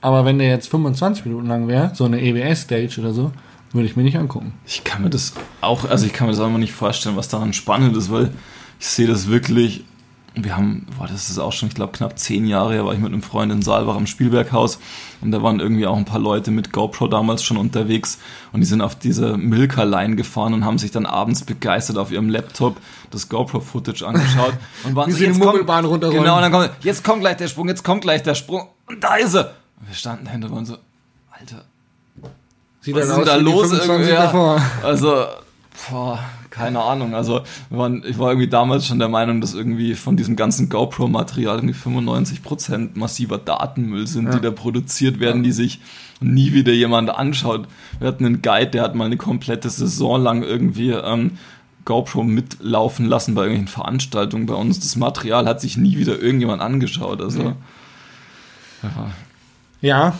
Aber 0.00 0.24
wenn 0.24 0.38
der 0.38 0.48
jetzt 0.48 0.68
25 0.68 1.24
Minuten 1.24 1.46
lang 1.46 1.68
wäre, 1.68 1.92
so 1.94 2.04
eine 2.04 2.20
EWS-Stage 2.20 3.00
oder 3.00 3.12
so, 3.12 3.32
würde 3.72 3.86
ich 3.86 3.96
mir 3.96 4.02
nicht 4.02 4.16
angucken. 4.16 4.52
Ich 4.66 4.84
kann 4.84 5.02
mir 5.02 5.10
das 5.10 5.34
auch, 5.60 5.88
also 5.88 6.06
ich 6.06 6.12
kann 6.12 6.26
mir 6.26 6.32
das 6.32 6.40
einfach 6.40 6.58
nicht 6.58 6.72
vorstellen, 6.72 7.16
was 7.16 7.28
daran 7.28 7.52
spannend 7.52 7.96
ist, 7.96 8.10
weil 8.10 8.30
ich 8.78 8.86
sehe 8.86 9.06
das 9.06 9.28
wirklich. 9.28 9.84
Wir 10.44 10.56
haben, 10.56 10.86
boah, 10.96 11.06
das 11.06 11.30
ist 11.30 11.38
auch 11.38 11.52
schon, 11.52 11.68
ich 11.68 11.74
glaube, 11.74 11.92
knapp 11.92 12.18
zehn 12.18 12.46
Jahre 12.46 12.72
her, 12.72 12.84
war 12.84 12.92
ich 12.92 12.98
mit 12.98 13.12
einem 13.12 13.22
Freund 13.22 13.52
in 13.52 13.62
Saalbach 13.62 13.96
am 13.96 14.06
Spielberghaus. 14.06 14.78
Und 15.20 15.32
da 15.32 15.42
waren 15.42 15.60
irgendwie 15.60 15.86
auch 15.86 15.96
ein 15.96 16.04
paar 16.04 16.20
Leute 16.20 16.50
mit 16.50 16.72
GoPro 16.72 17.08
damals 17.08 17.42
schon 17.42 17.56
unterwegs. 17.56 18.18
Und 18.52 18.60
die 18.60 18.66
sind 18.66 18.80
auf 18.80 18.94
diese 18.94 19.36
Milka-Line 19.36 20.16
gefahren 20.16 20.54
und 20.54 20.64
haben 20.64 20.78
sich 20.78 20.90
dann 20.90 21.06
abends 21.06 21.42
begeistert 21.42 21.98
auf 21.98 22.10
ihrem 22.10 22.28
Laptop 22.28 22.76
das 23.10 23.28
GoPro-Footage 23.28 24.06
angeschaut. 24.06 24.52
Und 24.84 24.94
waren 24.94 25.10
so, 25.10 25.18
jetzt 25.18 25.40
kommt, 25.40 25.66
genau, 25.66 26.36
und 26.36 26.42
dann 26.42 26.52
kommt, 26.52 26.70
jetzt 26.82 27.02
kommt 27.02 27.20
gleich 27.20 27.38
der 27.38 27.48
Sprung, 27.48 27.68
jetzt 27.68 27.82
kommt 27.82 28.02
gleich 28.02 28.22
der 28.22 28.34
Sprung. 28.34 28.68
Und 28.86 29.02
da 29.02 29.16
ist 29.16 29.34
er. 29.34 29.54
Und 29.80 29.88
wir 29.88 29.94
standen 29.94 30.26
dahinter 30.26 30.48
und 30.48 30.54
waren 30.54 30.66
so, 30.66 30.76
Alter, 31.30 31.64
Sieht 32.80 32.94
was 32.94 33.08
ist 33.08 33.16
denn 33.16 33.24
da 33.24 33.36
los 33.36 33.68
25 33.68 33.88
irgendwie? 33.88 34.12
Ja. 34.12 34.62
Also, 34.82 35.26
boah, 35.90 36.18
keine 36.50 36.80
Ahnung. 36.82 37.14
Also, 37.14 37.42
waren, 37.70 38.02
ich 38.06 38.18
war 38.18 38.30
irgendwie 38.30 38.48
damals 38.48 38.86
schon 38.86 38.98
der 38.98 39.08
Meinung, 39.08 39.40
dass 39.40 39.54
irgendwie 39.54 39.94
von 39.94 40.16
diesem 40.16 40.36
ganzen 40.36 40.68
GoPro-Material 40.68 41.56
irgendwie 41.56 41.74
95% 41.74 42.90
massiver 42.98 43.38
Datenmüll 43.38 44.06
sind, 44.06 44.26
Ja. 44.26 44.36
die 44.36 44.40
da 44.40 44.50
produziert 44.50 45.20
werden, 45.20 45.42
die 45.42 45.52
sich 45.52 45.80
nie 46.20 46.52
wieder 46.52 46.72
jemand 46.72 47.10
anschaut. 47.10 47.68
Wir 47.98 48.08
hatten 48.08 48.24
einen 48.26 48.42
Guide, 48.42 48.70
der 48.72 48.82
hat 48.82 48.94
mal 48.94 49.04
eine 49.04 49.16
komplette 49.16 49.70
Saison 49.70 50.20
lang 50.22 50.42
irgendwie 50.42 50.90
ähm, 50.90 51.38
GoPro 51.84 52.22
mitlaufen 52.24 53.06
lassen 53.06 53.34
bei 53.34 53.42
irgendwelchen 53.42 53.68
Veranstaltungen 53.72 54.46
bei 54.46 54.54
uns. 54.54 54.80
Das 54.80 54.96
Material 54.96 55.46
hat 55.46 55.60
sich 55.60 55.76
nie 55.76 55.96
wieder 55.96 56.20
irgendjemand 56.20 56.60
angeschaut. 56.60 57.20
Also, 57.22 57.42
Nee. 57.42 57.54
ja. 58.82 59.10
Ja, 59.80 60.18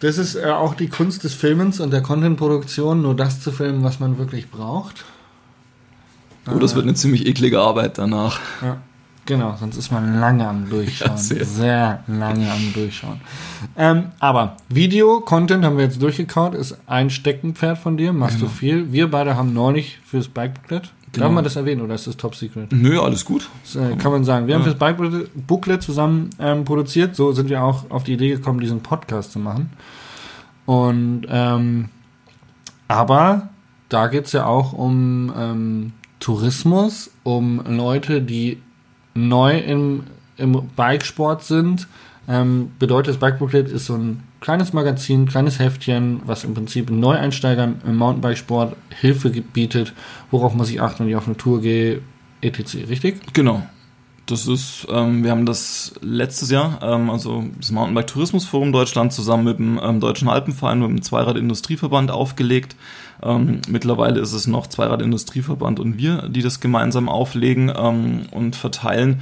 Das 0.00 0.16
ist 0.18 0.34
äh, 0.36 0.44
auch 0.46 0.74
die 0.74 0.88
Kunst 0.88 1.24
des 1.24 1.34
Filmens 1.34 1.78
und 1.80 1.90
der 1.92 2.00
Contentproduktion, 2.00 3.02
nur 3.02 3.14
das 3.14 3.40
zu 3.40 3.52
filmen, 3.52 3.82
was 3.82 4.00
man 4.00 4.16
wirklich 4.18 4.50
braucht. 4.50 5.04
Oh, 6.48 6.58
das 6.58 6.74
wird 6.74 6.84
eine 6.84 6.94
ziemlich 6.94 7.26
eklige 7.26 7.60
Arbeit 7.60 7.98
danach. 7.98 8.40
Ja, 8.62 8.78
genau, 9.26 9.56
sonst 9.58 9.76
ist 9.76 9.90
man 9.92 10.18
lange 10.20 10.46
am 10.48 10.68
Durchschauen. 10.70 11.10
Ja, 11.10 11.16
sehr. 11.16 11.44
sehr. 11.44 12.04
lange 12.06 12.50
am 12.50 12.72
Durchschauen. 12.72 13.20
Ähm, 13.76 14.04
aber 14.20 14.56
Video-Content 14.68 15.64
haben 15.64 15.76
wir 15.76 15.84
jetzt 15.84 16.00
durchgekaut, 16.02 16.54
ist 16.54 16.76
ein 16.86 17.10
Steckenpferd 17.10 17.78
von 17.78 17.96
dir, 17.96 18.12
machst 18.12 18.40
du 18.40 18.46
viel. 18.48 18.90
Wir 18.92 19.10
beide 19.10 19.36
haben 19.36 19.52
neulich 19.52 19.98
fürs 20.04 20.28
Bike-Booklet, 20.28 20.90
Genau. 21.12 21.26
darf 21.26 21.34
man 21.34 21.42
das 21.44 21.56
erwähnen 21.56 21.80
oder 21.82 21.96
ist 21.96 22.06
das 22.06 22.16
Top 22.16 22.36
Secret? 22.36 22.72
Nö, 22.72 23.00
alles 23.00 23.24
gut. 23.24 23.48
Das, 23.64 23.74
äh, 23.74 23.96
kann 23.96 24.12
man 24.12 24.22
sagen. 24.24 24.46
Wir 24.46 24.54
haben 24.54 24.62
Ja. 24.62 24.68
fürs 24.68 24.78
Bike-Booklet 24.78 25.82
zusammen 25.82 26.30
ähm, 26.38 26.64
produziert, 26.64 27.16
so 27.16 27.32
sind 27.32 27.48
wir 27.50 27.62
auch 27.64 27.90
auf 27.90 28.04
die 28.04 28.12
Idee 28.14 28.28
gekommen, 28.30 28.60
diesen 28.60 28.80
Podcast 28.80 29.32
zu 29.32 29.40
machen. 29.40 29.70
Und 30.66 31.22
ähm, 31.28 31.88
aber 32.86 33.48
da 33.88 34.06
geht 34.06 34.26
es 34.26 34.32
ja 34.32 34.46
auch 34.46 34.72
um 34.72 35.32
ähm, 35.36 35.92
Tourismus, 36.20 37.10
um 37.24 37.62
Leute, 37.66 38.22
die 38.22 38.58
neu 39.14 39.58
im, 39.58 40.04
im 40.36 40.68
Bikesport 40.76 41.42
sind. 41.42 41.88
Ähm, 42.28 42.70
bedeutet, 42.78 43.14
das 43.14 43.20
Bike-Booklet 43.20 43.68
ist 43.68 43.86
so 43.86 43.94
ein 43.94 44.22
kleines 44.40 44.72
Magazin, 44.72 45.26
kleines 45.26 45.58
Heftchen, 45.58 46.20
was 46.26 46.44
im 46.44 46.54
Prinzip 46.54 46.90
Neueinsteigern 46.90 47.80
im 47.86 47.96
Mountainbikesport 47.96 48.76
Hilfe 48.90 49.30
bietet, 49.30 49.94
worauf 50.30 50.54
muss 50.54 50.70
ich 50.70 50.80
achten, 50.80 51.00
wenn 51.00 51.10
ich 51.10 51.16
auf 51.16 51.26
eine 51.26 51.36
Tour 51.36 51.60
gehe, 51.60 52.02
etc. 52.40 52.88
Richtig? 52.88 53.20
Genau. 53.32 53.62
Das 54.26 54.46
ist, 54.46 54.86
ähm, 54.88 55.24
wir 55.24 55.32
haben 55.32 55.44
das 55.44 55.92
letztes 56.02 56.50
Jahr, 56.50 56.78
ähm, 56.82 57.10
also 57.10 57.46
das 57.58 57.72
Mountainbike 57.72 58.06
Tourismus 58.06 58.44
Forum 58.44 58.70
Deutschland 58.70 59.12
zusammen 59.12 59.44
mit 59.44 59.58
dem 59.58 59.80
ähm, 59.82 59.98
Deutschen 59.98 60.28
Alpenverein, 60.28 60.78
mit 60.78 60.88
dem 60.88 61.02
Zweirad 61.02 61.36
Industrieverband 61.36 62.12
aufgelegt. 62.12 62.76
Ähm, 63.22 63.60
mittlerweile 63.68 64.20
ist 64.20 64.32
es 64.32 64.46
noch 64.46 64.66
Zweirad 64.66 65.02
Industrieverband 65.02 65.80
und 65.80 65.98
wir, 65.98 66.28
die 66.28 66.42
das 66.42 66.60
gemeinsam 66.60 67.08
auflegen 67.08 67.72
ähm, 67.76 68.22
und 68.30 68.56
verteilen. 68.56 69.20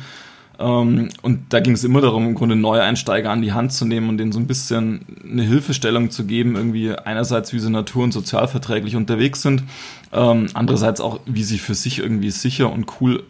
Ähm, 0.58 1.08
und 1.22 1.52
da 1.52 1.60
ging 1.60 1.74
es 1.74 1.84
immer 1.84 2.00
darum, 2.00 2.26
im 2.26 2.34
Grunde 2.34 2.56
Neueinsteiger 2.56 3.30
an 3.30 3.42
die 3.42 3.52
Hand 3.52 3.72
zu 3.72 3.84
nehmen 3.84 4.08
und 4.08 4.18
denen 4.18 4.32
so 4.32 4.40
ein 4.40 4.46
bisschen 4.46 5.04
eine 5.24 5.42
Hilfestellung 5.42 6.10
zu 6.10 6.24
geben, 6.24 6.56
irgendwie 6.56 6.92
einerseits, 6.92 7.52
wie 7.52 7.60
sie 7.60 7.70
natur- 7.70 8.04
und 8.04 8.12
sozialverträglich 8.12 8.96
unterwegs 8.96 9.42
sind, 9.42 9.64
ähm, 10.12 10.48
andererseits 10.54 11.00
auch, 11.00 11.20
wie 11.26 11.44
sie 11.44 11.58
für 11.58 11.74
sich 11.74 12.00
irgendwie 12.00 12.30
sicher 12.30 12.72
und 12.72 12.86
cool 13.00 13.22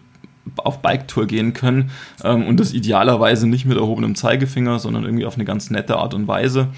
auf 0.56 0.80
Biketour 0.80 1.26
gehen 1.26 1.52
können 1.52 1.90
ähm, 2.24 2.46
und 2.46 2.58
das 2.58 2.72
idealerweise 2.72 3.46
nicht 3.46 3.66
mit 3.66 3.76
erhobenem 3.76 4.14
Zeigefinger, 4.14 4.78
sondern 4.78 5.04
irgendwie 5.04 5.26
auf 5.26 5.34
eine 5.34 5.44
ganz 5.44 5.70
nette 5.70 5.96
Art 5.96 6.14
und 6.14 6.26
Weise. 6.26 6.68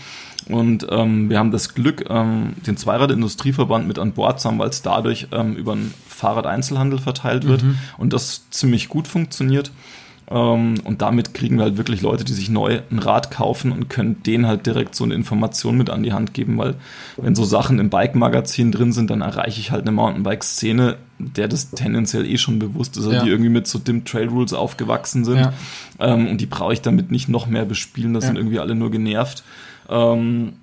Und 0.52 0.86
ähm, 0.90 1.30
wir 1.30 1.38
haben 1.38 1.50
das 1.50 1.74
Glück, 1.74 2.04
ähm, 2.10 2.54
den 2.66 2.76
Zweirad-Industrieverband 2.76 3.86
mit 3.86 3.98
an 3.98 4.12
Bord 4.12 4.40
zu 4.40 4.48
haben, 4.48 4.58
weil 4.58 4.70
es 4.70 4.82
dadurch 4.82 5.28
ähm, 5.32 5.54
über 5.56 5.72
einen 5.72 5.94
Fahrrad-Einzelhandel 6.08 6.98
verteilt 6.98 7.46
wird 7.46 7.64
und 7.98 8.12
das 8.12 8.48
ziemlich 8.50 8.88
gut 8.88 9.08
funktioniert. 9.08 9.70
Ähm, 10.32 10.74
und 10.84 11.02
damit 11.02 11.34
kriegen 11.34 11.56
wir 11.56 11.64
halt 11.64 11.76
wirklich 11.76 12.02
Leute, 12.02 12.24
die 12.24 12.32
sich 12.34 12.50
neu 12.50 12.80
ein 12.90 12.98
Rad 13.00 13.30
kaufen 13.32 13.72
und 13.72 13.88
können 13.90 14.22
denen 14.22 14.46
halt 14.46 14.64
direkt 14.64 14.94
so 14.94 15.02
eine 15.02 15.14
Information 15.14 15.76
mit 15.76 15.90
an 15.90 16.04
die 16.04 16.12
Hand 16.12 16.34
geben, 16.34 16.56
weil 16.56 16.76
wenn 17.16 17.34
so 17.34 17.44
Sachen 17.44 17.80
im 17.80 17.90
Bike-Magazin 17.90 18.70
drin 18.70 18.92
sind, 18.92 19.10
dann 19.10 19.22
erreiche 19.22 19.58
ich 19.60 19.72
halt 19.72 19.82
eine 19.82 19.92
Mountainbike-Szene, 19.92 20.98
der 21.18 21.48
das 21.48 21.70
tendenziell 21.72 22.24
eh 22.26 22.38
schon 22.38 22.60
bewusst 22.60 22.96
ist, 22.96 23.04
also 23.06 23.16
Ja. 23.16 23.24
die 23.24 23.30
irgendwie 23.30 23.50
mit 23.50 23.66
so 23.66 23.78
dem 23.80 24.04
Trail 24.04 24.28
Rules 24.28 24.52
aufgewachsen 24.52 25.24
sind. 25.24 25.38
Ja. 25.38 25.52
Ähm, 25.98 26.28
und 26.28 26.40
die 26.40 26.46
brauche 26.46 26.72
ich 26.74 26.80
damit 26.80 27.10
nicht 27.10 27.28
noch 27.28 27.46
mehr 27.48 27.64
bespielen, 27.64 28.14
das 28.14 28.24
Ja. 28.24 28.28
sind 28.28 28.36
irgendwie 28.36 28.60
alle 28.60 28.74
nur 28.76 28.90
genervt. 28.92 29.42
Ähm, 29.90 30.54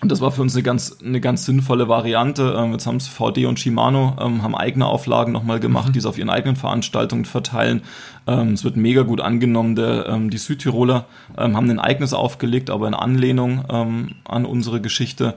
und 0.00 0.12
das 0.12 0.20
war 0.20 0.30
für 0.30 0.42
uns 0.42 0.54
eine 0.54 0.62
ganz, 0.62 0.98
eine 1.04 1.20
ganz 1.20 1.44
sinnvolle 1.44 1.88
Variante. 1.88 2.54
Ähm, 2.56 2.72
jetzt 2.72 2.86
haben 2.86 2.98
es 2.98 3.08
VD 3.08 3.46
und 3.46 3.58
Shimano, 3.58 4.16
ähm, 4.20 4.42
haben 4.42 4.54
eigene 4.54 4.86
Auflagen 4.86 5.32
nochmal 5.32 5.58
gemacht, 5.58 5.94
die 5.94 5.98
es 5.98 6.06
auf 6.06 6.18
ihren 6.18 6.30
eigenen 6.30 6.54
Veranstaltungen 6.54 7.24
verteilen. 7.24 7.82
Ähm, 8.28 8.52
es 8.52 8.62
wird 8.62 8.76
mega 8.76 9.02
gut 9.02 9.20
angenommen. 9.20 9.74
Der, 9.74 10.06
ähm, 10.06 10.30
die 10.30 10.38
Südtiroler 10.38 11.06
ähm, 11.36 11.56
haben 11.56 11.68
ein 11.68 11.80
eigenes 11.80 12.12
aufgelegt, 12.12 12.70
aber 12.70 12.86
in 12.86 12.94
Anlehnung 12.94 13.64
ähm, 13.70 14.10
an 14.24 14.44
unsere 14.44 14.80
Geschichte. 14.80 15.34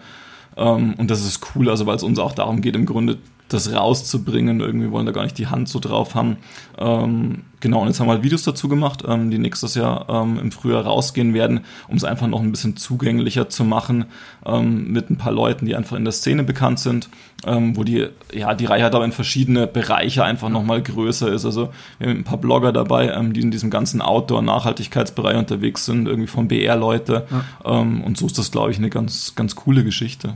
Und 0.53 1.07
das 1.07 1.23
ist 1.25 1.55
cool, 1.55 1.69
also 1.69 1.86
weil 1.86 1.95
es 1.95 2.03
uns 2.03 2.19
auch 2.19 2.34
darum 2.34 2.59
geht, 2.59 2.75
im 2.75 2.86
Grunde 2.86 3.19
das 3.54 3.74
rauszubringen. 3.74 4.60
Irgendwie 4.60 4.91
wollen 4.91 5.06
da 5.06 5.12
gar 5.12 5.24
nicht 5.24 5.38
die 5.38 5.47
Hand 5.47 5.70
so 5.70 5.80
drauf 5.80 6.16
haben. 6.16 6.38
Ähm, 6.78 7.43
genau, 7.60 7.82
und 7.82 7.88
jetzt 7.88 7.99
haben 7.99 8.08
wir 8.08 8.14
halt 8.14 8.24
Videos 8.24 8.43
dazu 8.43 8.68
gemacht, 8.68 9.04
ähm, 9.08 9.32
die 9.32 9.38
nächstes 9.38 9.76
Jahr 9.76 10.08
ähm, 10.10 10.39
im 10.39 10.52
Frühjahr 10.52 10.84
rausgehen 10.84 11.34
werden, 11.34 11.62
um 11.88 11.97
es 11.97 12.04
einfach 12.04 12.28
noch 12.28 12.41
ein 12.41 12.52
bisschen 12.52 12.78
zugänglicher 12.78 13.49
zu 13.49 13.64
machen 13.64 14.06
ähm, 14.45 14.91
mit 14.91 15.10
ein 15.10 15.18
paar 15.18 15.32
Leuten, 15.32 15.66
die 15.66 15.76
einfach 15.76 15.97
in 15.97 16.04
der 16.04 16.14
Szene 16.14 16.43
bekannt 16.43 16.80
sind, 16.80 17.10
ähm, 17.45 17.76
wo 17.76 17.84
die, 17.84 18.08
ja, 18.34 18.54
die 18.54 18.66
Reihe 18.66 18.89
da 18.89 19.04
in 19.04 19.12
verschiedene 19.12 19.68
Bereiche 19.68 20.24
einfach 20.24 20.49
nochmal 20.49 20.82
größer 20.82 21.32
ist. 21.32 21.45
Also 21.45 21.72
wir 21.99 22.10
haben 22.10 22.18
ein 22.18 22.24
paar 22.24 22.38
Blogger 22.38 22.72
dabei, 22.72 23.10
ähm, 23.10 23.34
die 23.34 23.41
in 23.41 23.52
diesem 23.52 23.70
ganzen 23.70 24.02
Outdoor-Nachhaltigkeitsbereich 24.02 25.38
unterwegs 25.38 25.86
sind, 25.86 26.08
irgendwie 26.08 26.28
von 26.28 26.47
BR-Leute. 26.47 27.28
Ähm, 27.66 28.04
und 28.04 28.18
so 28.18 28.26
ist 28.26 28.38
das, 28.38 28.52
glaube 28.52 28.72
ich, 28.72 28.78
eine 28.78 28.89
ganz, 28.89 29.36
ganz 29.36 29.56
coole 29.56 29.84
Geschichte. 29.84 30.36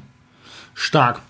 Stark. 0.73 1.21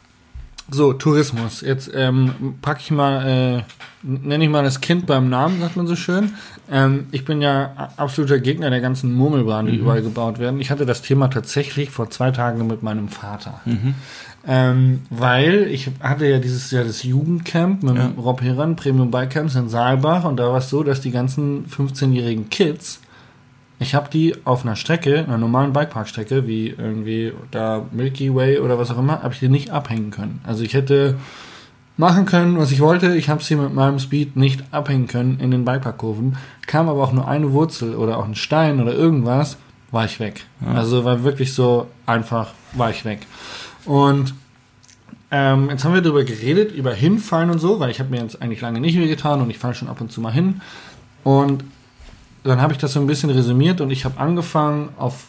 So, 0.72 0.94
Tourismus. 0.94 1.62
Jetzt 1.62 1.92
ähm, 1.94 2.56
packe 2.62 2.80
ich 2.82 2.90
mal, 2.92 3.26
äh, 3.28 3.64
nenne 4.02 4.44
ich 4.44 4.50
mal 4.50 4.64
das 4.64 4.82
Kind 4.82 5.06
beim 5.06 5.30
Namen, 5.30 5.60
sagt 5.62 5.76
man 5.78 5.86
so 5.86 5.96
schön. 5.96 6.32
Ähm, 6.72 7.06
ich 7.12 7.24
bin 7.24 7.40
ja 7.42 7.92
absoluter 7.98 8.40
Gegner 8.40 8.72
der 8.72 8.82
ganzen 8.82 9.14
Murmelbahnen, 9.14 9.72
die 9.72 9.78
überall 9.78 10.02
gebaut 10.02 10.40
werden. 10.40 10.60
Ich 10.60 10.72
hatte 10.72 10.88
das 10.88 11.04
Thema 11.04 11.28
tatsächlich 11.28 11.92
vor 11.92 12.10
zwei 12.10 12.32
Tagen 12.32 12.66
mit 12.66 12.82
meinem 12.82 13.10
Vater. 13.10 13.62
Ähm, 14.48 15.02
weil 15.12 15.68
ich 15.72 15.90
hatte 16.02 16.26
ja 16.28 16.40
dieses 16.40 16.72
Jahr 16.72 16.84
das 16.84 17.04
Jugendcamp 17.04 17.84
mit 17.84 17.96
Ja. 17.96 18.12
Rob 18.18 18.42
Heran, 18.42 18.76
Premium 18.76 19.12
Bike 19.12 19.32
Camps 19.32 19.56
in 19.56 19.70
Saalbach 19.70 20.24
und 20.24 20.38
da 20.38 20.50
war 20.50 20.58
es 20.58 20.70
so, 20.70 20.84
dass 20.84 21.02
die 21.02 21.12
ganzen 21.12 21.66
15-jährigen 21.68 22.50
Kids 22.50 23.00
ich 23.80 23.94
habe 23.94 24.10
die 24.10 24.36
auf 24.46 24.64
einer 24.64 24.76
Strecke, 24.76 25.20
einer 25.20 25.38
normalen 25.38 25.74
Bikeparkstrecke, 25.74 26.48
wie 26.48 26.70
irgendwie 26.70 27.34
da 27.52 27.86
Milky 27.92 28.34
Way 28.34 28.60
oder 28.60 28.80
was 28.80 28.92
auch 28.92 28.98
immer, 28.98 29.22
habe 29.22 29.34
ich 29.34 29.40
die 29.40 29.50
nicht 29.50 29.72
abhängen 29.72 30.12
können. 30.12 30.42
Also 30.46 30.64
ich 30.64 30.74
hätte 30.74 31.18
machen 31.98 32.26
können, 32.26 32.58
was 32.58 32.72
ich 32.72 32.80
wollte. 32.80 33.16
Ich 33.16 33.30
habe 33.30 33.44
sie 33.44 33.56
mit 33.56 33.74
meinem 33.74 34.00
Speed 34.00 34.36
nicht 34.36 34.64
abhängen 34.72 35.08
können 35.08 35.40
in 35.40 35.52
den 35.52 35.66
Bikeparkkurven. 35.66 36.38
Kam 36.68 36.90
aber 36.90 37.04
auch 37.04 37.14
nur 37.14 37.28
eine 37.28 37.52
Wurzel 37.52 37.96
oder 37.96 38.18
auch 38.18 38.26
ein 38.26 38.36
Stein 38.36 38.82
oder 38.82 38.94
irgendwas, 38.94 39.58
war 39.92 40.06
ich 40.06 40.20
weg. 40.20 40.46
Also 40.66 41.06
war 41.06 41.24
wirklich 41.24 41.54
so 41.54 41.88
einfach, 42.06 42.54
war 42.74 42.90
ich 42.90 43.06
weg. 43.06 43.26
Und 43.86 44.34
ähm, 45.32 45.70
jetzt 45.70 45.84
haben 45.84 45.94
wir 45.94 46.02
darüber 46.02 46.24
geredet, 46.24 46.72
über 46.72 46.94
Hinfallen 46.94 47.50
und 47.50 47.60
so, 47.60 47.80
weil 47.80 47.92
ich 47.92 48.00
habe 48.00 48.10
mir 48.10 48.22
jetzt 48.22 48.42
eigentlich 48.42 48.62
lange 48.62 48.80
nicht 48.80 48.98
mehr 48.98 49.08
getan 49.08 49.42
und 49.42 49.50
ich 49.50 49.58
falle 49.58 49.76
schon 49.76 49.90
ab 49.90 50.00
und 50.02 50.12
zu 50.12 50.22
mal 50.22 50.32
hin. 50.32 50.62
Und 51.24 51.64
dann 52.50 52.62
habe 52.62 52.74
ich 52.74 52.80
das 52.80 52.94
so 52.94 53.00
ein 53.00 53.08
bisschen 53.08 53.30
resümiert 53.30 53.82
und 53.82 53.90
ich 53.92 54.06
habe 54.06 54.20
angefangen, 54.20 54.90
auf 54.98 55.28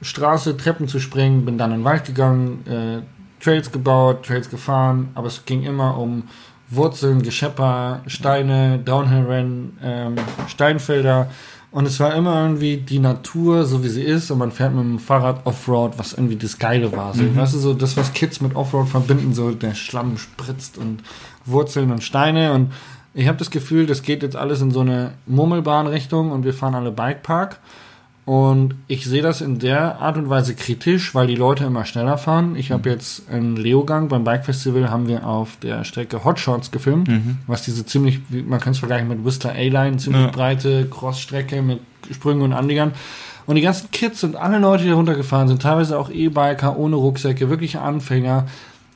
Straße 0.00 0.56
Treppen 0.56 0.88
zu 0.88 0.98
springen, 0.98 1.44
bin 1.44 1.58
dann 1.58 1.70
in 1.72 1.78
den 1.78 1.84
Wald 1.84 2.04
gegangen, 2.04 2.64
äh, 2.66 3.02
Trails 3.42 3.70
gebaut, 3.70 4.24
Trails 4.24 4.48
gefahren, 4.48 5.10
aber 5.14 5.26
es 5.28 5.44
ging 5.44 5.64
immer 5.64 5.98
um 5.98 6.24
Wurzeln, 6.70 7.22
Geschepper, 7.22 8.02
Steine, 8.06 8.78
Downhill-Rennen, 8.78 9.78
ähm, 9.82 10.14
Steinfelder. 10.48 11.28
Und 11.70 11.86
es 11.86 11.98
war 12.00 12.14
immer 12.14 12.42
irgendwie 12.42 12.76
die 12.76 12.98
Natur, 12.98 13.64
so 13.64 13.82
wie 13.82 13.88
sie 13.88 14.02
ist 14.02 14.30
und 14.30 14.38
man 14.38 14.52
fährt 14.52 14.74
mit 14.74 14.84
dem 14.84 14.98
Fahrrad 14.98 15.46
Offroad, 15.46 15.98
was 15.98 16.12
irgendwie 16.12 16.36
das 16.36 16.58
Geile 16.58 16.92
war. 16.92 17.14
So, 17.14 17.22
Weißt 17.34 17.54
du, 17.54 17.58
so 17.58 17.74
das, 17.74 17.96
was 17.96 18.12
Kids 18.12 18.40
mit 18.40 18.54
Offroad 18.54 18.88
verbinden, 18.88 19.32
so 19.32 19.52
der 19.52 19.74
Schlamm 19.74 20.18
spritzt 20.18 20.76
und 20.76 21.02
Wurzeln 21.46 21.90
und 21.90 22.02
Steine. 22.02 22.52
Und 22.52 22.72
ich 23.14 23.28
habe 23.28 23.38
das 23.38 23.50
Gefühl, 23.50 23.86
das 23.86 24.02
geht 24.02 24.22
jetzt 24.22 24.36
alles 24.36 24.60
in 24.60 24.70
so 24.70 24.80
eine 24.80 25.12
Murmelbahnrichtung 25.26 26.30
und 26.30 26.44
wir 26.44 26.54
fahren 26.54 26.74
alle 26.74 26.90
Bikepark. 26.92 27.58
Und 28.24 28.76
ich 28.86 29.04
sehe 29.04 29.20
das 29.20 29.40
in 29.40 29.58
der 29.58 29.98
Art 30.00 30.16
und 30.16 30.30
Weise 30.30 30.54
kritisch, 30.54 31.12
weil 31.12 31.26
die 31.26 31.34
Leute 31.34 31.64
immer 31.64 31.84
schneller 31.84 32.16
fahren. 32.18 32.54
Ich 32.54 32.70
habe 32.70 32.88
jetzt 32.88 33.28
in 33.28 33.56
Leogang 33.56 34.06
beim 34.08 34.22
Bike 34.22 34.44
Festival 34.44 34.90
haben 34.90 35.08
wir 35.08 35.26
auf 35.26 35.56
der 35.60 35.82
Strecke 35.82 36.22
Hotshots 36.22 36.70
gefilmt, 36.70 37.10
was 37.48 37.62
diese 37.62 37.84
ziemlich, 37.84 38.20
man 38.30 38.60
kann 38.60 38.72
es 38.72 38.78
vergleichen 38.78 39.08
mit 39.08 39.24
Whistler 39.24 39.50
A-Line, 39.52 39.96
ziemlich 39.96 40.22
Ja. 40.22 40.30
breite 40.30 40.86
Crossstrecke 40.88 41.62
mit 41.62 41.80
Sprüngen 42.12 42.42
und 42.42 42.52
Anliegern. 42.52 42.92
Und 43.46 43.56
die 43.56 43.60
ganzen 43.62 43.90
Kids 43.90 44.22
und 44.22 44.36
alle 44.36 44.60
Leute, 44.60 44.84
die 44.84 44.90
da 44.90 44.94
runtergefahren 44.94 45.48
sind, 45.48 45.60
teilweise 45.60 45.98
auch 45.98 46.08
E-Biker 46.08 46.76
ohne 46.78 46.94
Rucksäcke, 46.94 47.50
wirkliche 47.50 47.80
Anfänger, 47.80 48.46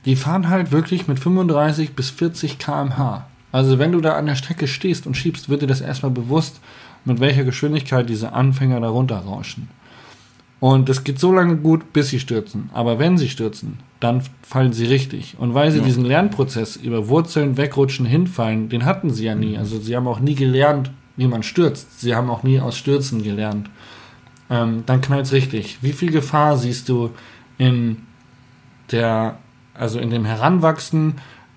die 0.05 0.15
fahren 0.15 0.49
halt 0.49 0.71
wirklich 0.71 1.09
mit 1.09 1.19
35 1.19 1.97
bis 1.97 2.11
40 2.11 2.59
km/h. 2.59 3.27
Also 3.53 3.79
wenn 3.79 3.93
du 3.93 4.01
da 4.01 4.17
an 4.17 4.27
der 4.27 4.35
Strecke 4.35 4.67
stehst 4.69 5.07
und 5.07 5.17
schiebst, 5.17 5.49
wird 5.49 5.63
dir 5.63 5.67
das 5.67 5.81
erstmal 5.81 6.13
bewusst, 6.13 6.61
mit 7.05 7.21
welcher 7.21 7.45
Geschwindigkeit 7.45 8.09
diese 8.09 8.33
Anfänger 8.33 8.81
da 8.81 8.89
runterrauschen. 8.89 9.69
Und 10.59 10.89
es 10.89 11.05
geht 11.05 11.19
so 11.21 11.33
lange 11.33 11.57
gut, 11.57 11.93
bis 11.93 12.09
sie 12.09 12.19
stürzen. 12.19 12.71
Aber 12.73 12.99
wenn 12.99 13.19
sie 13.19 13.29
stürzen, 13.29 13.79
dann 14.01 14.23
fallen 14.43 14.73
sie 14.73 14.87
richtig. 14.87 15.37
Und 15.39 15.55
weil 15.55 15.71
sie 15.71 15.79
Ja. 15.79 15.85
diesen 15.85 16.05
Lernprozess 16.05 16.77
über 16.77 17.09
Wurzeln, 17.09 17.57
wegrutschen, 17.57 18.07
hinfallen, 18.07 18.69
den 18.69 18.85
hatten 18.85 19.11
sie 19.11 19.25
ja 19.27 19.35
nie. 19.35 19.57
Also 19.59 19.79
sie 19.79 19.95
haben 19.95 20.09
auch 20.09 20.19
nie 20.21 20.35
gelernt, 20.35 20.91
wie 21.17 21.27
man 21.29 21.43
stürzt. 21.43 22.01
Sie 22.01 22.15
haben 22.15 22.31
auch 22.31 22.43
nie 22.43 22.59
aus 22.61 22.77
Stürzen 22.77 23.23
gelernt. 23.23 23.71
Ähm, 24.49 24.83
dann 24.87 25.01
knallt's 25.01 25.33
richtig. 25.33 25.79
Wie 25.83 25.93
viel 25.93 26.11
Gefahr 26.11 26.57
siehst 26.57 26.89
du 26.89 27.11
in 27.59 27.99
der, 28.93 29.39
also 29.75 29.99
in 29.99 30.11
dem 30.11 30.25
Heranwachsen 30.25 31.15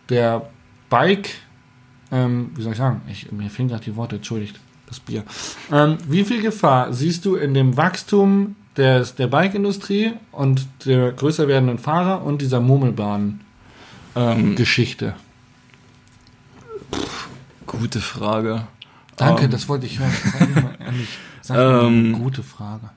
der 0.09 0.49
Bike, 0.89 1.29
ähm, 2.11 2.51
wie 2.55 2.61
soll 2.61 2.73
ich 2.73 2.77
sagen, 2.77 3.01
ich, 3.09 3.31
mir 3.31 3.49
fehlen 3.49 3.69
gerade 3.69 3.83
die 3.83 3.95
Worte, 3.95 4.17
entschuldigt, 4.17 4.59
das 4.87 4.99
Bier. 4.99 5.23
Ähm, 5.71 5.97
wie 6.07 6.23
viel 6.23 6.41
Gefahr 6.41 6.93
siehst 6.93 7.25
du 7.25 7.35
in 7.35 7.53
dem 7.53 7.77
Wachstum 7.77 8.55
des, 8.75 9.15
der 9.15 9.27
Bike-Industrie 9.27 10.13
und 10.31 10.67
der 10.85 11.11
größer 11.11 11.47
werdenden 11.47 11.77
Fahrer 11.79 12.23
und 12.23 12.41
dieser 12.41 12.59
Murmelbahn-Geschichte? 12.61 15.05
Ähm, 15.05 15.13
gute 17.65 18.01
Frage. 18.01 18.67
Danke, 19.15 19.45
Ähm, 19.45 19.51
das 19.51 19.67
wollte 19.67 19.85
ich 19.85 19.99
hören. 19.99 20.11
Sag 20.39 20.63
mal 20.63 20.75
ehrlich. 20.79 21.09
Sag 21.41 21.57
Ähm, 21.57 22.13
gute 22.13 22.41
Frage. 22.41 22.89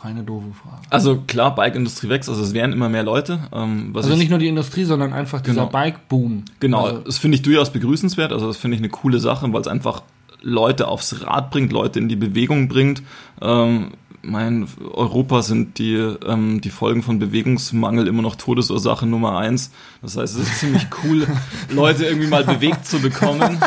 Keine 0.00 0.22
doofe 0.22 0.46
Frage. 0.62 0.82
Also 0.88 1.22
klar, 1.26 1.54
Bike-Industrie 1.54 2.08
wächst, 2.08 2.28
also 2.28 2.42
es 2.42 2.54
werden 2.54 2.72
immer 2.72 2.88
mehr 2.88 3.02
Leute. 3.02 3.40
Ähm, 3.52 3.90
was 3.92 4.04
Also 4.04 4.14
ich, 4.14 4.20
nicht 4.20 4.30
nur 4.30 4.38
die 4.38 4.48
Industrie, 4.48 4.84
sondern 4.84 5.12
einfach 5.12 5.40
dieser 5.42 5.66
Genau. 5.66 5.72
Bike-Boom. 5.72 6.44
Genau, 6.60 6.84
Also, 6.86 6.98
das 7.00 7.18
finde 7.18 7.36
ich 7.36 7.42
durchaus 7.42 7.70
begrüßenswert. 7.70 8.32
Also 8.32 8.46
das 8.46 8.56
finde 8.56 8.76
ich 8.76 8.80
eine 8.80 8.88
coole 8.88 9.18
Sache, 9.20 9.52
weil 9.52 9.60
es 9.60 9.68
einfach 9.68 10.02
Leute 10.42 10.88
aufs 10.88 11.22
Rad 11.22 11.50
bringt, 11.50 11.70
Leute 11.72 11.98
in 11.98 12.08
die 12.08 12.16
Bewegung 12.16 12.68
bringt. 12.68 13.02
Ähm, 13.42 13.92
mein 14.22 14.66
Europa 14.92 15.42
sind 15.42 15.78
die, 15.78 15.94
ähm, 15.94 16.60
die 16.60 16.70
Folgen 16.70 17.02
von 17.02 17.18
Bewegungsmangel 17.18 18.06
immer 18.06 18.22
noch 18.22 18.36
Todesursache 18.36 19.06
Nummer 19.06 19.38
eins. 19.38 19.70
Das 20.02 20.16
heißt, 20.16 20.36
es 20.38 20.42
ist 20.48 20.58
ziemlich 20.60 20.86
cool, 21.04 21.26
Leute 21.70 22.04
irgendwie 22.06 22.28
mal 22.28 22.44
bewegt 22.44 22.86
zu 22.86 23.00
bekommen. 23.00 23.60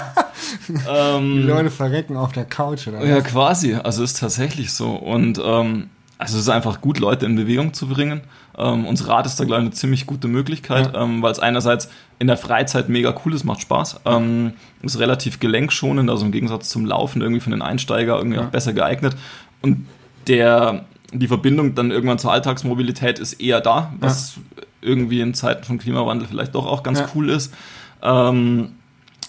die 0.68 0.74
ähm, 0.88 1.48
Leute 1.48 1.70
verrecken 1.72 2.18
auf 2.18 2.32
der 2.34 2.46
Couch 2.46 2.88
oder 2.88 3.04
ja, 3.06 3.22
quasi. 3.22 3.76
Also 3.76 4.04
ist 4.04 4.20
tatsächlich 4.20 4.74
so. 4.74 4.92
Und 4.92 5.40
ähm, 5.44 5.90
also 6.24 6.38
es 6.38 6.44
ist 6.44 6.50
einfach 6.50 6.82
gut, 6.82 7.00
Leute 7.00 7.26
in 7.26 7.36
Bewegung 7.36 7.74
zu 7.74 7.88
bringen. 7.88 8.22
Ähm, 8.58 8.86
unser 8.86 9.08
Rad 9.10 9.26
ist 9.26 9.40
da, 9.40 9.46
glaube 9.46 9.62
ich, 9.62 9.68
eine 9.68 9.76
ziemlich 9.76 10.06
gute 10.06 10.28
Möglichkeit, 10.28 10.94
ähm, 10.96 11.22
weil 11.22 11.32
es 11.32 11.40
einerseits 11.40 11.90
in 12.20 12.28
der 12.28 12.38
Freizeit 12.38 12.88
mega 12.90 13.14
cool 13.26 13.34
ist, 13.34 13.44
macht 13.44 13.62
Spaß. 13.62 14.02
Ähm, 14.06 14.54
ist 14.82 15.00
relativ 15.00 15.40
gelenkschonend, 15.40 16.10
also 16.10 16.26
im 16.26 16.32
Gegensatz 16.32 16.70
zum 16.70 16.86
Laufen 16.86 17.22
irgendwie 17.22 17.42
für 17.42 17.50
den 17.50 17.62
Einsteiger 17.62 18.18
irgendwie 18.18 18.38
Ja. 18.38 18.46
auch 18.46 18.50
besser 18.52 18.74
geeignet. 18.74 19.16
Und 19.62 19.88
der, 20.28 20.86
die 21.12 21.28
Verbindung 21.28 21.76
dann 21.76 21.92
irgendwann 21.92 22.20
zur 22.20 22.32
Alltagsmobilität 22.32 23.20
ist 23.20 23.34
eher 23.34 23.60
da, 23.62 23.94
was 24.00 24.36
irgendwie 24.82 25.22
in 25.22 25.34
Zeiten 25.34 25.64
von 25.64 25.78
Klimawandel 25.80 26.28
vielleicht 26.28 26.56
doch 26.56 26.66
auch 26.66 26.84
ganz 26.84 27.00
Ja. 27.00 27.08
cool 27.16 27.30
ist. 27.30 27.54
Ähm, 28.02 28.74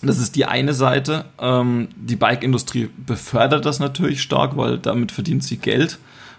das 0.02 0.18
ist 0.18 0.36
die 0.36 0.44
eine 0.44 0.74
Seite. 0.74 1.24
Ähm, 1.40 1.88
die 1.96 2.16
Bike-Industrie 2.16 2.90
befördert 3.06 3.64
das 3.64 3.80
natürlich 3.80 4.20
stark, 4.22 4.56
weil 4.56 4.78
damit 4.78 5.12
verdient 5.12 5.42
sie 5.44 5.56
Geld. 5.56 5.98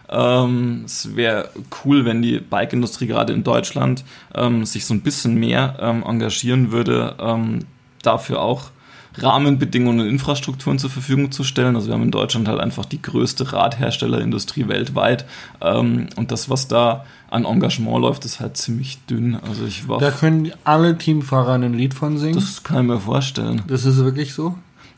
Ähm, 0.09 0.83
es 0.85 1.15
wäre 1.15 1.49
cool, 1.83 2.05
wenn 2.05 2.21
die 2.21 2.39
Bike-Industrie 2.39 3.07
gerade 3.07 3.33
in 3.33 3.43
Deutschland 3.43 4.03
ähm, 4.33 4.65
sich 4.65 4.85
so 4.85 4.93
ein 4.93 5.01
bisschen 5.01 5.35
mehr 5.35 5.77
ähm, 5.79 6.03
engagieren 6.03 6.71
würde, 6.71 7.15
ähm, 7.19 7.65
dafür 8.01 8.41
auch 8.41 8.69
Rahmenbedingungen 9.17 10.01
und 10.01 10.07
Infrastrukturen 10.07 10.79
zur 10.79 10.89
Verfügung 10.89 11.31
zu 11.31 11.43
stellen. 11.43 11.75
Also 11.75 11.87
wir 11.87 11.93
haben 11.93 12.03
in 12.03 12.11
Deutschland 12.11 12.47
halt 12.47 12.59
einfach 12.59 12.85
die 12.85 13.01
größte 13.01 13.53
Radherstellerindustrie 13.53 14.67
weltweit. 14.67 15.25
Ähm, 15.61 16.07
und 16.15 16.31
das, 16.31 16.49
was 16.49 16.67
da 16.67 17.05
an 17.29 17.45
Engagement 17.45 18.01
läuft, 18.01 18.25
ist 18.25 18.39
halt 18.39 18.57
ziemlich 18.57 18.99
dünn. 19.05 19.35
Also 19.47 19.65
ich 19.65 19.87
war 19.87 19.99
Da 19.99 20.11
können 20.11 20.51
alle 20.63 20.97
Teamfahrer 20.97 21.53
ein 21.53 21.73
Lied 21.73 21.93
von 21.93 22.17
singen. 22.17 22.35
Das, 22.35 22.45
das 22.45 22.63
kann 22.63 22.81
ich 22.81 22.91
mir 22.91 22.99
vorstellen. 22.99 23.63
ist 23.85 23.97
wirklich 24.03 24.33
so. 24.33 24.55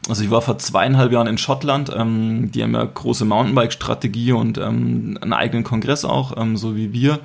Also 0.09 0.23
ich 0.23 0.31
war 0.31 0.41
vor 0.41 0.57
zweieinhalb 0.57 1.11
Jahren 1.11 1.27
in 1.27 1.37
Schottland. 1.37 1.91
Ähm, 1.95 2.51
die 2.51 2.63
haben 2.63 2.73
ja 2.73 2.83
große 2.83 3.25
Mountainbike-Strategie 3.25 4.31
und 4.31 4.57
ähm, 4.57 5.17
einen 5.21 5.33
eigenen 5.33 5.63
Kongress 5.63 6.05
auch, 6.05 6.37
ähm, 6.37 6.57
so 6.57 6.75
wie 6.75 6.93
wir. 6.93 7.19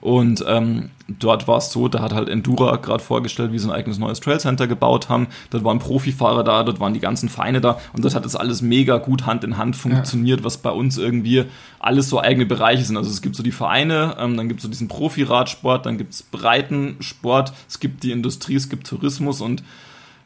Und 0.00 0.44
ähm, 0.46 0.90
dort 1.08 1.48
war 1.48 1.58
es 1.58 1.72
so, 1.72 1.88
da 1.88 2.00
hat 2.00 2.12
halt 2.12 2.28
Endura 2.28 2.76
gerade 2.76 3.02
vorgestellt, 3.02 3.52
wie 3.52 3.58
sie 3.58 3.66
ein 3.66 3.74
eigenes 3.74 3.98
neues 3.98 4.20
Trailcenter 4.20 4.68
gebaut 4.68 5.08
haben. 5.08 5.26
Dort 5.50 5.64
waren 5.64 5.80
Profifahrer 5.80 6.44
da, 6.44 6.62
dort 6.62 6.78
waren 6.78 6.94
die 6.94 7.00
ganzen 7.00 7.28
Vereine 7.28 7.60
da 7.60 7.80
und 7.92 8.04
das 8.04 8.14
hat 8.14 8.24
das 8.24 8.36
alles 8.36 8.62
mega 8.62 8.98
gut 8.98 9.26
Hand 9.26 9.42
in 9.42 9.56
Hand 9.56 9.74
funktioniert, 9.74 10.44
was 10.44 10.58
bei 10.58 10.70
uns 10.70 10.98
irgendwie 10.98 11.46
alles 11.80 12.08
so 12.08 12.20
eigene 12.20 12.46
Bereiche 12.46 12.84
sind. 12.84 12.96
Also 12.96 13.10
es 13.10 13.22
gibt 13.22 13.34
so 13.34 13.42
die 13.42 13.50
Vereine, 13.50 14.14
ähm, 14.20 14.36
dann 14.36 14.46
gibt 14.46 14.60
es 14.60 14.62
so 14.62 14.68
diesen 14.68 14.86
Profiradsport, 14.86 15.84
dann 15.84 15.98
gibt 15.98 16.12
es 16.12 16.22
Breitensport, 16.22 17.52
es 17.68 17.80
gibt 17.80 18.04
die 18.04 18.12
Industrie, 18.12 18.54
es 18.54 18.68
gibt 18.68 18.86
Tourismus 18.86 19.40
und 19.40 19.64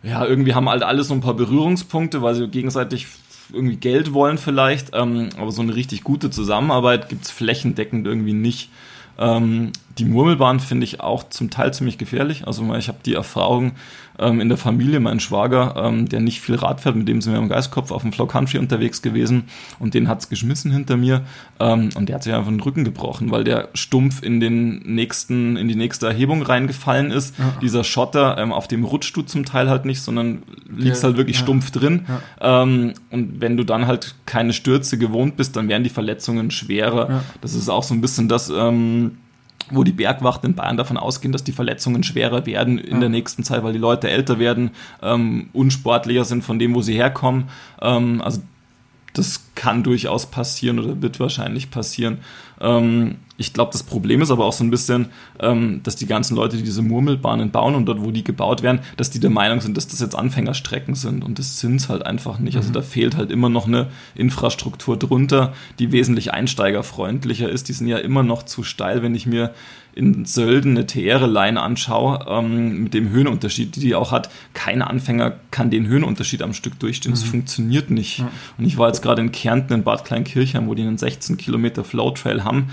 ja, 0.03 0.25
irgendwie 0.25 0.55
haben 0.55 0.69
halt 0.69 0.83
alle 0.83 1.05
so 1.05 1.15
ein 1.15 1.21
paar 1.21 1.35
Berührungspunkte, 1.35 2.23
weil 2.23 2.35
sie 2.35 2.49
gegenseitig 2.49 3.07
irgendwie 3.53 3.77
Geld 3.77 4.13
wollen 4.13 4.39
vielleicht, 4.39 4.91
ähm, 4.95 5.29
aber 5.39 5.53
so 5.53 5.63
eine 5.63 5.75
richtig 5.75 6.05
gute 6.05 6.31
Zusammenarbeit 6.31 7.09
gibt's 7.09 7.31
flächendeckend 7.31 8.07
irgendwie 8.07 8.33
nicht. 8.33 8.71
Ähm, 9.19 9.73
die 9.99 10.05
Murmelbahn 10.05 10.61
finde 10.61 10.85
ich 10.85 11.01
auch 11.01 11.29
zum 11.29 11.51
Teil 11.51 11.75
ziemlich 11.75 11.99
gefährlich. 11.99 12.47
Also 12.47 12.75
ich 12.75 12.89
habe 12.89 12.99
die 13.05 13.15
Erfahrung 13.15 13.73
ähm, 14.19 14.41
in 14.41 14.49
der 14.49 14.59
Familie, 14.59 15.01
mein 15.01 15.21
Schwager, 15.21 15.75
ähm, 15.77 16.09
der 16.09 16.21
nicht 16.21 16.41
viel 16.41 16.55
Rad 16.55 16.81
fährt, 16.81 16.97
mit 16.97 17.09
dem 17.09 17.21
sind 17.21 17.33
wir 17.33 17.41
im 17.41 17.49
Geistkopf 17.49 17.91
auf 17.91 18.03
dem 18.03 18.13
Flow 18.13 18.27
Country 18.27 18.59
unterwegs 18.59 19.03
gewesen 19.03 19.45
und 19.79 19.95
den 19.95 20.09
hat's 20.09 20.29
geschmissen 20.29 20.71
hinter 20.71 20.97
mir 20.97 21.23
ähm, 21.61 21.91
und 21.95 22.09
der 22.09 22.17
hat 22.17 22.23
sich 22.23 22.33
einfach 22.33 22.51
den 22.51 22.61
Rücken 22.61 22.85
gebrochen, 22.85 23.31
weil 23.31 23.45
der 23.45 23.69
stumpf 23.75 24.23
in 24.23 24.41
den 24.41 24.79
nächsten, 24.81 25.57
in 25.57 25.69
die 25.69 25.77
nächste 25.77 26.07
Erhebung 26.07 26.43
reingefallen 26.43 27.11
ist. 27.11 27.39
Ja. 27.39 27.55
Dieser 27.61 27.85
Schotter, 27.85 28.39
ähm, 28.39 28.53
auf 28.53 28.69
dem 28.69 28.85
rutschst 28.85 29.17
du 29.17 29.23
zum 29.23 29.45
Teil 29.45 29.69
halt 29.69 29.85
nicht, 29.85 30.01
sondern 30.01 30.43
liegst 30.69 31.03
Ja, 31.03 31.09
halt 31.09 31.17
wirklich 31.17 31.37
ja. 31.37 31.43
stumpf 31.43 31.71
drin. 31.71 32.07
Ähm, 32.41 32.95
und 33.11 33.41
wenn 33.41 33.57
du 33.57 33.65
dann 33.65 33.87
halt 33.87 34.15
keine 34.27 34.53
Stürze 34.53 34.99
gewohnt 34.99 35.37
bist, 35.37 35.57
dann 35.57 35.69
werden 35.69 35.85
die 35.85 35.91
Verletzungen 35.91 36.51
schwerer. 36.51 37.23
Das 37.41 37.55
ist 37.55 37.69
auch 37.69 37.83
so 37.83 37.95
ein 37.95 38.01
bisschen 38.01 38.29
das, 38.29 38.51
ähm, 38.51 39.19
wo 39.71 39.85
die 39.85 39.93
Bergwacht 39.93 40.45
in 40.45 40.55
Bayern 40.55 40.77
davon 40.77 40.97
ausgehen, 40.97 41.33
dass 41.33 41.45
die 41.45 41.53
Verletzungen 41.53 42.03
schwerer 42.03 42.45
werden 42.47 42.79
in 42.79 42.95
Ja. 42.95 43.01
der 43.01 43.09
nächsten 43.09 43.45
Zeit, 43.45 43.63
weil 43.63 43.73
die 43.73 43.79
Leute 43.79 44.11
älter 44.11 44.39
werden, 44.39 44.71
ähm, 45.03 45.49
unsportlicher 45.53 46.25
sind 46.25 46.43
von 46.45 46.59
dem, 46.59 46.75
wo 46.75 46.83
sie 46.83 46.95
herkommen. 46.95 47.45
Ähm, 47.81 48.21
also 48.23 48.41
das 49.13 49.51
kann 49.55 49.83
durchaus 49.83 50.27
passieren 50.27 50.79
oder 50.79 51.03
wird 51.03 51.21
wahrscheinlich 51.21 51.71
passieren. 51.71 52.19
Ähm, 52.61 53.17
ich 53.37 53.53
glaube, 53.53 53.73
das 53.73 53.83
Problem 53.83 54.23
ist 54.23 54.31
aber 54.31 54.45
auch 54.45 54.53
so 54.53 54.63
ein 54.63 54.71
bisschen, 54.71 55.09
ähm, 55.41 55.81
dass 55.83 55.97
die 55.97 56.07
ganzen 56.07 56.37
Leute, 56.37 56.57
die 56.57 56.63
diese 56.63 56.81
Murmelbahnen 56.81 57.51
bauen 57.51 57.75
und 57.75 57.87
dort, 57.87 58.03
wo 58.03 58.11
die 58.11 58.25
gebaut 58.25 58.63
werden, 58.63 58.81
dass 58.97 59.11
die 59.11 59.21
der 59.21 59.31
Meinung 59.31 59.61
sind, 59.61 59.77
dass 59.77 59.89
das 59.89 60.01
jetzt 60.01 60.15
Anfängerstrecken 60.15 60.95
sind. 60.95 61.25
Und 61.25 61.39
das 61.39 61.59
sind 61.59 61.77
es 61.77 61.89
halt 61.89 62.07
einfach 62.07 62.39
nicht. 62.39 62.57
Also 62.57 62.73
da 62.73 62.81
fehlt 62.81 63.17
halt 63.17 63.31
immer 63.31 63.49
noch 63.49 63.67
eine 63.67 63.89
Infrastruktur 64.15 64.97
drunter, 64.97 65.53
die 65.79 65.93
wesentlich 65.93 66.33
einsteigerfreundlicher 66.33 67.49
ist. 67.49 67.69
Die 67.69 67.73
sind 67.73 67.89
ja 67.89 67.99
immer 67.99 68.23
noch 68.23 68.45
zu 68.45 68.63
steil, 68.63 69.03
wenn 69.03 69.15
ich 69.15 69.27
mir 69.27 69.53
in 69.95 70.25
Sölden 70.25 70.77
eine 70.77 70.87
TR-Line 70.87 71.61
anschaue, 71.61 72.25
ähm, 72.29 72.85
mit 72.85 72.95
dem 72.95 73.11
Höhenunterschied, 73.11 73.77
die 73.77 73.81
die 73.81 73.95
auch 73.95 74.11
hat. 74.11 74.31
Kein 74.55 74.83
Anfänger 74.83 75.35
kann 75.51 75.71
den 75.71 75.87
Höhenunterschied 75.87 76.43
am 76.43 76.55
Stück 76.55 76.79
durchstehen. 76.79 77.13
Das 77.13 77.23
funktioniert 77.23 77.91
nicht. 77.91 78.25
Und 78.59 78.65
ich 78.65 78.79
war 78.79 78.89
jetzt 78.89 79.03
gerade 79.03 79.21
in 79.21 79.33
Kärnten, 79.33 79.75
in 79.75 79.85
Bad 79.85 80.05
Kleinkirchheim, 80.05 80.67
wo 80.67 80.75
die 80.75 80.83
einen 80.83 80.99
16 80.99 81.37
Kilometer 81.37 81.85
Flow-Trail 81.85 82.45
haben. 82.45 82.71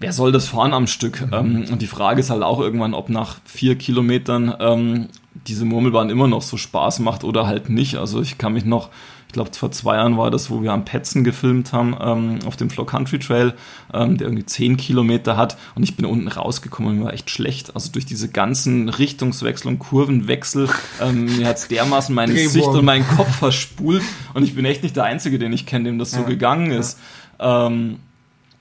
Wer 0.00 0.12
soll 0.12 0.30
das 0.30 0.46
fahren 0.46 0.74
am 0.74 0.86
Stück? 0.86 1.26
Ähm, 1.32 1.66
und 1.70 1.82
die 1.82 1.86
Frage 1.86 2.20
ist 2.20 2.30
halt 2.30 2.42
auch 2.42 2.60
irgendwann, 2.60 2.94
ob 2.94 3.08
nach 3.08 3.38
vier 3.44 3.76
Kilometern 3.76 4.54
ähm, 4.60 5.08
diese 5.46 5.64
Murmelbahn 5.64 6.10
immer 6.10 6.28
noch 6.28 6.42
so 6.42 6.56
Spaß 6.56 7.00
macht 7.00 7.24
oder 7.24 7.46
halt 7.46 7.68
nicht. 7.68 7.96
Also 7.96 8.20
ich 8.20 8.38
kann 8.38 8.52
mich 8.52 8.64
noch, 8.64 8.90
ich 9.28 9.32
glaube 9.34 9.50
vor 9.54 9.70
zwei 9.70 9.96
Jahren 9.96 10.16
war 10.16 10.30
das, 10.30 10.50
wo 10.50 10.62
wir 10.62 10.72
am 10.72 10.86
Petzen 10.86 11.22
gefilmt 11.22 11.72
haben, 11.74 11.94
ähm, 12.00 12.38
auf 12.46 12.56
dem 12.56 12.70
Flow 12.70 12.86
Country 12.86 13.18
Trail, 13.18 13.52
ähm, 13.92 14.16
der 14.16 14.26
irgendwie 14.26 14.46
zehn 14.46 14.78
Kilometer 14.78 15.36
hat 15.36 15.58
und 15.74 15.82
ich 15.82 15.96
bin 15.96 16.06
unten 16.06 16.28
rausgekommen 16.28 16.90
und 16.92 16.98
mir 16.98 17.04
war 17.04 17.12
echt 17.12 17.28
schlecht. 17.28 17.74
Also 17.74 17.92
durch 17.92 18.06
diese 18.06 18.28
ganzen 18.30 18.88
Richtungswechsel 18.88 19.68
und 19.68 19.78
Kurvenwechsel, 19.78 20.68
ähm, 21.02 21.36
mir 21.36 21.46
hat's 21.46 21.68
dermaßen 21.68 22.14
mein 22.14 22.30
Drehwurm. 22.30 22.44
Gesicht 22.46 22.68
und 22.68 22.84
meinen 22.86 23.06
Kopf 23.06 23.36
verspult 23.36 24.02
und 24.32 24.42
ich 24.44 24.54
bin 24.54 24.64
echt 24.64 24.82
nicht 24.82 24.96
der 24.96 25.04
Einzige, 25.04 25.38
den 25.38 25.52
ich 25.52 25.66
kenne, 25.66 25.84
dem 25.84 25.98
das 25.98 26.10
so 26.12 26.20
Ja. 26.20 26.26
gegangen 26.26 26.70
ist. 26.70 26.98
Ähm, 27.38 27.98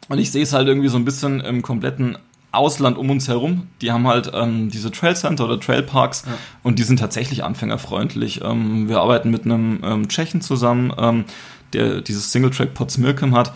und 0.10 0.20
ich 0.20 0.32
sehe 0.32 0.44
es 0.44 0.54
halt 0.54 0.68
irgendwie 0.68 0.90
so 0.90 0.98
ein 0.98 1.06
bisschen 1.06 1.40
im 1.42 1.62
kompletten 1.62 2.18
Ausland 2.52 2.98
um 2.98 3.10
uns 3.10 3.28
herum. 3.28 3.68
Die 3.82 3.92
haben 3.92 4.08
halt 4.08 4.32
ähm, 4.34 4.70
diese 4.72 4.92
Trail 4.92 5.16
Center 5.16 5.46
oder 5.46 5.60
Trail 5.60 5.84
Parks 5.84 6.24
Ja. 6.26 6.34
und 6.64 6.80
die 6.80 6.84
sind 6.84 7.00
tatsächlich 7.00 7.44
anfängerfreundlich. 7.44 8.42
Ähm, 8.44 8.90
wir 8.90 9.00
arbeiten 9.00 9.30
mit 9.32 9.46
einem 9.46 9.80
ähm, 9.84 10.08
Tschechen 10.08 10.42
zusammen, 10.42 10.94
ähm, 10.98 11.26
der 11.74 12.02
dieses 12.02 12.32
Single-Track 12.32 12.74
Potsmirkem 12.74 13.36
hat. 13.36 13.54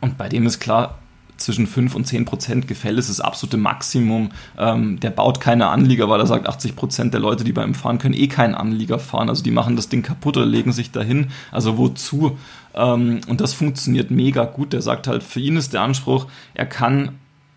Und 0.00 0.18
bei 0.18 0.28
dem 0.28 0.46
ist 0.46 0.60
klar, 0.60 0.98
zwischen 1.36 1.66
5 1.66 1.94
und 1.96 2.06
10 2.06 2.24
Prozent 2.26 2.68
Gefälle 2.68 2.98
ist 2.98 3.08
das 3.08 3.20
absolute 3.20 3.56
Maximum. 3.56 4.30
Ähm, 4.58 5.00
der 5.00 5.10
baut 5.10 5.40
keine 5.40 5.66
Anlieger, 5.68 6.08
weil 6.08 6.20
er 6.20 6.26
sagt, 6.26 6.48
80 6.48 6.76
Prozent 6.76 7.12
der 7.12 7.20
Leute, 7.20 7.42
die 7.44 7.52
bei 7.52 7.64
ihm 7.64 7.74
fahren, 7.74 7.98
können 7.98 8.14
eh 8.14 8.28
keinen 8.28 8.54
Anlieger 8.54 8.98
fahren. 9.00 9.28
Also 9.28 9.42
die 9.42 9.50
machen 9.50 9.74
das 9.76 9.88
Ding 9.88 10.02
kaputt 10.02 10.36
oder 10.36 10.46
legen 10.46 10.72
sich 10.72 10.92
dahin. 10.92 11.30
Also 11.50 11.76
wozu? 11.76 12.38
Ähm, 12.74 13.20
und 13.26 13.40
das 13.40 13.52
funktioniert 13.52 14.10
mega 14.10 14.44
gut. 14.44 14.72
Der 14.72 14.82
sagt 14.82 15.06
halt, 15.08 15.22
für 15.24 15.40
ihn 15.40 15.56
ist 15.56 15.72
der 15.72 15.82
Anspruch, 15.82 16.26
er 16.54 16.66
kann 16.66 17.10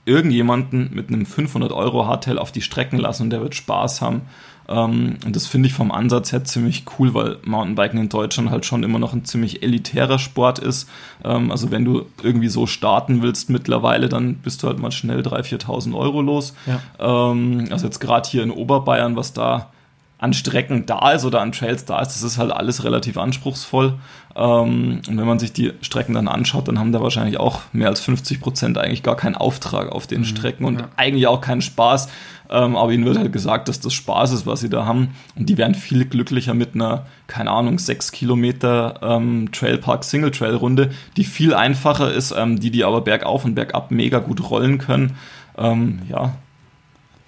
irgendjemanden 0.08 0.90
mit 0.94 1.10
einem 1.10 1.26
500 1.26 1.72
Euro 1.72 2.08
Hardtail 2.08 2.38
auf 2.38 2.52
die 2.52 2.62
Strecken 2.62 2.98
lassen 2.98 3.24
und 3.24 3.30
der 3.30 3.42
wird 3.42 3.56
Spaß 3.56 4.02
haben. 4.02 4.22
Ähm, 4.70 5.18
und 5.26 5.36
das 5.36 5.48
finde 5.48 5.68
ich 5.68 5.74
vom 5.74 5.92
Ansatz 5.92 6.32
her 6.32 6.44
ziemlich 6.44 6.86
cool, 6.98 7.14
weil 7.14 7.38
Mountainbiken 7.44 8.00
in 8.00 8.10
Deutschland 8.10 8.50
halt 8.50 8.66
schon 8.66 8.84
immer 8.84 9.00
noch 9.00 9.14
ein 9.14 9.26
ziemlich 9.26 9.64
elitärer 9.64 10.20
Sport 10.20 10.60
ist. 10.60 10.90
Ähm, 11.24 11.52
also 11.52 11.72
wenn 11.72 11.86
du 11.86 12.06
irgendwie 12.22 12.50
so 12.50 12.68
starten 12.68 13.22
willst 13.22 13.50
mittlerweile, 13.50 14.10
dann 14.10 14.36
bist 14.36 14.64
du 14.64 14.68
halt 14.68 14.80
mal 14.80 14.92
schnell 14.92 15.22
3.000, 15.22 15.66
4.000 15.66 15.96
Euro 15.96 16.22
los. 16.22 16.54
Ja. 16.66 17.32
Ähm, 17.32 17.68
also 17.72 17.86
jetzt 17.86 18.00
gerade 18.00 18.30
hier 18.30 18.44
in 18.44 18.52
Oberbayern, 18.52 19.16
was 19.16 19.34
da 19.34 19.72
an 20.20 20.34
Strecken 20.34 20.86
da 20.86 21.12
ist 21.12 21.26
oder 21.26 21.42
an 21.42 21.52
Trails 21.52 21.86
da 21.86 22.02
ist, 22.02 22.10
das 22.10 22.24
ist 22.24 22.38
halt 22.40 22.52
alles 22.52 22.84
relativ 22.84 23.18
anspruchsvoll. 23.18 24.00
Ähm, 24.36 25.02
und 25.08 25.18
wenn 25.18 25.28
man 25.28 25.38
sich 25.38 25.54
die 25.54 25.74
Strecken 25.82 26.16
dann 26.16 26.28
anschaut, 26.28 26.68
dann 26.68 26.80
haben 26.80 26.92
da 26.92 27.02
wahrscheinlich 27.02 27.40
auch 27.40 27.62
mehr 27.72 27.90
als 27.90 28.00
50 28.02 28.42
Prozent 28.42 28.78
eigentlich 28.80 29.04
gar 29.04 29.16
keinen 29.16 29.36
Auftrag 29.36 29.92
auf 29.92 30.08
den 30.08 30.22
mhm, 30.22 30.26
Strecken 30.26 30.66
und 30.66 30.80
ja. 30.80 30.88
eigentlich 30.96 31.28
auch 31.28 31.42
keinen 31.42 31.62
Spaß. 31.62 32.10
Ähm, 32.50 32.76
aber 32.76 32.92
ihnen 32.94 33.06
wird 33.06 33.20
halt 33.20 33.34
gesagt, 33.34 33.68
dass 33.68 33.80
das 33.80 33.94
Spaß 33.94 34.32
ist, 34.32 34.46
was 34.46 34.62
sie 34.62 34.70
da 34.70 34.86
haben. 34.86 35.10
Und 35.36 35.50
die 35.50 35.58
wären 35.58 35.76
viel 35.76 36.06
glücklicher 36.06 36.54
mit 36.54 36.74
einer, 36.76 37.06
keine 37.28 37.52
Ahnung, 37.52 37.78
6 37.78 38.12
Kilometer 38.12 39.00
ähm, 39.04 39.52
Trailpark 39.52 40.04
Single 40.04 40.32
Trail 40.32 40.56
Runde, 40.56 40.92
die 41.18 41.26
viel 41.26 41.54
einfacher 41.54 42.12
ist, 42.12 42.34
ähm, 42.36 42.60
die 42.60 42.72
die 42.72 42.86
aber 42.86 43.02
bergauf 43.02 43.46
und 43.46 43.54
bergab 43.54 43.92
mega 43.92 44.20
gut 44.20 44.50
rollen 44.50 44.78
können. 44.78 45.18
Ähm, 45.58 46.00
ja, 46.10 46.36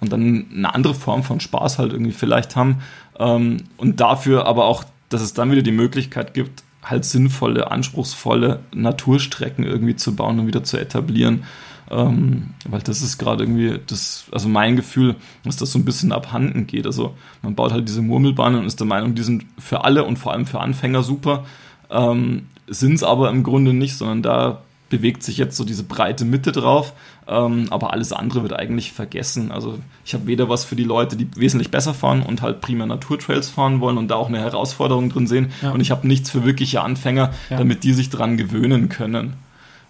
und 0.00 0.12
dann 0.12 0.46
eine 0.54 0.74
andere 0.74 0.94
Form 0.94 1.22
von 1.22 1.40
Spaß 1.40 1.78
halt 1.78 1.92
irgendwie 1.92 2.12
vielleicht 2.12 2.56
haben. 2.56 2.78
Ähm, 3.18 3.58
und 3.76 4.00
dafür 4.00 4.46
aber 4.46 4.64
auch, 4.64 4.84
dass 5.08 5.22
es 5.22 5.34
dann 5.34 5.50
wieder 5.50 5.62
die 5.62 5.72
Möglichkeit 5.72 6.34
gibt, 6.34 6.62
halt 6.82 7.04
sinnvolle, 7.04 7.70
anspruchsvolle 7.70 8.60
Naturstrecken 8.74 9.64
irgendwie 9.64 9.96
zu 9.96 10.16
bauen 10.16 10.38
und 10.38 10.46
wieder 10.46 10.64
zu 10.64 10.78
etablieren. 10.78 11.44
Ähm, 11.90 12.50
weil 12.68 12.80
das 12.80 13.02
ist 13.02 13.18
gerade 13.18 13.44
irgendwie 13.44 13.80
das, 13.86 14.26
also 14.30 14.48
mein 14.48 14.76
Gefühl, 14.76 15.16
dass 15.44 15.56
das 15.56 15.72
so 15.72 15.78
ein 15.78 15.84
bisschen 15.84 16.12
abhanden 16.12 16.66
geht. 16.66 16.86
Also 16.86 17.16
man 17.42 17.54
baut 17.54 17.72
halt 17.72 17.88
diese 17.88 18.00
Murmelbahnen 18.00 18.60
und 18.60 18.66
ist 18.66 18.78
der 18.78 18.86
Meinung, 18.86 19.14
die 19.14 19.22
sind 19.22 19.44
für 19.58 19.84
alle 19.84 20.04
und 20.04 20.18
vor 20.18 20.32
allem 20.32 20.46
für 20.46 20.60
Anfänger 20.60 21.02
super. 21.02 21.44
Ähm, 21.90 22.46
sind 22.68 22.94
es 22.94 23.02
aber 23.02 23.28
im 23.30 23.42
Grunde 23.42 23.74
nicht, 23.74 23.96
sondern 23.96 24.22
da 24.22 24.62
bewegt 24.90 25.22
sich 25.22 25.38
jetzt 25.38 25.56
so 25.56 25.64
diese 25.64 25.84
breite 25.84 26.26
Mitte 26.26 26.52
drauf, 26.52 26.92
ähm, 27.26 27.68
aber 27.70 27.94
alles 27.94 28.12
andere 28.12 28.42
wird 28.42 28.52
eigentlich 28.52 28.92
vergessen. 28.92 29.50
Also 29.50 29.78
ich 30.04 30.12
habe 30.12 30.26
weder 30.26 30.50
was 30.50 30.64
für 30.64 30.76
die 30.76 30.84
Leute, 30.84 31.16
die 31.16 31.28
wesentlich 31.36 31.70
besser 31.70 31.94
fahren 31.94 32.22
und 32.22 32.42
halt 32.42 32.60
primär 32.60 32.86
Naturtrails 32.86 33.48
fahren 33.48 33.80
wollen 33.80 33.96
und 33.96 34.08
da 34.08 34.16
auch 34.16 34.28
eine 34.28 34.40
Herausforderung 34.40 35.08
drin 35.08 35.26
sehen 35.26 35.52
ja. 35.62 35.70
und 35.70 35.80
ich 35.80 35.90
habe 35.90 36.06
nichts 36.06 36.28
für 36.28 36.44
wirkliche 36.44 36.82
Anfänger, 36.82 37.32
ja. 37.48 37.56
damit 37.56 37.84
die 37.84 37.94
sich 37.94 38.10
dran 38.10 38.36
gewöhnen 38.36 38.90
können. 38.90 39.34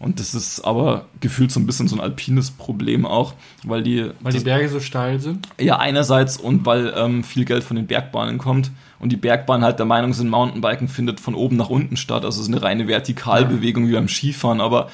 Und 0.00 0.18
das 0.18 0.34
ist 0.34 0.62
aber 0.62 1.04
gefühlt 1.20 1.52
so 1.52 1.60
ein 1.60 1.66
bisschen 1.66 1.86
so 1.86 1.94
ein 1.94 2.00
alpines 2.00 2.50
Problem 2.50 3.04
auch, 3.04 3.34
weil 3.64 3.82
die. 3.82 4.10
Weil 4.20 4.32
die 4.32 4.40
Berge 4.40 4.70
so 4.70 4.80
steil 4.80 5.20
sind? 5.20 5.46
Ja, 5.60 5.78
einerseits 5.78 6.38
und 6.38 6.64
weil 6.64 6.94
ähm, 6.96 7.22
viel 7.22 7.44
Geld 7.44 7.62
von 7.62 7.76
den 7.76 7.86
Bergbahnen 7.86 8.38
kommt 8.38 8.70
und 8.98 9.12
die 9.12 9.18
Bergbahnen 9.18 9.62
halt 9.62 9.78
der 9.78 9.84
Meinung 9.84 10.14
sind, 10.14 10.30
Mountainbiken 10.30 10.88
findet 10.88 11.20
von 11.20 11.34
oben 11.34 11.56
nach 11.56 11.68
unten 11.68 11.98
statt. 11.98 12.24
Also 12.24 12.40
es 12.40 12.48
ist 12.48 12.54
eine 12.54 12.62
reine 12.62 12.88
Vertikalbewegung 12.88 13.84
ja. 13.84 13.90
wie 13.90 13.94
beim 13.94 14.08
Skifahren, 14.08 14.62
aber 14.62 14.88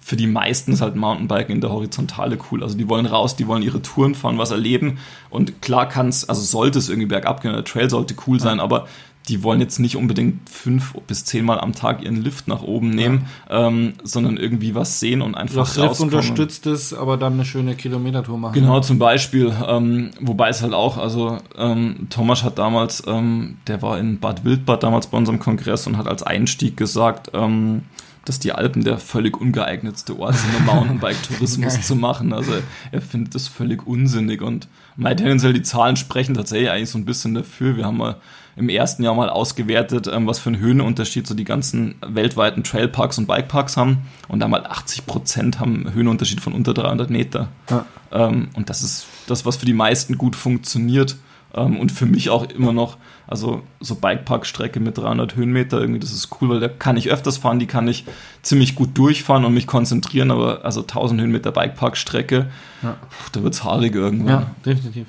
für 0.00 0.16
die 0.16 0.26
meisten 0.26 0.72
ist 0.72 0.80
halt 0.80 0.96
Mountainbiken 0.96 1.54
in 1.54 1.60
der 1.60 1.70
Horizontale 1.70 2.38
cool. 2.50 2.64
Also 2.64 2.76
die 2.76 2.88
wollen 2.88 3.06
raus, 3.06 3.36
die 3.36 3.46
wollen 3.46 3.62
ihre 3.62 3.82
Touren 3.82 4.16
fahren, 4.16 4.38
was 4.38 4.50
erleben. 4.50 4.98
Und 5.30 5.62
klar 5.62 5.88
kann 5.88 6.08
es, 6.08 6.28
also 6.28 6.42
sollte 6.42 6.80
es 6.80 6.88
irgendwie 6.88 7.06
bergab 7.06 7.42
gehen, 7.42 7.52
der 7.52 7.64
Trail 7.64 7.88
sollte 7.90 8.14
cool 8.26 8.40
sein, 8.40 8.58
aber 8.58 8.88
die 9.28 9.42
wollen 9.42 9.60
jetzt 9.60 9.78
nicht 9.78 9.96
unbedingt 9.96 10.48
fünf 10.48 10.94
bis 11.06 11.24
zehnmal 11.24 11.60
am 11.60 11.72
Tag 11.72 12.02
ihren 12.02 12.22
Lift 12.22 12.48
nach 12.48 12.62
oben 12.62 12.90
nehmen, 12.90 13.26
ja. 13.48 13.68
ähm, 13.68 13.94
sondern 14.02 14.36
irgendwie 14.36 14.74
was 14.74 15.00
sehen 15.00 15.22
und 15.22 15.34
einfach 15.34 15.66
das 15.66 15.76
Lift 15.76 16.00
unterstützt 16.00 16.66
es, 16.66 16.94
aber 16.94 17.16
dann 17.16 17.34
eine 17.34 17.44
schöne 17.44 17.74
Kilometertour 17.74 18.38
machen. 18.38 18.54
Genau, 18.54 18.80
zum 18.80 18.98
Beispiel. 18.98 19.52
Ähm, 19.66 20.10
wobei 20.20 20.48
es 20.48 20.62
halt 20.62 20.72
auch, 20.72 20.96
also 20.96 21.38
ähm, 21.56 22.06
Thomas 22.10 22.42
hat 22.42 22.58
damals, 22.58 23.02
ähm, 23.06 23.58
der 23.66 23.82
war 23.82 23.98
in 23.98 24.18
Bad 24.18 24.44
Wildbad 24.44 24.82
damals 24.82 25.08
bei 25.08 25.18
unserem 25.18 25.38
Kongress 25.38 25.86
und 25.86 25.98
hat 25.98 26.08
als 26.08 26.22
Einstieg 26.22 26.76
gesagt, 26.76 27.30
ähm, 27.34 27.82
dass 28.24 28.38
die 28.38 28.52
Alpen 28.52 28.84
der 28.84 28.98
völlig 28.98 29.40
ungeeignetste 29.40 30.18
Ort 30.18 30.36
sind, 30.36 30.54
um 30.56 30.66
Mountainbike-Tourismus 30.66 31.80
zu 31.86 31.96
machen. 31.96 32.32
Also 32.32 32.52
er 32.92 33.00
findet 33.00 33.34
das 33.34 33.48
völlig 33.48 33.86
unsinnig 33.86 34.42
und 34.42 34.68
mein 34.96 35.16
tendenziell 35.16 35.52
die 35.52 35.62
Zahlen 35.62 35.96
sprechen 35.96 36.34
tatsächlich 36.34 36.70
eigentlich 36.70 36.90
so 36.90 36.98
ein 36.98 37.04
bisschen 37.04 37.34
dafür. 37.34 37.76
Wir 37.76 37.86
haben 37.86 37.96
mal 37.96 38.16
im 38.58 38.68
ersten 38.68 39.02
Jahr 39.02 39.14
mal 39.14 39.30
ausgewertet, 39.30 40.08
ähm, 40.12 40.26
was 40.26 40.38
für 40.38 40.50
einen 40.50 40.58
Höhenunterschied 40.58 41.26
so 41.26 41.34
die 41.34 41.44
ganzen 41.44 41.94
weltweiten 42.06 42.64
Trailparks 42.64 43.18
und 43.18 43.26
Bikeparks 43.26 43.76
haben. 43.76 44.02
Und 44.26 44.40
da 44.40 44.48
mal 44.48 44.66
80 44.66 45.06
Prozent 45.06 45.60
haben 45.60 45.86
einen 45.86 45.94
Höhenunterschied 45.94 46.40
von 46.40 46.52
unter 46.52 46.74
300 46.74 47.08
Meter. 47.08 47.48
Ja. 47.70 47.86
Ähm, 48.10 48.48
und 48.54 48.68
das 48.68 48.82
ist 48.82 49.06
das, 49.26 49.46
was 49.46 49.56
für 49.56 49.66
die 49.66 49.74
meisten 49.74 50.18
gut 50.18 50.34
funktioniert. 50.34 51.16
Ähm, 51.54 51.78
und 51.78 51.92
für 51.92 52.06
mich 52.06 52.30
auch 52.30 52.44
immer 52.50 52.72
noch, 52.72 52.98
also 53.26 53.62
so 53.80 53.94
Bikepark-Strecke 53.94 54.80
mit 54.80 54.98
300 54.98 55.36
Höhenmeter, 55.36 55.80
irgendwie, 55.80 56.00
das 56.00 56.12
ist 56.12 56.28
cool, 56.40 56.50
weil 56.50 56.60
da 56.60 56.68
kann 56.68 56.96
ich 56.96 57.10
öfters 57.10 57.38
fahren, 57.38 57.58
die 57.58 57.66
kann 57.66 57.88
ich 57.88 58.04
ziemlich 58.42 58.74
gut 58.74 58.96
durchfahren 58.96 59.44
und 59.44 59.54
mich 59.54 59.66
konzentrieren, 59.66 60.30
aber 60.30 60.64
also 60.64 60.80
1000 60.80 61.20
Höhenmeter 61.20 61.52
Bikepark-Strecke, 61.52 62.50
ja. 62.82 62.96
da 63.32 63.42
wird 63.42 63.54
es 63.54 63.64
haarig 63.64 63.94
irgendwann. 63.94 64.28
Ja, 64.28 64.50
definitiv. 64.64 65.06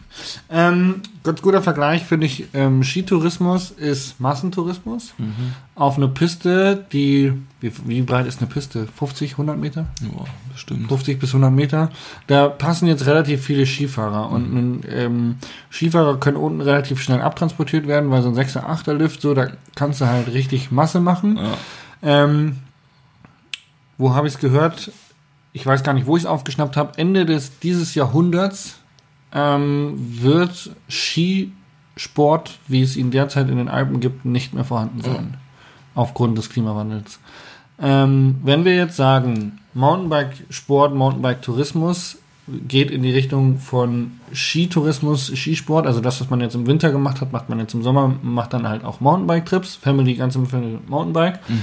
Ähm, 0.49 1.01
ganz 1.23 1.41
guter 1.41 1.61
Vergleich 1.61 2.03
finde 2.03 2.27
ich, 2.27 2.45
ähm, 2.53 2.83
Skitourismus 2.83 3.71
ist 3.71 4.19
Massentourismus. 4.19 5.13
Mhm. 5.17 5.53
Auf 5.75 5.97
eine 5.97 6.07
Piste, 6.07 6.85
die, 6.91 7.33
wie, 7.61 7.71
wie, 7.85 8.01
breit 8.01 8.25
ist 8.25 8.39
eine 8.41 8.49
Piste? 8.49 8.87
50, 8.87 9.33
100 9.33 9.57
Meter? 9.57 9.87
Ja, 10.01 10.25
bestimmt. 10.51 10.87
50 10.87 11.19
bis 11.19 11.29
100 11.31 11.51
Meter. 11.51 11.91
Da 12.27 12.47
passen 12.47 12.87
jetzt 12.87 13.05
relativ 13.05 13.43
viele 13.43 13.65
Skifahrer. 13.65 14.29
Mhm. 14.29 14.33
Und 14.33 14.53
ein, 14.53 14.83
ähm, 14.89 15.35
Skifahrer 15.69 16.19
können 16.19 16.37
unten 16.37 16.61
relativ 16.61 17.01
schnell 17.01 17.21
abtransportiert 17.21 17.85
werden, 17.87 18.11
weil 18.11 18.21
so 18.21 18.29
ein 18.29 18.35
6er, 18.35 18.65
8er 18.65 18.93
Lift, 18.93 19.21
so, 19.21 19.33
da 19.33 19.49
kannst 19.75 19.99
du 19.99 20.05
halt 20.05 20.31
richtig 20.33 20.71
Masse 20.71 21.01
machen. 21.01 21.37
Ja. 21.37 21.57
Ähm, 22.01 22.57
wo 23.97 24.13
habe 24.15 24.27
ich 24.27 24.35
es 24.35 24.39
gehört? 24.39 24.91
Ich 25.51 25.65
weiß 25.65 25.83
gar 25.83 25.93
nicht, 25.93 26.05
wo 26.05 26.15
ich 26.15 26.23
es 26.23 26.29
aufgeschnappt 26.29 26.77
habe. 26.77 26.97
Ende 26.97 27.25
des, 27.25 27.59
dieses 27.59 27.93
Jahrhunderts 27.93 28.79
ähm, 29.33 29.95
wird 29.97 30.71
Skisport, 30.89 32.57
wie 32.67 32.81
es 32.81 32.95
ihn 32.95 33.11
derzeit 33.11 33.49
in 33.49 33.57
den 33.57 33.67
Alpen 33.67 33.99
gibt, 33.99 34.23
nicht 34.23 34.53
mehr 34.53 34.63
vorhanden 34.63 35.01
sein. 35.01 35.37
Oh. 35.95 36.01
Aufgrund 36.01 36.37
des 36.37 36.49
Klimawandels. 36.49 37.19
Ähm, 37.81 38.35
wenn 38.43 38.65
wir 38.65 38.75
jetzt 38.75 38.95
sagen, 38.95 39.59
Mountainbike-Sport, 39.73 40.95
Mountainbike-Tourismus 40.95 42.17
geht 42.67 42.91
in 42.91 43.03
die 43.03 43.11
Richtung 43.11 43.59
von 43.59 44.19
Skitourismus, 44.33 45.31
Skisport, 45.35 45.85
also 45.85 46.01
das, 46.01 46.19
was 46.19 46.29
man 46.29 46.41
jetzt 46.41 46.55
im 46.55 46.67
Winter 46.67 46.91
gemacht 46.91 47.21
hat, 47.21 47.31
macht 47.31 47.49
man 47.49 47.59
jetzt 47.59 47.73
im 47.73 47.83
Sommer, 47.83 48.15
macht 48.21 48.53
dann 48.53 48.67
halt 48.67 48.83
auch 48.83 48.99
Mountainbike-Trips, 48.99 49.75
Family, 49.75 50.15
ganz 50.15 50.35
im 50.35 50.47
Family 50.47 50.79
Mountainbike. 50.87 51.39
Mhm. 51.47 51.61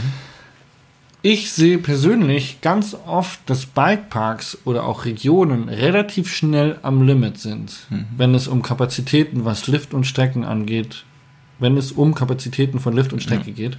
Ich 1.23 1.51
sehe 1.51 1.79
persönlich 1.79 2.61
ganz 2.61 2.97
oft, 3.07 3.41
dass 3.47 3.67
Bikeparks 3.67 4.59
oder 4.65 4.85
auch 4.85 5.07
Regionen 5.07 5.69
relativ 5.69 6.33
schnell 6.33 6.79
am 6.83 7.03
Limit 7.03 7.39
sind, 7.39 7.75
mhm. 7.91 8.07
wenn 8.17 8.35
es 8.35 8.47
um 8.47 8.63
Kapazitäten, 8.63 9.45
was 9.45 9.67
Lift 9.67 9.93
und 9.93 10.07
Strecken 10.07 10.45
angeht, 10.45 11.05
wenn 11.59 11.77
es 11.77 11.91
um 11.91 12.15
Kapazitäten 12.15 12.79
von 12.79 12.95
Lift 12.95 13.13
und 13.13 13.23
Strecke 13.23 13.51
ja. 13.51 13.57
geht. 13.57 13.79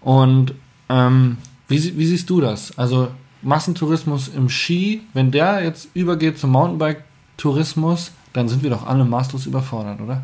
Und 0.00 0.54
ähm, 0.88 1.36
wie, 1.68 1.98
wie 1.98 2.06
siehst 2.06 2.28
du 2.28 2.40
das? 2.40 2.76
Also 2.76 3.08
Massentourismus 3.42 4.28
im 4.28 4.48
Ski, 4.48 5.02
wenn 5.12 5.30
der 5.30 5.62
jetzt 5.62 5.88
übergeht 5.94 6.38
zum 6.38 6.50
Mountainbike-Tourismus, 6.50 8.12
dann 8.32 8.48
sind 8.48 8.62
wir 8.62 8.70
doch 8.70 8.86
alle 8.86 9.04
maßlos 9.04 9.46
überfordert, 9.46 10.00
oder? 10.00 10.22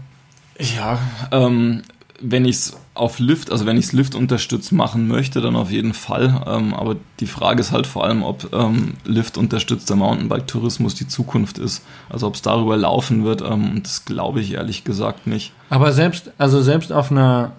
Ja, 0.58 0.98
ähm, 1.30 1.82
wenn 2.20 2.44
ich 2.44 2.56
es 2.56 2.76
auf 2.94 3.18
Lift, 3.18 3.50
also 3.50 3.66
wenn 3.66 3.76
ich 3.76 3.86
es 3.86 3.92
Lift 3.92 4.14
unterstützt 4.14 4.72
machen 4.72 5.08
möchte, 5.08 5.40
dann 5.40 5.56
auf 5.56 5.70
jeden 5.70 5.94
Fall. 5.94 6.42
Ähm, 6.46 6.72
aber 6.74 6.96
die 7.20 7.26
Frage 7.26 7.60
ist 7.60 7.72
halt 7.72 7.86
vor 7.86 8.04
allem, 8.04 8.22
ob 8.22 8.52
ähm, 8.52 8.94
Lift 9.04 9.36
unterstützter 9.36 9.96
Mountainbike-Tourismus 9.96 10.94
die 10.94 11.08
Zukunft 11.08 11.58
ist. 11.58 11.84
Also 12.08 12.28
ob 12.28 12.34
es 12.34 12.42
darüber 12.42 12.76
laufen 12.76 13.24
wird, 13.24 13.42
ähm, 13.42 13.80
das 13.82 14.04
glaube 14.04 14.40
ich 14.40 14.52
ehrlich 14.52 14.84
gesagt 14.84 15.26
nicht. 15.26 15.52
Aber 15.70 15.92
selbst, 15.92 16.30
also 16.38 16.62
selbst 16.62 16.92
auf 16.92 17.10
einer, 17.10 17.52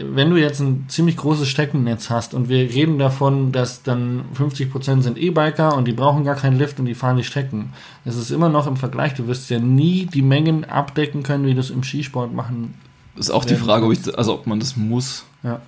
wenn 0.00 0.30
du 0.30 0.36
jetzt 0.36 0.60
ein 0.60 0.86
ziemlich 0.88 1.16
großes 1.16 1.48
Steckennetz 1.48 2.08
hast 2.08 2.34
und 2.34 2.48
wir 2.48 2.58
reden 2.58 2.98
davon, 2.98 3.50
dass 3.50 3.82
dann 3.82 4.24
50% 4.38 5.02
sind 5.02 5.18
E-Biker 5.18 5.76
und 5.76 5.86
die 5.86 5.92
brauchen 5.92 6.24
gar 6.24 6.36
keinen 6.36 6.58
Lift 6.58 6.78
und 6.78 6.86
die 6.86 6.94
fahren 6.94 7.16
die 7.16 7.24
Strecken. 7.24 7.72
Es 8.04 8.16
ist 8.16 8.30
immer 8.30 8.48
noch 8.48 8.66
im 8.66 8.76
Vergleich, 8.76 9.14
du 9.14 9.26
wirst 9.26 9.50
ja 9.50 9.58
nie 9.58 10.06
die 10.06 10.22
Mengen 10.22 10.64
abdecken 10.64 11.22
können, 11.22 11.46
wie 11.46 11.54
du 11.54 11.60
es 11.60 11.70
im 11.70 11.82
Skisport 11.82 12.32
machen 12.32 12.74
ist 13.16 13.30
auch 13.30 13.44
die 13.44 13.56
Frage, 13.56 13.86
ob, 13.86 13.92
ich, 13.92 14.18
also 14.18 14.34
ob 14.34 14.46
man 14.46 14.60
das 14.60 14.76
muss. 14.76 15.24
Ja. 15.42 15.60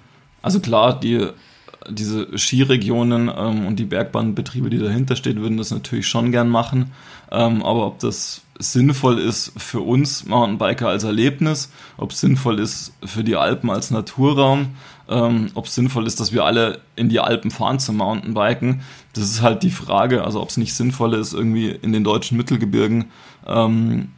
Also 0.43 0.61
klar, 0.61 0.99
die 0.99 1.29
diese 1.89 2.37
Skiregionen 2.37 3.31
ähm, 3.35 3.67
und 3.67 3.77
die 3.77 3.85
Bergbahnbetriebe, 3.85 4.71
die 4.71 4.79
dahinter 4.79 5.17
stehen, 5.17 5.41
würden 5.41 5.57
das 5.57 5.71
natürlich 5.71 6.07
schon 6.09 6.33
gern 6.33 6.49
machen. 6.49 6.93
Ähm, 7.31 7.63
aber 7.63 7.87
ob 7.87 7.99
das 7.99 8.43
sinnvoll 8.59 9.19
ist 9.19 9.53
für 9.57 9.81
uns 9.81 10.25
Mountainbiker 10.25 10.89
als 10.89 11.05
Erlebnis, 11.05 11.71
ob 11.97 12.13
es 12.13 12.21
sinnvoll 12.21 12.59
ist 12.59 12.95
für 13.05 13.25
die 13.25 13.37
Alpen 13.37 13.71
als 13.71 13.91
Naturraum, 13.91 14.69
ähm, 15.09 15.49
ob 15.55 15.67
es 15.67 15.75
sinnvoll 15.75 16.07
ist, 16.07 16.21
dass 16.21 16.33
wir 16.33 16.45
alle 16.45 16.81
in 16.97 17.09
die 17.09 17.21
Alpen 17.21 17.51
fahren 17.51 17.79
zum 17.79 17.97
Mountainbiken, 17.97 18.83
das 19.13 19.25
ist 19.25 19.43
halt 19.43 19.63
die 19.63 19.71
Frage. 19.71 20.25
Also 20.25 20.41
ob 20.41 20.49
es 20.49 20.57
nicht 20.57 20.75
sinnvoll 20.75 21.15
ist, 21.15 21.33
irgendwie 21.33 21.69
in 21.71 21.93
den 21.93 22.05
deutschen 22.05 22.37
Mittelgebirgen 22.37 23.07
ähm, 23.47 24.13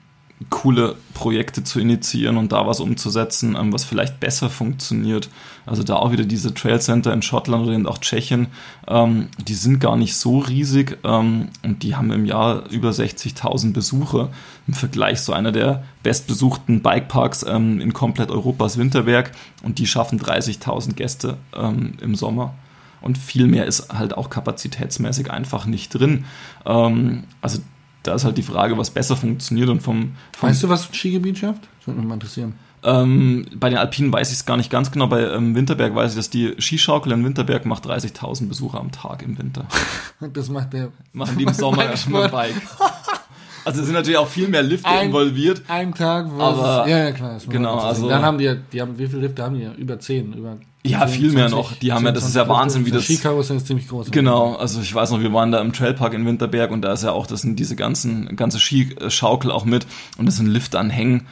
coole 0.51 0.95
Projekte 1.15 1.65
zu 1.65 1.81
initiieren 1.81 2.37
und 2.37 2.53
da 2.53 2.67
was 2.67 2.79
umzusetzen, 2.79 3.57
ähm, 3.59 3.73
was 3.73 3.85
vielleicht 3.85 4.21
besser 4.21 4.51
funktioniert. 4.51 5.29
Also 5.67 5.83
da 5.83 5.97
auch 5.97 6.13
wieder 6.13 6.25
diese 6.25 6.55
Trail 6.55 6.81
Center 6.81 7.13
in 7.13 7.23
Schottland 7.23 7.67
oder 7.67 7.75
in 7.75 7.87
auch 7.87 7.99
Tschechien, 7.99 8.47
ähm, 8.87 9.29
die 9.47 9.55
sind 9.55 9.81
gar 9.81 9.97
nicht 9.97 10.17
so 10.17 10.39
riesig 10.39 10.99
ähm, 11.05 11.49
und 11.65 11.83
die 11.83 11.97
haben 11.97 12.13
im 12.13 12.25
Jahr 12.25 12.71
über 12.71 12.91
60.000 12.91 13.73
Besucher. 13.73 14.31
Im 14.69 14.75
Vergleich 14.75 15.21
so 15.21 15.33
einer 15.33 15.51
der 15.51 15.83
bestbesuchten 16.03 16.83
Bikeparks 16.83 17.43
ähm, 17.43 17.81
in 17.81 17.93
komplett 17.93 18.31
Europas 18.31 18.79
Winterberg 18.79 19.33
und 19.65 19.79
die 19.79 19.87
schaffen 19.87 20.21
30.000 20.21 20.95
Gäste 20.95 21.37
ähm, 21.57 21.95
im 22.01 22.15
Sommer. 22.15 22.55
Und 23.01 23.19
viel 23.19 23.47
mehr 23.47 23.67
ist 23.67 23.93
halt 23.93 24.17
auch 24.17 24.31
kapazitätsmäßig 24.31 25.31
einfach 25.31 25.67
nicht 25.67 25.91
drin. 25.91 26.25
Ähm, 26.65 27.25
also 27.41 27.61
da 28.09 28.15
ist 28.15 28.25
halt 28.25 28.39
die 28.39 28.43
Frage, 28.43 28.77
was 28.79 28.91
besser 28.91 29.17
funktioniert 29.17 29.69
und 29.69 29.81
vom. 29.83 30.13
vom 30.37 30.49
Weißt 30.49 30.63
du, 30.63 30.69
was 30.69 30.89
ein 30.89 30.95
Skigebiet 30.95 31.39
schafft? 31.39 31.63
Das 31.79 31.87
würde 31.87 32.01
mich 32.01 32.09
mal 32.09 32.15
interessieren. 32.15 32.55
ähm, 32.83 33.47
bei 33.57 33.69
den 33.69 33.79
Alpinen 33.79 34.13
weiß 34.13 34.31
ich 34.31 34.37
es 34.39 34.47
gar 34.47 34.57
nicht 34.57 34.71
ganz 34.71 34.91
genau. 34.91 35.07
Bei 35.09 35.23
ähm, 35.23 35.55
Winterberg 35.55 35.95
weiß 35.95 36.13
ich, 36.13 36.17
dass 36.17 36.31
die 36.31 36.55
Skischaukel 36.59 37.13
in 37.13 37.25
Winterberg 37.25 37.67
macht 37.67 37.87
30.000 37.87 38.49
Besucher 38.49 38.81
am 38.81 38.91
Tag 38.93 39.23
im 39.23 39.39
Winter. 39.39 39.67
Das 40.33 40.49
macht 40.49 40.73
der. 40.73 40.91
Machen 41.13 41.39
die 41.39 41.45
im 41.45 41.53
Sommer 41.53 41.97
Sport. 41.97 42.33
Bike. 42.33 42.55
Also 43.69 43.81
es 43.81 43.87
sind 43.87 43.95
natürlich 43.95 44.19
auch 44.19 44.29
viel 44.29 44.49
mehr 44.49 44.63
Lifte 44.63 44.89
Ein- 44.89 45.07
involviert. 45.09 45.63
Ein 45.69 45.95
Tag, 45.95 46.27
wo 46.31 46.41
Aber- 46.43 46.85
es, 46.85 46.91
ja, 46.91 46.99
ja, 47.05 47.13
klar. 47.13 47.39
genau, 47.49 47.77
also-. 47.79 48.09
Dann 48.09 48.23
haben 48.23 48.39
die, 48.39 48.45
ja- 48.45 48.57
die 48.73 48.81
haben, 48.81 48.99
wie 48.99 49.07
viele 49.07 49.23
Lifte 49.23 49.43
haben 49.43 49.57
die? 49.57 49.63
ja? 49.65 49.73
Über 49.75 49.99
10, 50.01 50.33
über 50.33 50.57
Ja, 50.85 51.07
10, 51.07 51.09
viel 51.21 51.33
mehr 51.33 51.49
noch. 51.51 51.73
Die 51.77 51.93
haben 51.93 52.05
ja- 52.05 52.13
das 52.13 52.25
ist 52.25 52.35
ja 52.35 52.45
20 52.47 52.59
Wahnsinn, 52.61 52.81
wie 52.87 52.91
Lifte. 52.91 52.99
das- 53.13 53.17
Skikarussell 53.19 53.57
ist 53.59 53.67
ziemlich 53.67 53.89
groß. 53.89 54.11
Genau, 54.11 54.55
also 54.57 54.81
ich 54.81 54.95
weiß 54.95 55.11
noch, 55.11 55.21
wir 55.21 55.33
waren 55.33 55.53
da 55.53 55.61
im 55.61 55.73
Trailpark 55.73 56.15
in 56.15 56.25
Winterberg 56.27 56.71
und 56.71 56.83
da 56.83 56.93
ist 56.93 57.03
ja 57.05 57.13
auch, 57.13 57.27
das 57.27 57.43
sind 57.43 57.59
diese 57.59 57.77
ganzen, 57.77 58.35
ganze 58.37 58.59
Skischaukel 58.59 59.51
auch 59.51 59.65
mit 59.65 59.87
und 60.17 60.27
das 60.27 60.37
sind 60.37 60.47
Lifte 60.47 60.79
an 60.79 60.89
Hängen, 60.91 61.27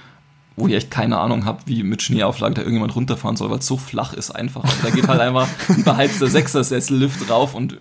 wo 0.57 0.69
ich 0.69 0.75
echt 0.75 0.91
keine 0.91 1.19
Ahnung 1.19 1.45
habe, 1.45 1.61
wie 1.67 1.83
mit 1.83 2.03
Schneeauflage 2.03 2.55
da 2.55 2.61
irgendjemand 2.63 2.95
runterfahren 2.97 3.37
soll, 3.37 3.51
weil 3.51 3.59
es 3.59 3.67
so 3.67 3.77
flach 3.77 4.13
ist 4.15 4.31
einfach. 4.31 4.65
Also 4.65 4.77
da 4.83 4.91
geht 4.91 5.07
halt 5.09 5.21
einfach 5.21 5.49
ein 5.69 5.85
beheizter 5.85 6.27
Sechser-Sessel-Lift 6.29 7.29
drauf 7.29 7.55
und 7.55 7.79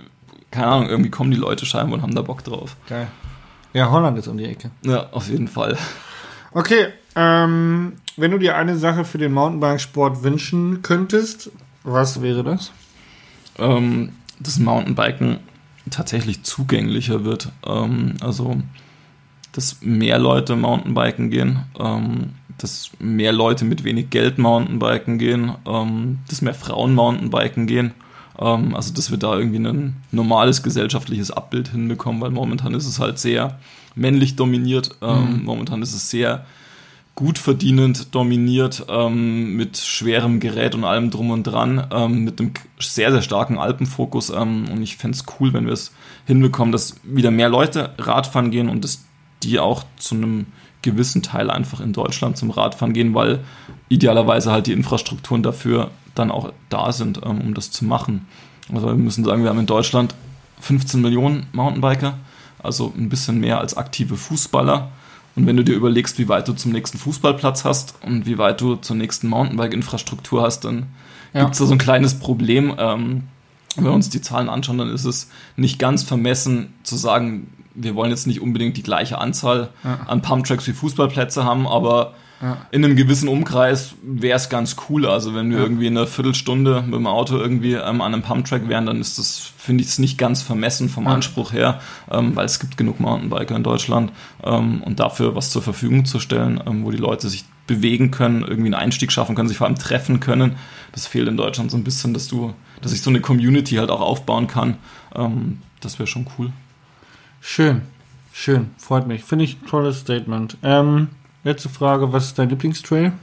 keine 0.51 0.68
Ahnung, 0.68 0.89
irgendwie 0.89 1.10
kommen 1.10 1.32
die 1.32 1.38
Leute 1.38 1.66
scheinbar 1.66 1.95
und 1.95 2.01
haben 2.01 2.16
da 2.16 2.22
Bock 2.22 2.43
drauf. 2.43 2.78
Geil. 2.88 3.08
Ja, 3.76 3.91
Holland 3.91 4.17
ist 4.17 4.28
um 4.28 4.38
die 4.38 4.45
Ecke. 4.45 4.71
Ja, 4.84 5.09
auf 5.11 5.28
jeden 5.28 5.47
Fall. 5.47 5.78
Okay, 6.51 6.88
ähm, 7.15 7.93
wenn 8.15 8.32
du 8.32 8.39
dir 8.39 8.55
eine 8.55 8.78
Sache 8.78 9.03
für 9.03 9.17
den 9.17 9.34
Mountainbikesport 9.34 10.23
wünschen 10.23 10.82
könntest, 10.82 11.51
was 11.84 12.21
wäre 12.21 12.43
das? 12.43 12.71
ähm, 13.59 14.13
das 14.39 14.59
Mountainbiken 14.59 15.39
tatsächlich 15.89 16.43
zugänglicher 16.43 17.23
wird. 17.23 17.51
Ähm, 17.65 18.15
also, 18.21 18.57
dass 19.51 19.82
mehr 19.82 20.19
Leute 20.19 20.55
Mountainbiken 20.55 21.30
gehen, 21.30 21.59
ähm, 21.80 22.34
dass 22.57 22.91
mehr 22.99 23.34
Leute 23.34 23.65
mit 23.65 23.84
wenig 23.84 24.09
Geld 24.09 24.38
Mountainbiken 24.38 25.17
gehen, 25.17 25.53
ähm, 25.67 26.19
dass 26.30 26.41
mehr 26.41 26.53
Frauen 26.53 26.93
Mountainbiken 26.93 27.67
gehen. 27.67 27.93
Ähm, 28.39 28.75
also, 28.75 28.93
dass 28.93 29.11
wir 29.11 29.17
da 29.17 29.38
irgendwie 29.38 29.59
ein 29.59 29.97
normales 30.11 30.63
gesellschaftliches 30.63 31.31
Abbild 31.31 31.69
hinbekommen, 31.69 32.21
weil 32.21 32.31
momentan 32.31 32.73
ist 32.73 32.86
es 32.86 32.99
halt 32.99 33.19
sehr 33.19 33.59
männlich 33.95 34.36
dominiert. 34.36 34.91
Ähm, 35.01 35.43
Momentan 35.43 35.81
ist 35.81 35.93
es 35.93 36.09
sehr 36.09 36.45
gut 37.15 37.38
verdienend 37.38 38.13
dominiert, 38.13 38.86
ähm, 38.89 39.55
mit 39.55 39.77
schwerem 39.77 40.41
Gerät 40.41 40.75
und 40.75 40.83
allem 40.83 41.11
drum 41.11 41.31
und 41.31 41.43
dran, 41.43 41.88
ähm, 41.91 42.25
mit 42.25 42.39
einem 42.41 42.51
sehr, 42.77 43.11
sehr 43.11 43.21
starken 43.21 43.57
Alpenfokus. 43.57 44.29
Ähm, 44.29 44.65
und 44.69 44.81
ich 44.83 44.97
fände 44.97 45.15
es 45.15 45.23
cool, 45.39 45.53
wenn 45.53 45.65
wir 45.65 45.73
es 45.73 45.93
hinbekommen, 46.25 46.73
dass 46.73 46.97
wieder 47.03 47.31
mehr 47.31 47.47
Leute 47.47 47.91
Radfahren 47.97 48.51
gehen 48.51 48.67
und 48.67 48.83
dass 48.83 49.05
die 49.43 49.59
auch 49.59 49.83
zu 49.97 50.15
einem 50.15 50.47
gewissen 50.86 51.21
Teil 51.21 51.49
einfach 51.49 51.81
in 51.81 51.91
Deutschland 51.91 52.38
zum 52.38 52.49
Radfahren 52.51 52.93
gehen, 52.93 53.13
weil 53.13 53.39
idealerweise 53.89 54.51
halt 54.51 54.67
die 54.67 54.71
Infrastrukturen 54.71 55.43
dafür 55.43 55.91
dann 56.15 56.31
auch 56.31 56.53
da 56.69 56.91
sind, 56.93 57.19
ähm, 57.25 57.41
um 57.41 57.53
das 57.53 57.71
zu 57.71 57.83
machen. 57.83 58.25
Also 58.73 58.88
wir 58.88 58.93
müssen 58.95 59.25
sagen, 59.25 59.43
wir 59.43 59.49
haben 59.49 59.59
in 59.59 59.65
Deutschland 59.65 60.15
15 60.61 61.01
Millionen 61.01 61.47
Mountainbiker, 61.51 62.17
also 62.63 62.93
ein 62.97 63.09
bisschen 63.09 63.39
mehr 63.39 63.59
als 63.59 63.75
aktive 63.77 64.15
Fußballer. 64.15 64.89
Und 65.36 65.45
wenn 65.45 65.57
du 65.57 65.63
dir 65.65 65.75
überlegst, 65.75 66.17
wie 66.17 66.29
weit 66.29 66.47
du 66.47 66.53
zum 66.53 66.71
nächsten 66.71 66.97
Fußballplatz 66.97 67.65
hast 67.65 67.95
und 68.01 68.25
wie 68.25 68.38
weit 68.38 68.61
du 68.61 68.77
zur 68.77 68.95
nächsten 68.95 69.27
Mountainbike-Infrastruktur 69.27 70.41
hast, 70.41 70.61
dann 70.63 70.86
Ja. 71.33 71.41
gibt 71.41 71.53
es 71.53 71.59
da 71.59 71.65
so 71.65 71.73
ein 71.73 71.77
kleines 71.77 72.17
Problem. 72.19 72.73
Ähm, 72.77 73.23
wenn 73.75 73.83
wir 73.83 73.91
uns 73.91 74.09
die 74.09 74.21
Zahlen 74.21 74.47
anschauen, 74.47 74.77
dann 74.77 74.89
ist 74.89 75.03
es 75.03 75.29
nicht 75.57 75.77
ganz 75.77 76.03
vermessen 76.03 76.73
zu 76.83 76.95
sagen, 76.95 77.47
wir 77.76 77.95
wollen 77.95 78.09
jetzt 78.09 78.26
nicht 78.28 78.41
unbedingt 78.41 78.78
die 78.78 78.84
gleiche 78.84 79.17
Anzahl 79.19 79.69
Ja. 79.84 79.99
an 80.07 80.21
Pumptracks 80.21 80.65
wie 80.67 80.73
Fußballplätze 80.73 81.43
haben, 81.43 81.67
aber 81.67 82.13
Ja. 82.41 82.57
in 82.71 82.84
einem 82.84 82.95
gewissen 82.97 83.30
Umkreis 83.30 83.95
wäre 84.03 84.36
es 84.36 84.49
ganz 84.49 84.76
cool. 84.89 85.05
Also 85.05 85.34
wenn 85.36 85.49
wir 85.51 85.57
Ja. 85.59 85.63
irgendwie 85.63 85.88
eine 85.88 86.05
Viertelstunde 86.05 86.82
mit 86.82 86.93
dem 86.95 87.07
Auto 87.07 87.38
irgendwie 87.38 87.73
ähm, 87.73 88.01
an 88.01 88.13
einem 88.13 88.21
Pumptrack 88.23 88.67
wären, 88.67 88.86
dann 88.86 88.99
ist 88.99 89.17
das, 89.17 89.51
finde 89.57 89.84
ich 89.84 89.89
es 89.89 89.99
nicht 89.99 90.17
ganz 90.17 90.41
vermessen 90.41 90.89
vom. 90.89 91.07
Anspruch 91.07 91.53
her, 91.53 91.80
ähm, 92.11 92.36
weil 92.36 92.45
es 92.45 92.59
gibt 92.59 92.78
genug 92.78 92.99
Mountainbiker 92.99 93.55
in 93.55 93.63
Deutschland 93.63 94.11
ähm, 94.43 94.82
und 94.84 94.99
dafür 94.99 95.36
was 95.36 95.49
zur 95.51 95.61
Verfügung 95.61 96.03
zu 96.05 96.19
stellen, 96.19 96.61
ähm, 96.67 96.84
wo 96.84 96.91
die 96.91 96.97
Leute 96.97 97.30
sich 97.30 97.45
bewegen 97.67 98.11
können, 98.11 98.41
irgendwie 98.41 98.67
einen 98.67 98.73
Einstieg 98.76 99.11
schaffen 99.11 99.36
können, 99.36 99.47
sich 99.47 99.57
vor 99.57 99.65
allem 99.67 99.78
treffen 99.78 100.19
können. 100.19 100.55
Das 100.91 101.07
fehlt 101.07 101.28
in 101.28 101.38
Deutschland 101.38 101.71
so 101.71 101.78
ein 101.78 101.84
bisschen, 101.84 102.13
dass 102.13 102.28
du, 102.28 102.53
dass 102.82 102.91
ich 102.93 103.01
so 103.01 103.09
eine 103.09 103.21
Community 103.21 103.76
halt 103.76 103.89
auch 103.89 104.01
aufbauen 104.01 104.47
kann. 104.47 104.76
Ähm, 105.15 105.59
das 105.80 105.97
wäre 105.99 106.05
schon 106.07 106.28
cool. 106.38 106.51
Schön, 107.47 107.83
schön, 108.33 108.71
freut 108.75 109.07
mich. 109.07 109.23
Finde 109.23 109.45
ich 109.45 109.61
ein 109.61 109.67
tolles 109.67 109.99
Statement. 109.99 110.57
Ähm, 110.63 111.09
letzte 111.43 111.69
Frage, 111.69 112.11
was 112.11 112.25
ist 112.25 112.39
dein 112.39 112.49
Lieblingstrail? 112.49 113.13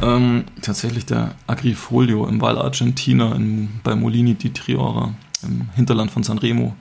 Ähm, 0.00 0.44
tatsächlich 0.62 1.04
der 1.04 1.34
Agrifolio 1.46 2.26
im 2.26 2.40
Val 2.40 2.56
Argentina 2.58 3.34
in, 3.36 3.68
bei 3.84 3.94
Molini 3.94 4.32
di 4.34 4.50
Triora 4.50 5.12
im 5.42 5.68
Hinterland 5.74 6.10
von 6.10 6.22
Sanremo. 6.22 6.74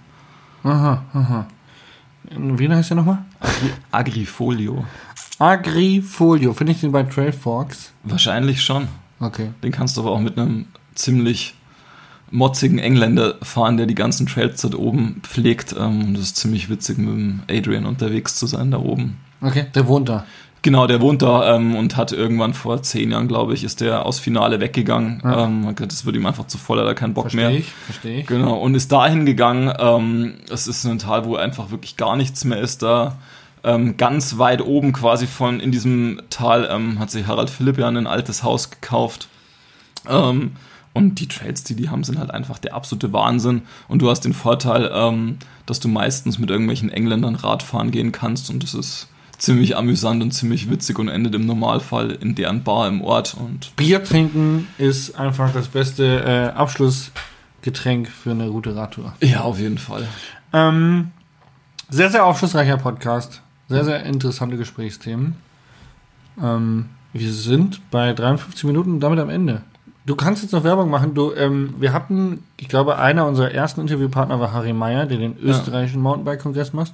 Aha, 0.63 1.03
aha. 1.13 1.47
Wie 2.31 2.69
heißt 2.69 2.91
der 2.91 2.97
nochmal? 2.97 3.25
Agri 3.41 3.71
Agrifolio. 3.91 4.85
Agrifolio. 5.37 6.53
Finde 6.53 6.71
ich 6.71 6.79
den 6.79 6.93
bei 6.93 7.03
Trail 7.03 7.33
Forks? 7.33 7.91
Wahrscheinlich 8.03 8.63
schon. 8.63 8.87
Okay. 9.19 9.51
Den 9.61 9.73
kannst 9.73 9.97
du 9.97 10.01
aber 10.01 10.11
auch 10.11 10.21
mit 10.21 10.39
einem 10.39 10.67
ziemlich 10.95 11.55
motzigen 12.31 12.79
Engländer 12.79 13.35
fahren, 13.41 13.77
der 13.77 13.85
die 13.85 13.95
ganzen 13.95 14.27
Trails 14.27 14.61
dort 14.61 14.75
oben 14.75 15.21
pflegt. 15.23 15.75
Ähm, 15.77 16.13
das 16.13 16.23
ist 16.23 16.37
ziemlich 16.37 16.69
witzig, 16.69 16.97
mit 16.97 17.09
dem 17.09 17.41
Adrian 17.49 17.85
unterwegs 17.85 18.35
zu 18.35 18.45
sein 18.47 18.71
da 18.71 18.79
oben. 18.79 19.17
Okay, 19.41 19.65
der 19.73 19.87
wohnt 19.87 20.09
da. 20.09 20.25
Genau, 20.61 20.87
der 20.87 20.99
wohnt 20.99 21.21
da 21.21 21.55
ähm, 21.55 21.75
und 21.75 21.95
hat 21.95 22.11
irgendwann 22.11 22.53
vor 22.53 22.81
zehn 22.81 23.11
Jahren, 23.11 23.29
glaube 23.29 23.53
ich, 23.53 23.63
ist 23.63 23.79
der 23.79 24.05
aus 24.05 24.19
Finale 24.19 24.59
weggegangen. 24.59 25.21
Ja. 25.23 25.45
Ähm, 25.45 25.73
das 25.77 26.05
wird 26.05 26.17
ihm 26.17 26.25
einfach 26.25 26.47
zu 26.47 26.57
voll, 26.57 26.79
hat 26.79 26.85
er 26.85 26.95
keinen 26.95 27.13
Bock 27.13 27.33
mehr. 27.33 27.49
Verstehe 27.49 27.59
ich, 27.59 27.71
verstehe 27.71 28.19
ich. 28.19 28.27
Genau, 28.27 28.57
und 28.57 28.75
ist 28.75 28.91
dahin 28.91 29.25
gegangen. 29.25 29.73
Ähm, 29.79 30.33
es 30.49 30.67
ist 30.67 30.83
ein 30.85 30.99
Tal, 30.99 31.23
wo 31.25 31.37
einfach 31.37 31.71
wirklich 31.71 31.95
gar 31.95 32.17
nichts 32.17 32.43
mehr 32.43 32.59
ist. 32.59 32.83
Da 32.83 33.17
ähm, 33.63 33.95
ganz 33.95 34.37
weit 34.37 34.61
oben 34.61 34.91
quasi 34.91 35.27
von 35.27 35.61
in 35.61 35.71
diesem 35.71 36.21
Tal 36.29 36.67
ähm, 36.69 36.99
hat 36.99 37.09
sich 37.09 37.25
Harald 37.25 37.49
Philipp 37.49 37.77
ja 37.77 37.87
ein 37.87 38.07
altes 38.07 38.43
Haus 38.43 38.69
gekauft. 38.69 39.29
Ähm, 40.09 40.53
und 40.93 41.19
die 41.19 41.27
Trails, 41.27 41.63
die 41.63 41.75
die 41.75 41.89
haben, 41.89 42.03
sind 42.03 42.19
halt 42.19 42.31
einfach 42.31 42.57
der 42.57 42.73
absolute 42.73 43.13
Wahnsinn. 43.13 43.61
Und 43.87 44.01
du 44.01 44.09
hast 44.09 44.21
den 44.21 44.33
Vorteil, 44.33 44.89
ähm, 44.93 45.37
dass 45.65 45.79
du 45.79 45.87
meistens 45.87 46.39
mit 46.39 46.49
irgendwelchen 46.49 46.91
Engländern 46.91 47.35
Radfahren 47.35 47.91
gehen 47.91 48.11
kannst. 48.11 48.49
Und 48.49 48.63
das 48.63 48.73
ist 48.73 49.07
ziemlich 49.37 49.77
amüsant 49.77 50.21
und 50.21 50.31
ziemlich 50.31 50.69
witzig 50.69 50.99
und 50.99 51.07
endet 51.07 51.35
im 51.35 51.45
Normalfall 51.45 52.11
in 52.11 52.35
deren 52.35 52.63
Bar 52.63 52.87
im 52.87 53.01
Ort. 53.01 53.35
Und 53.39 53.75
Bier 53.75 54.03
trinken 54.03 54.67
ist 54.77 55.15
einfach 55.15 55.53
das 55.53 55.67
beste 55.67 56.23
äh, 56.23 56.57
Abschlussgetränk 56.57 58.09
für 58.09 58.31
eine 58.31 58.49
gute 58.49 58.75
Radtour. 58.75 59.13
ja, 59.21 59.41
auf 59.41 59.59
jeden 59.59 59.77
Fall. 59.77 60.07
Ähm, 60.53 61.11
sehr, 61.89 62.09
sehr 62.09 62.25
aufschlussreicher 62.25 62.77
Podcast. 62.77 63.41
Sehr, 63.67 63.85
sehr 63.85 64.03
interessante 64.03 64.57
Gesprächsthemen. 64.57 65.35
Ähm, 66.41 66.85
wir 67.13 67.31
sind 67.31 67.91
bei 67.91 68.13
53 68.13 68.63
Minuten 68.63 68.99
damit 68.99 69.19
am 69.19 69.29
Ende. 69.29 69.61
Du 70.09 70.15
kannst 70.15 70.41
jetzt 70.41 70.53
noch 70.53 70.63
Werbung 70.63 70.89
machen. 70.89 71.13
Du, 71.13 71.35
ähm, 71.35 71.75
wir 71.77 71.93
hatten, 71.93 72.43
ich 72.57 72.67
glaube, 72.67 72.97
einer 72.97 73.27
unserer 73.27 73.51
ersten 73.51 73.81
Interviewpartner 73.81 74.39
war 74.39 74.53
Harry 74.53 74.73
Meyer, 74.73 75.05
der 75.05 75.19
den 75.19 75.37
österreichischen 75.37 76.01
Mountainbike-Kongress 76.01 76.73
macht. 76.73 76.93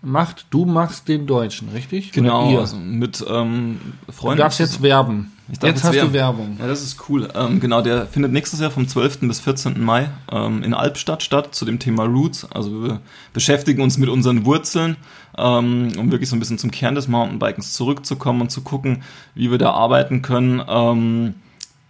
Macht, 0.00 0.46
du 0.48 0.64
machst 0.64 1.06
den 1.08 1.26
deutschen, 1.26 1.68
richtig? 1.74 2.12
Genau, 2.12 2.58
also 2.58 2.76
mit 2.78 3.22
ähm, 3.28 3.80
Du 4.06 4.12
Freunden. 4.12 4.38
darfst 4.38 4.60
jetzt 4.60 4.80
werben. 4.80 5.30
Jetzt 5.48 5.62
jetzt 5.62 5.84
hast 5.84 5.92
werben. 5.92 6.08
du 6.08 6.14
Werbung. 6.14 6.56
Ja, 6.58 6.66
das 6.66 6.80
ist 6.80 7.06
cool. 7.10 7.28
Ähm, 7.34 7.60
genau, 7.60 7.82
der 7.82 8.06
findet 8.06 8.32
nächstes 8.32 8.60
Jahr 8.60 8.70
vom 8.70 8.88
12. 8.88 9.20
bis 9.28 9.40
14. 9.40 9.84
Mai 9.84 10.08
ähm, 10.32 10.62
in 10.62 10.72
Albstadt 10.72 11.22
statt 11.22 11.54
zu 11.54 11.66
dem 11.66 11.78
Thema 11.78 12.04
Roots. 12.04 12.50
Also 12.50 12.82
wir 12.82 13.00
beschäftigen 13.34 13.82
uns 13.82 13.98
mit 13.98 14.08
unseren 14.08 14.46
Wurzeln, 14.46 14.96
ähm, 15.36 15.92
um 15.98 16.10
wirklich 16.10 16.30
so 16.30 16.36
ein 16.36 16.38
bisschen 16.38 16.56
zum 16.56 16.70
Kern 16.70 16.94
des 16.94 17.08
Mountainbikens 17.08 17.74
zurückzukommen 17.74 18.40
und 18.40 18.50
zu 18.50 18.62
gucken, 18.62 19.02
wie 19.34 19.50
wir 19.50 19.58
da 19.58 19.72
arbeiten 19.72 20.22
können. 20.22 20.62
Ähm, 20.66 21.34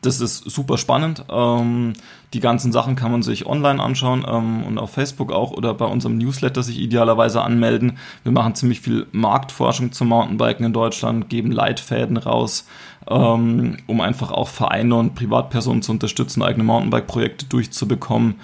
das 0.07 0.21
ist 0.21 0.51
super 0.51 0.79
spannend. 0.79 1.25
Ähm, 1.31 1.95
die 2.33 2.41
ganzen 2.41 2.73
Sachen 2.73 2.97
kann 2.97 3.13
man 3.13 3.23
sich 3.23 3.47
online 3.47 3.83
anschauen 3.83 4.25
ähm, 4.29 4.65
und 4.65 4.79
auf 4.79 4.91
Facebook 4.91 5.33
auch 5.33 5.53
oder 5.53 5.75
bei 5.75 5.85
unserem 5.85 6.19
Newsletter 6.19 6.63
sich 6.63 6.79
idealerweise 6.79 7.43
anmelden. 7.43 7.99
Wir 8.23 8.33
machen 8.33 8.55
ziemlich 8.55 8.81
viel 8.81 9.07
Marktforschung 9.13 9.93
zum 9.93 10.09
Mountainbiken 10.09 10.67
in 10.67 10.73
Deutschland, 10.73 11.29
geben 11.29 11.53
Leitfäden 11.53 12.17
raus, 12.17 12.67
ähm, 13.09 13.77
um 13.87 14.01
einfach 14.01 14.31
auch 14.31 14.49
Vereine 14.49 14.95
und 14.97 15.15
Privatpersonen 15.15 15.83
zu 15.83 15.93
unterstützen, 15.93 16.43
eigene 16.43 16.65
Mountainbike-Projekte 16.65 17.47
durchzubekommen. 17.47 18.37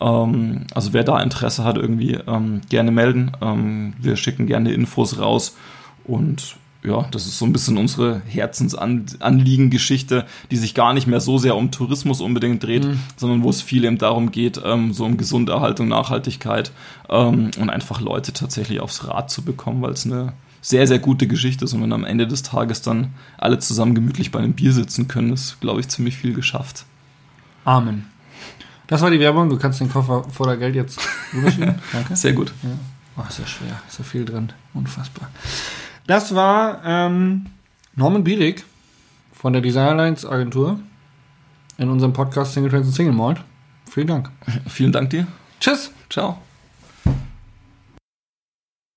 Ähm, 0.00 0.66
also 0.74 0.92
wer 0.92 1.04
da 1.04 1.20
Interesse 1.20 1.64
hat, 1.64 1.76
irgendwie 1.76 2.18
ähm, 2.26 2.62
gerne 2.68 2.90
melden. 2.90 3.32
Ähm, 3.40 3.94
wir 3.98 4.16
schicken 4.16 4.46
gerne 4.46 4.72
Infos 4.72 5.18
raus 5.18 5.56
und 6.04 6.56
ja, 6.84 7.06
das 7.10 7.26
ist 7.26 7.38
so 7.38 7.46
ein 7.46 7.52
bisschen 7.52 7.78
unsere 7.78 8.20
Herzensanliegen-Geschichte, 8.26 10.26
die 10.50 10.56
sich 10.56 10.74
gar 10.74 10.92
nicht 10.92 11.06
mehr 11.06 11.20
so 11.20 11.38
sehr 11.38 11.56
um 11.56 11.70
Tourismus 11.70 12.20
unbedingt 12.20 12.62
dreht, 12.62 12.86
sondern 13.16 13.42
wo 13.42 13.48
es 13.48 13.62
viel 13.62 13.84
eben 13.84 13.96
darum 13.96 14.30
geht, 14.30 14.60
ähm, 14.62 14.92
so 14.92 15.06
um 15.06 15.16
Gesunderhaltung, 15.16 15.88
Nachhaltigkeit 15.88 16.72
ähm, 17.08 17.50
und 17.58 17.70
einfach 17.70 18.00
Leute 18.00 18.34
tatsächlich 18.34 18.80
aufs 18.80 19.08
Rad 19.08 19.30
zu 19.30 19.42
bekommen, 19.42 19.80
weil 19.80 19.92
es 19.92 20.04
eine 20.04 20.34
sehr, 20.60 20.86
sehr 20.86 20.98
gute 20.98 21.26
Geschichte 21.26 21.64
ist 21.64 21.72
und 21.72 21.82
wenn 21.82 21.92
am 21.92 22.04
Ende 22.04 22.26
des 22.26 22.42
Tages 22.42 22.82
dann 22.82 23.14
alle 23.38 23.58
zusammen 23.58 23.94
gemütlich 23.94 24.30
bei 24.30 24.38
einem 24.38 24.52
Bier 24.52 24.72
sitzen 24.72 25.08
können, 25.08 25.32
ist, 25.32 25.60
glaube 25.60 25.80
ich, 25.80 25.88
ziemlich 25.88 26.16
viel 26.16 26.34
geschafft. 26.34 26.84
Amen. 27.64 28.06
Das 28.86 29.00
war 29.00 29.10
die 29.10 29.20
Werbung. 29.20 29.48
Du 29.48 29.58
kannst 29.58 29.80
den 29.80 29.90
Koffer 29.90 30.24
voller 30.24 30.58
Geld 30.58 30.74
jetzt 30.74 31.00
rüberschieben. 31.32 31.76
Danke. 31.92 32.16
Sehr 32.16 32.34
gut. 32.34 32.52
Ja. 32.62 32.70
Oh, 33.16 33.22
ist 33.28 33.38
ja 33.38 33.46
schwer. 33.46 33.80
Ist 33.88 33.98
ja 33.98 34.04
viel 34.04 34.24
drin. 34.24 34.52
Unfassbar. 34.74 35.30
Das 36.06 36.34
war 36.34 36.82
ähm, 36.84 37.46
Norman 37.94 38.24
Bielig 38.24 38.64
von 39.32 39.52
der 39.52 39.62
Design 39.62 39.88
Alliance 39.98 40.28
Agentur 40.28 40.78
in 41.78 41.88
unserem 41.88 42.12
Podcast 42.12 42.52
Single 42.52 42.70
Trans 42.70 42.86
und 42.86 42.92
Single 42.92 43.14
Malt. 43.14 43.42
Vielen 43.90 44.06
Dank. 44.06 44.30
Vielen 44.68 44.92
Dank 44.92 45.10
dir. 45.10 45.26
Tschüss. 45.60 45.90
Ciao. 46.10 46.43